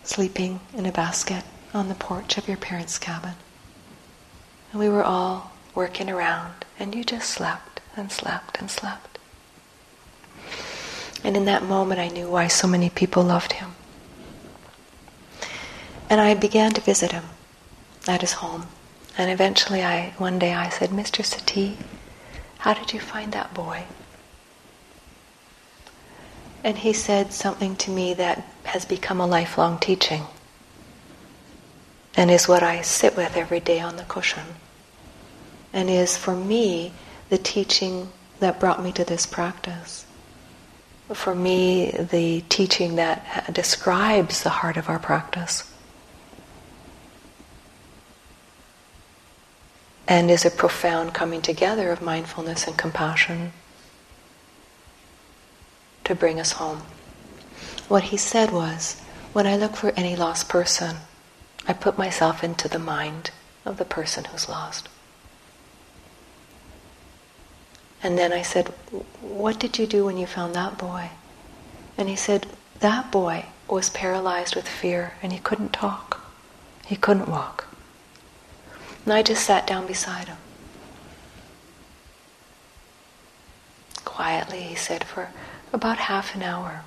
sleeping 0.02 0.60
in 0.74 0.84
a 0.84 0.92
basket 0.92 1.44
on 1.74 1.88
the 1.88 1.94
porch 1.94 2.38
of 2.38 2.46
your 2.46 2.56
parents' 2.56 2.98
cabin. 2.98 3.34
And 4.70 4.80
we 4.80 4.88
were 4.88 5.02
all 5.02 5.52
working 5.74 6.08
around, 6.08 6.64
and 6.78 6.94
you 6.94 7.02
just 7.02 7.28
slept 7.28 7.80
and 7.96 8.12
slept 8.12 8.58
and 8.60 8.70
slept. 8.70 9.18
And 11.24 11.36
in 11.36 11.46
that 11.46 11.64
moment, 11.64 12.00
I 12.00 12.08
knew 12.08 12.30
why 12.30 12.48
so 12.48 12.68
many 12.68 12.90
people 12.90 13.22
loved 13.22 13.54
him. 13.54 13.74
And 16.08 16.20
I 16.20 16.34
began 16.34 16.72
to 16.72 16.80
visit 16.80 17.12
him 17.12 17.24
at 18.06 18.20
his 18.20 18.34
home. 18.34 18.66
And 19.16 19.30
eventually, 19.30 19.82
I 19.82 20.10
one 20.18 20.38
day 20.38 20.52
I 20.52 20.68
said, 20.68 20.90
Mr. 20.90 21.24
Sati, 21.24 21.78
how 22.58 22.74
did 22.74 22.92
you 22.92 23.00
find 23.00 23.32
that 23.32 23.54
boy? 23.54 23.84
And 26.62 26.78
he 26.78 26.92
said 26.92 27.32
something 27.32 27.76
to 27.76 27.90
me 27.90 28.14
that 28.14 28.44
has 28.64 28.84
become 28.84 29.20
a 29.20 29.26
lifelong 29.26 29.78
teaching 29.78 30.26
and 32.16 32.30
is 32.30 32.48
what 32.48 32.62
I 32.62 32.80
sit 32.82 33.16
with 33.16 33.36
every 33.36 33.60
day 33.60 33.80
on 33.80 33.96
the 33.96 34.04
cushion 34.04 34.46
and 35.72 35.90
is 35.90 36.16
for 36.16 36.36
me 36.36 36.92
the 37.28 37.38
teaching 37.38 38.10
that 38.40 38.60
brought 38.60 38.82
me 38.82 38.92
to 38.92 39.04
this 39.04 39.26
practice. 39.26 40.06
For 41.12 41.34
me, 41.34 41.90
the 41.90 42.42
teaching 42.48 42.96
that 42.96 43.52
describes 43.52 44.42
the 44.42 44.50
heart 44.50 44.76
of 44.76 44.88
our 44.88 44.98
practice. 44.98 45.70
and 50.06 50.30
is 50.30 50.44
a 50.44 50.50
profound 50.50 51.14
coming 51.14 51.40
together 51.40 51.90
of 51.90 52.02
mindfulness 52.02 52.66
and 52.66 52.76
compassion 52.76 53.52
to 56.04 56.14
bring 56.14 56.38
us 56.38 56.52
home. 56.52 56.82
What 57.88 58.04
he 58.04 58.16
said 58.16 58.52
was 58.52 59.00
when 59.32 59.46
I 59.46 59.56
look 59.56 59.76
for 59.76 59.90
any 59.96 60.14
lost 60.14 60.48
person, 60.48 60.96
I 61.66 61.72
put 61.72 61.96
myself 61.96 62.44
into 62.44 62.68
the 62.68 62.78
mind 62.78 63.30
of 63.64 63.78
the 63.78 63.84
person 63.84 64.24
who's 64.24 64.48
lost. 64.48 64.88
And 68.02 68.18
then 68.18 68.32
I 68.32 68.42
said, 68.42 68.68
What 69.22 69.58
did 69.58 69.78
you 69.78 69.86
do 69.86 70.04
when 70.04 70.18
you 70.18 70.26
found 70.26 70.54
that 70.54 70.76
boy? 70.76 71.10
And 71.96 72.08
he 72.08 72.16
said, 72.16 72.46
That 72.80 73.10
boy 73.10 73.46
was 73.66 73.88
paralyzed 73.88 74.54
with 74.54 74.68
fear 74.68 75.14
and 75.22 75.32
he 75.32 75.38
couldn't 75.38 75.72
talk, 75.72 76.20
he 76.84 76.96
couldn't 76.96 77.30
walk. 77.30 77.66
And 79.04 79.14
I 79.14 79.22
just 79.22 79.44
sat 79.44 79.66
down 79.66 79.86
beside 79.86 80.28
him. 80.28 80.36
Quietly, 84.04 84.60
he 84.60 84.74
said, 84.74 85.04
for 85.04 85.30
about 85.72 85.98
half 85.98 86.34
an 86.34 86.42
hour. 86.42 86.82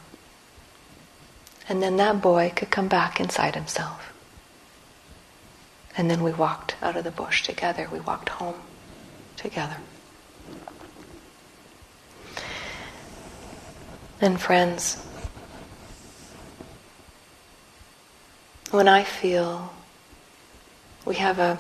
And 1.68 1.84
then 1.84 1.98
that 1.98 2.22
boy 2.22 2.54
could 2.56 2.72
come 2.72 2.88
back 2.88 3.20
inside 3.20 3.56
himself. 3.56 4.14
And 5.98 6.12
then 6.12 6.22
we 6.22 6.32
walked 6.32 6.76
out 6.84 6.96
of 6.96 7.04
the 7.04 7.12
bush 7.12 7.42
together. 7.42 7.90
We 7.92 8.00
walked 8.00 8.30
home 8.30 8.62
together. 9.36 9.78
And 14.22 14.40
friends, 14.40 15.04
when 18.70 18.88
I 18.88 19.04
feel 19.04 19.74
we 21.06 21.16
have 21.16 21.40
a 21.40 21.60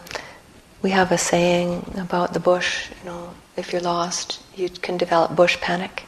we 0.84 0.92
have 0.92 1.12
a 1.12 1.18
saying 1.18 1.96
about 1.98 2.34
the 2.34 2.40
bush, 2.40 2.90
you 3.00 3.10
know, 3.10 3.34
if 3.56 3.72
you're 3.74 3.82
lost, 3.82 4.44
you 4.56 4.70
can 4.70 4.98
develop 4.98 5.36
bush 5.36 5.60
panic. 5.60 6.04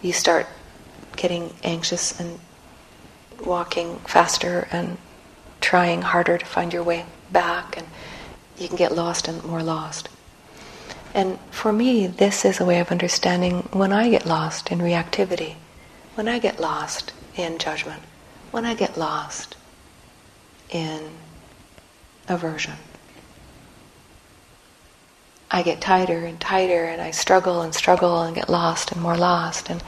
You 0.00 0.12
start 0.12 0.46
getting 1.16 1.52
anxious 1.64 2.18
and 2.20 2.38
walking 3.44 3.98
faster 4.06 4.68
and 4.70 4.98
trying 5.60 6.02
harder 6.02 6.38
to 6.38 6.46
find 6.46 6.72
your 6.72 6.84
way 6.84 7.04
back, 7.32 7.76
and 7.76 7.86
you 8.58 8.68
can 8.68 8.76
get 8.76 8.92
lost 8.92 9.28
and 9.28 9.42
more 9.44 9.62
lost. 9.62 10.08
And 11.14 11.38
for 11.50 11.72
me, 11.72 12.06
this 12.06 12.44
is 12.44 12.60
a 12.60 12.64
way 12.64 12.80
of 12.80 12.90
understanding 12.90 13.68
when 13.72 13.92
I 13.92 14.08
get 14.08 14.24
lost 14.24 14.70
in 14.70 14.78
reactivity, 14.78 15.56
when 16.14 16.28
I 16.28 16.38
get 16.38 16.60
lost 16.60 17.12
in 17.36 17.58
judgment, 17.58 18.02
when 18.50 18.64
I 18.64 18.74
get 18.74 18.96
lost 18.96 19.56
in 20.70 21.10
aversion. 22.28 22.74
I 25.50 25.62
get 25.62 25.82
tighter 25.82 26.24
and 26.24 26.40
tighter, 26.40 26.84
and 26.84 27.02
I 27.02 27.10
struggle 27.10 27.60
and 27.60 27.74
struggle 27.74 28.22
and 28.22 28.34
get 28.34 28.48
lost 28.48 28.90
and 28.92 29.02
more 29.02 29.18
lost. 29.18 29.68
And 29.68 29.82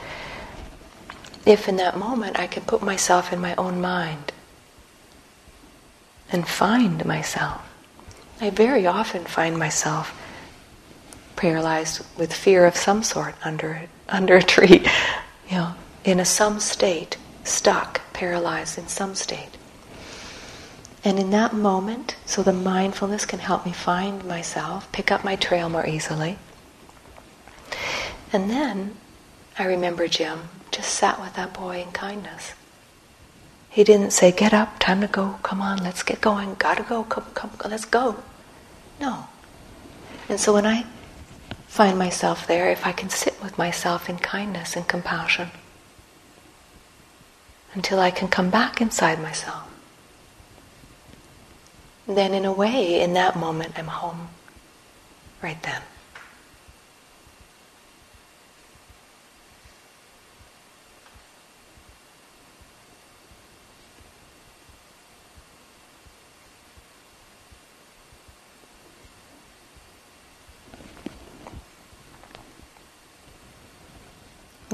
if 1.43 1.67
in 1.67 1.77
that 1.77 1.97
moment 1.97 2.39
I 2.39 2.45
can 2.45 2.63
put 2.63 2.83
myself 2.83 3.33
in 3.33 3.39
my 3.39 3.55
own 3.55 3.81
mind 3.81 4.31
and 6.35 6.45
find 6.45 7.05
myself, 7.05 7.61
I 8.41 8.49
very 8.49 8.85
often 8.85 9.23
find 9.23 9.57
myself 9.57 10.13
paralyzed 11.37 12.05
with 12.17 12.33
fear 12.33 12.65
of 12.65 12.75
some 12.75 13.03
sort 13.03 13.35
under 13.45 13.83
under 14.09 14.35
a 14.35 14.43
tree, 14.43 14.85
you 15.49 15.55
know, 15.55 15.73
in 16.03 16.19
a 16.19 16.25
some 16.25 16.59
state, 16.59 17.15
stuck, 17.45 18.01
paralyzed 18.11 18.77
in 18.77 18.89
some 18.89 19.15
state. 19.15 19.57
And 21.05 21.17
in 21.19 21.29
that 21.29 21.53
moment, 21.53 22.17
so 22.25 22.43
the 22.43 22.51
mindfulness 22.51 23.25
can 23.25 23.39
help 23.39 23.65
me 23.65 23.71
find 23.71 24.25
myself, 24.25 24.91
pick 24.91 25.13
up 25.13 25.23
my 25.23 25.37
trail 25.37 25.69
more 25.69 25.87
easily. 25.87 26.37
And 28.33 28.49
then 28.49 28.97
I 29.57 29.63
remember 29.63 30.09
Jim 30.09 30.49
just 30.69 30.89
sat 30.89 31.21
with 31.21 31.33
that 31.35 31.53
boy 31.53 31.81
in 31.81 31.93
kindness. 31.93 32.51
He 33.75 33.83
didn't 33.83 34.11
say, 34.11 34.31
Get 34.31 34.53
up, 34.53 34.79
time 34.79 35.01
to 35.01 35.07
go, 35.07 35.37
come 35.43 35.61
on, 35.61 35.83
let's 35.83 36.01
get 36.01 36.21
going, 36.21 36.55
gotta 36.57 36.83
go, 36.83 37.03
come, 37.03 37.25
come, 37.33 37.51
let's 37.69 37.83
go. 37.83 38.23
No. 39.01 39.27
And 40.29 40.39
so 40.39 40.53
when 40.53 40.65
I 40.65 40.85
find 41.67 41.99
myself 41.99 42.47
there, 42.47 42.71
if 42.71 42.85
I 42.85 42.93
can 42.93 43.09
sit 43.09 43.35
with 43.43 43.57
myself 43.57 44.09
in 44.09 44.17
kindness 44.17 44.77
and 44.77 44.87
compassion 44.87 45.49
until 47.73 47.99
I 47.99 48.11
can 48.11 48.29
come 48.29 48.49
back 48.49 48.79
inside 48.79 49.21
myself, 49.21 49.67
then 52.07 52.33
in 52.33 52.45
a 52.45 52.53
way, 52.53 53.01
in 53.01 53.11
that 53.15 53.35
moment, 53.35 53.77
I'm 53.77 53.87
home 53.87 54.29
right 55.41 55.61
then. 55.63 55.81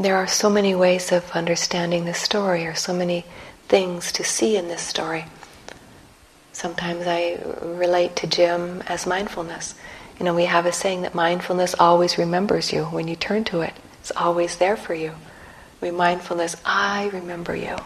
There 0.02 0.18
are 0.18 0.26
so 0.26 0.50
many 0.50 0.74
ways 0.74 1.12
of 1.12 1.30
understanding 1.30 2.06
this 2.06 2.18
story, 2.18 2.66
or 2.66 2.74
so 2.74 2.92
many 2.92 3.24
things 3.68 4.12
to 4.14 4.24
see 4.24 4.58
in 4.58 4.68
this 4.68 4.82
story. 4.82 5.26
Sometimes 6.52 7.06
I 7.06 7.38
relate 7.62 8.16
to 8.16 8.26
Jim 8.26 8.82
as 8.88 9.06
mindfulness. 9.06 9.76
You 10.18 10.26
know, 10.26 10.34
we 10.34 10.46
have 10.46 10.66
a 10.66 10.72
saying 10.72 11.04
that 11.04 11.14
mindfulness 11.14 11.76
always 11.78 12.18
remembers 12.18 12.74
you 12.74 12.86
when 12.86 13.08
you 13.08 13.16
turn 13.16 13.44
to 13.44 13.62
it. 13.62 13.76
It's 14.00 14.12
always 14.16 14.58
there 14.58 14.76
for 14.76 14.96
you. 14.96 15.14
We 15.82 15.92
mindfulness, 15.92 16.56
I 16.66 17.12
remember 17.14 17.56
you. 17.56 17.78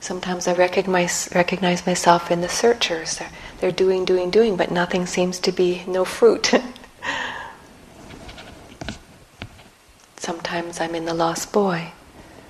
Sometimes 0.00 0.48
I 0.48 0.54
recognize, 0.54 1.28
recognize 1.34 1.86
myself 1.86 2.30
in 2.30 2.40
the 2.40 2.48
searchers. 2.48 3.18
They're, 3.18 3.30
they're 3.60 3.70
doing, 3.70 4.06
doing, 4.06 4.30
doing, 4.30 4.56
but 4.56 4.70
nothing 4.70 5.04
seems 5.04 5.38
to 5.40 5.52
be, 5.52 5.84
no 5.86 6.06
fruit. 6.06 6.54
Sometimes 10.22 10.80
I'm 10.80 10.94
in 10.94 11.04
the 11.04 11.14
lost 11.14 11.52
boy. 11.52 11.90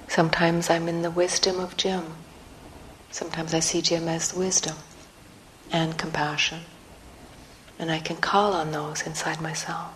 Sometimes 0.06 0.68
I'm 0.68 0.88
in 0.88 1.00
the 1.00 1.10
wisdom 1.10 1.58
of 1.58 1.74
Jim. 1.78 2.04
Sometimes 3.10 3.54
I 3.54 3.60
see 3.60 3.80
Jim 3.80 4.08
as 4.08 4.34
wisdom 4.34 4.76
and 5.70 5.96
compassion. 5.96 6.60
And 7.78 7.90
I 7.90 7.98
can 7.98 8.18
call 8.18 8.52
on 8.52 8.72
those 8.72 9.06
inside 9.06 9.40
myself. 9.40 9.90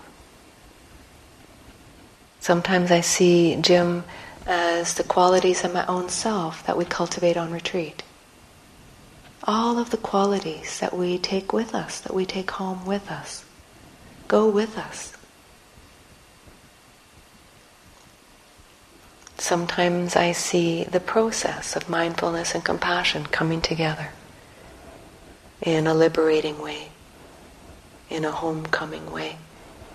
Sometimes 2.40 2.90
I 2.90 3.02
see 3.02 3.56
Jim 3.60 4.04
as 4.46 4.94
the 4.94 5.04
qualities 5.04 5.62
of 5.62 5.74
my 5.74 5.84
own 5.84 6.08
self 6.08 6.64
that 6.64 6.78
we 6.78 6.86
cultivate 6.86 7.36
on 7.36 7.52
retreat. 7.52 8.02
All 9.44 9.78
of 9.78 9.90
the 9.90 9.98
qualities 9.98 10.80
that 10.80 10.96
we 10.96 11.18
take 11.18 11.52
with 11.52 11.74
us, 11.74 12.00
that 12.00 12.14
we 12.14 12.24
take 12.24 12.52
home 12.52 12.86
with 12.86 13.10
us, 13.10 13.44
go 14.28 14.48
with 14.48 14.78
us. 14.78 15.15
Sometimes 19.46 20.16
I 20.16 20.32
see 20.32 20.82
the 20.82 20.98
process 20.98 21.76
of 21.76 21.88
mindfulness 21.88 22.52
and 22.52 22.64
compassion 22.64 23.26
coming 23.26 23.60
together 23.60 24.08
in 25.62 25.86
a 25.86 25.94
liberating 25.94 26.60
way, 26.60 26.88
in 28.10 28.24
a 28.24 28.32
homecoming 28.32 29.12
way. 29.12 29.38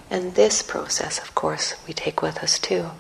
And 0.10 0.36
this 0.36 0.62
process, 0.62 1.20
of 1.20 1.36
course, 1.36 1.76
we 1.86 1.94
take 1.94 2.22
with 2.22 2.38
us 2.38 2.60
too. 2.60 2.92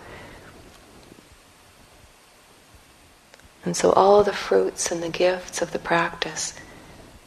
And 3.64 3.78
so 3.78 3.94
all 3.94 4.22
the 4.22 4.34
fruits 4.34 4.92
and 4.92 5.02
the 5.02 5.08
gifts 5.08 5.62
of 5.62 5.72
the 5.72 5.80
practice 5.80 6.54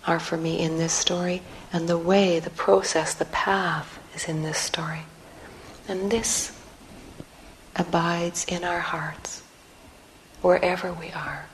are 0.07 0.20
for 0.20 0.37
me 0.37 0.59
in 0.61 0.77
this 0.77 0.93
story, 0.93 1.41
and 1.72 1.89
the 1.89 1.97
way, 1.97 2.41
the 2.41 2.51
process, 2.51 3.14
the 3.14 3.25
path 3.25 3.99
is 4.14 4.29
in 4.29 4.43
this 4.43 4.59
story. 4.59 5.05
And 5.89 6.11
this 6.11 6.54
abides 7.77 8.45
in 8.47 8.64
our 8.64 8.81
hearts, 8.81 9.43
wherever 10.43 10.93
we 10.93 11.11
are. 11.12 11.47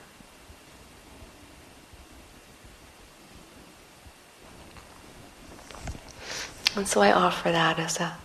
And 6.75 6.87
so 6.87 7.01
I 7.01 7.11
offer 7.11 7.51
that 7.51 7.79
as 7.79 7.99
a, 7.99 8.15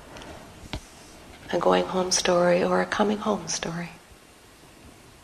a 1.52 1.58
going 1.58 1.84
home 1.84 2.12
story 2.12 2.62
or 2.62 2.80
a 2.80 2.86
coming 2.86 3.18
home 3.18 3.48
story 3.48 3.90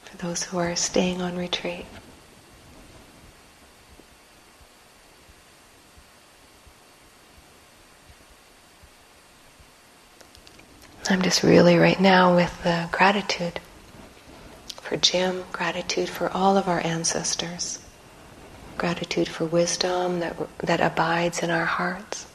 for 0.03 0.17
those 0.17 0.43
who 0.43 0.59
are 0.59 0.75
staying 0.75 1.23
on 1.23 1.37
retreat. 1.37 1.87
I'm 11.11 11.21
just 11.23 11.43
really 11.43 11.79
right 11.79 12.01
now 12.01 12.37
with 12.37 12.63
the 12.63 12.89
gratitude 12.93 13.59
for 14.81 14.97
Jim, 14.97 15.43
gratitude 15.51 16.09
for 16.09 16.31
all 16.31 16.57
of 16.57 16.69
our 16.69 16.79
ancestors, 16.79 17.81
gratitude 18.79 19.27
for 19.27 19.45
wisdom 19.45 20.21
that, 20.21 20.37
that 20.59 20.81
abides 20.81 21.43
in 21.43 21.51
our 21.51 21.65
hearts, 21.65 22.27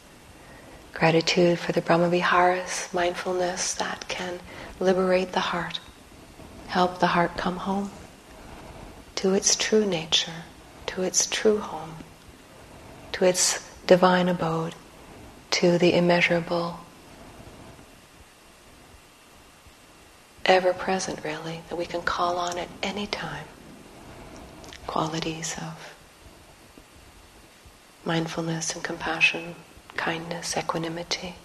gratitude 0.93 1.59
for 1.59 1.72
the 1.72 1.82
Brahmaviharas, 1.82 2.93
mindfulness 2.93 3.74
that 3.76 4.05
can 4.09 4.41
liberate 4.82 5.32
the 5.32 5.39
heart, 5.39 5.80
help 6.68 6.99
the 6.99 7.07
heart 7.07 7.38
come 7.38 7.55
home 7.55 7.89
to 9.15 9.34
its 9.34 9.55
true 9.55 9.86
nature, 9.86 10.43
to 10.88 11.03
its 11.03 11.26
true 11.26 11.59
home, 11.59 11.95
to 13.13 13.24
its 13.24 13.65
divine 13.88 14.28
abode, 14.28 14.76
to 15.51 15.78
the 15.78 15.93
immeasurable 15.93 16.82
ever 20.47 20.73
present, 20.73 21.23
really, 21.23 21.61
that 21.69 21.75
we 21.75 21.85
can 21.85 22.01
call 22.01 22.37
on 22.37 22.57
at 22.57 22.69
any 22.81 23.05
time. 23.07 23.45
Qualities 24.87 25.55
of 25.57 25.93
mindfulness 28.05 28.73
and 28.73 28.83
compassion, 28.83 29.55
kindness, 29.97 30.55
equanimity 30.55 31.35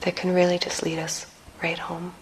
that 0.00 0.16
can 0.16 0.32
really 0.32 0.58
just 0.58 0.82
lead 0.82 0.98
us 0.98 1.26
right 1.62 1.78
home. 1.78 2.14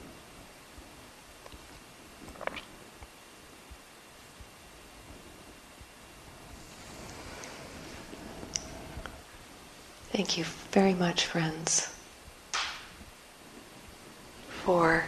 Thank 10.10 10.38
you 10.38 10.44
very 10.72 10.94
much, 10.94 11.26
friends, 11.26 11.94
for 14.68 15.02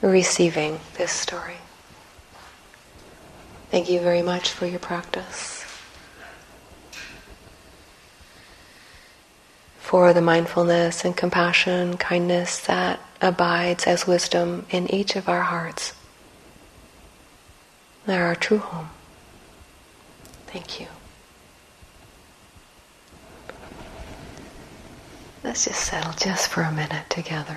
receiving 0.00 0.78
this 0.96 1.10
story. 1.10 1.56
Thank 3.72 3.90
you 3.90 3.98
very 3.98 4.22
much 4.22 4.50
for 4.50 4.64
your 4.64 4.78
practice. 4.78 5.64
For 9.80 10.12
the 10.12 10.20
mindfulness 10.20 11.04
and 11.04 11.16
compassion, 11.16 11.96
kindness 11.96 12.60
that 12.66 13.00
abides 13.20 13.88
as 13.88 14.06
wisdom 14.06 14.64
in 14.70 14.88
each 14.94 15.16
of 15.16 15.28
our 15.28 15.42
hearts. 15.42 15.94
They're 18.06 18.26
our 18.26 18.36
true 18.36 18.58
home. 18.58 18.90
Thank 20.46 20.78
you. 20.78 20.86
Let's 25.48 25.64
just 25.64 25.80
settle 25.80 26.12
just 26.12 26.48
for 26.48 26.60
a 26.60 26.70
minute 26.70 27.08
together. 27.08 27.56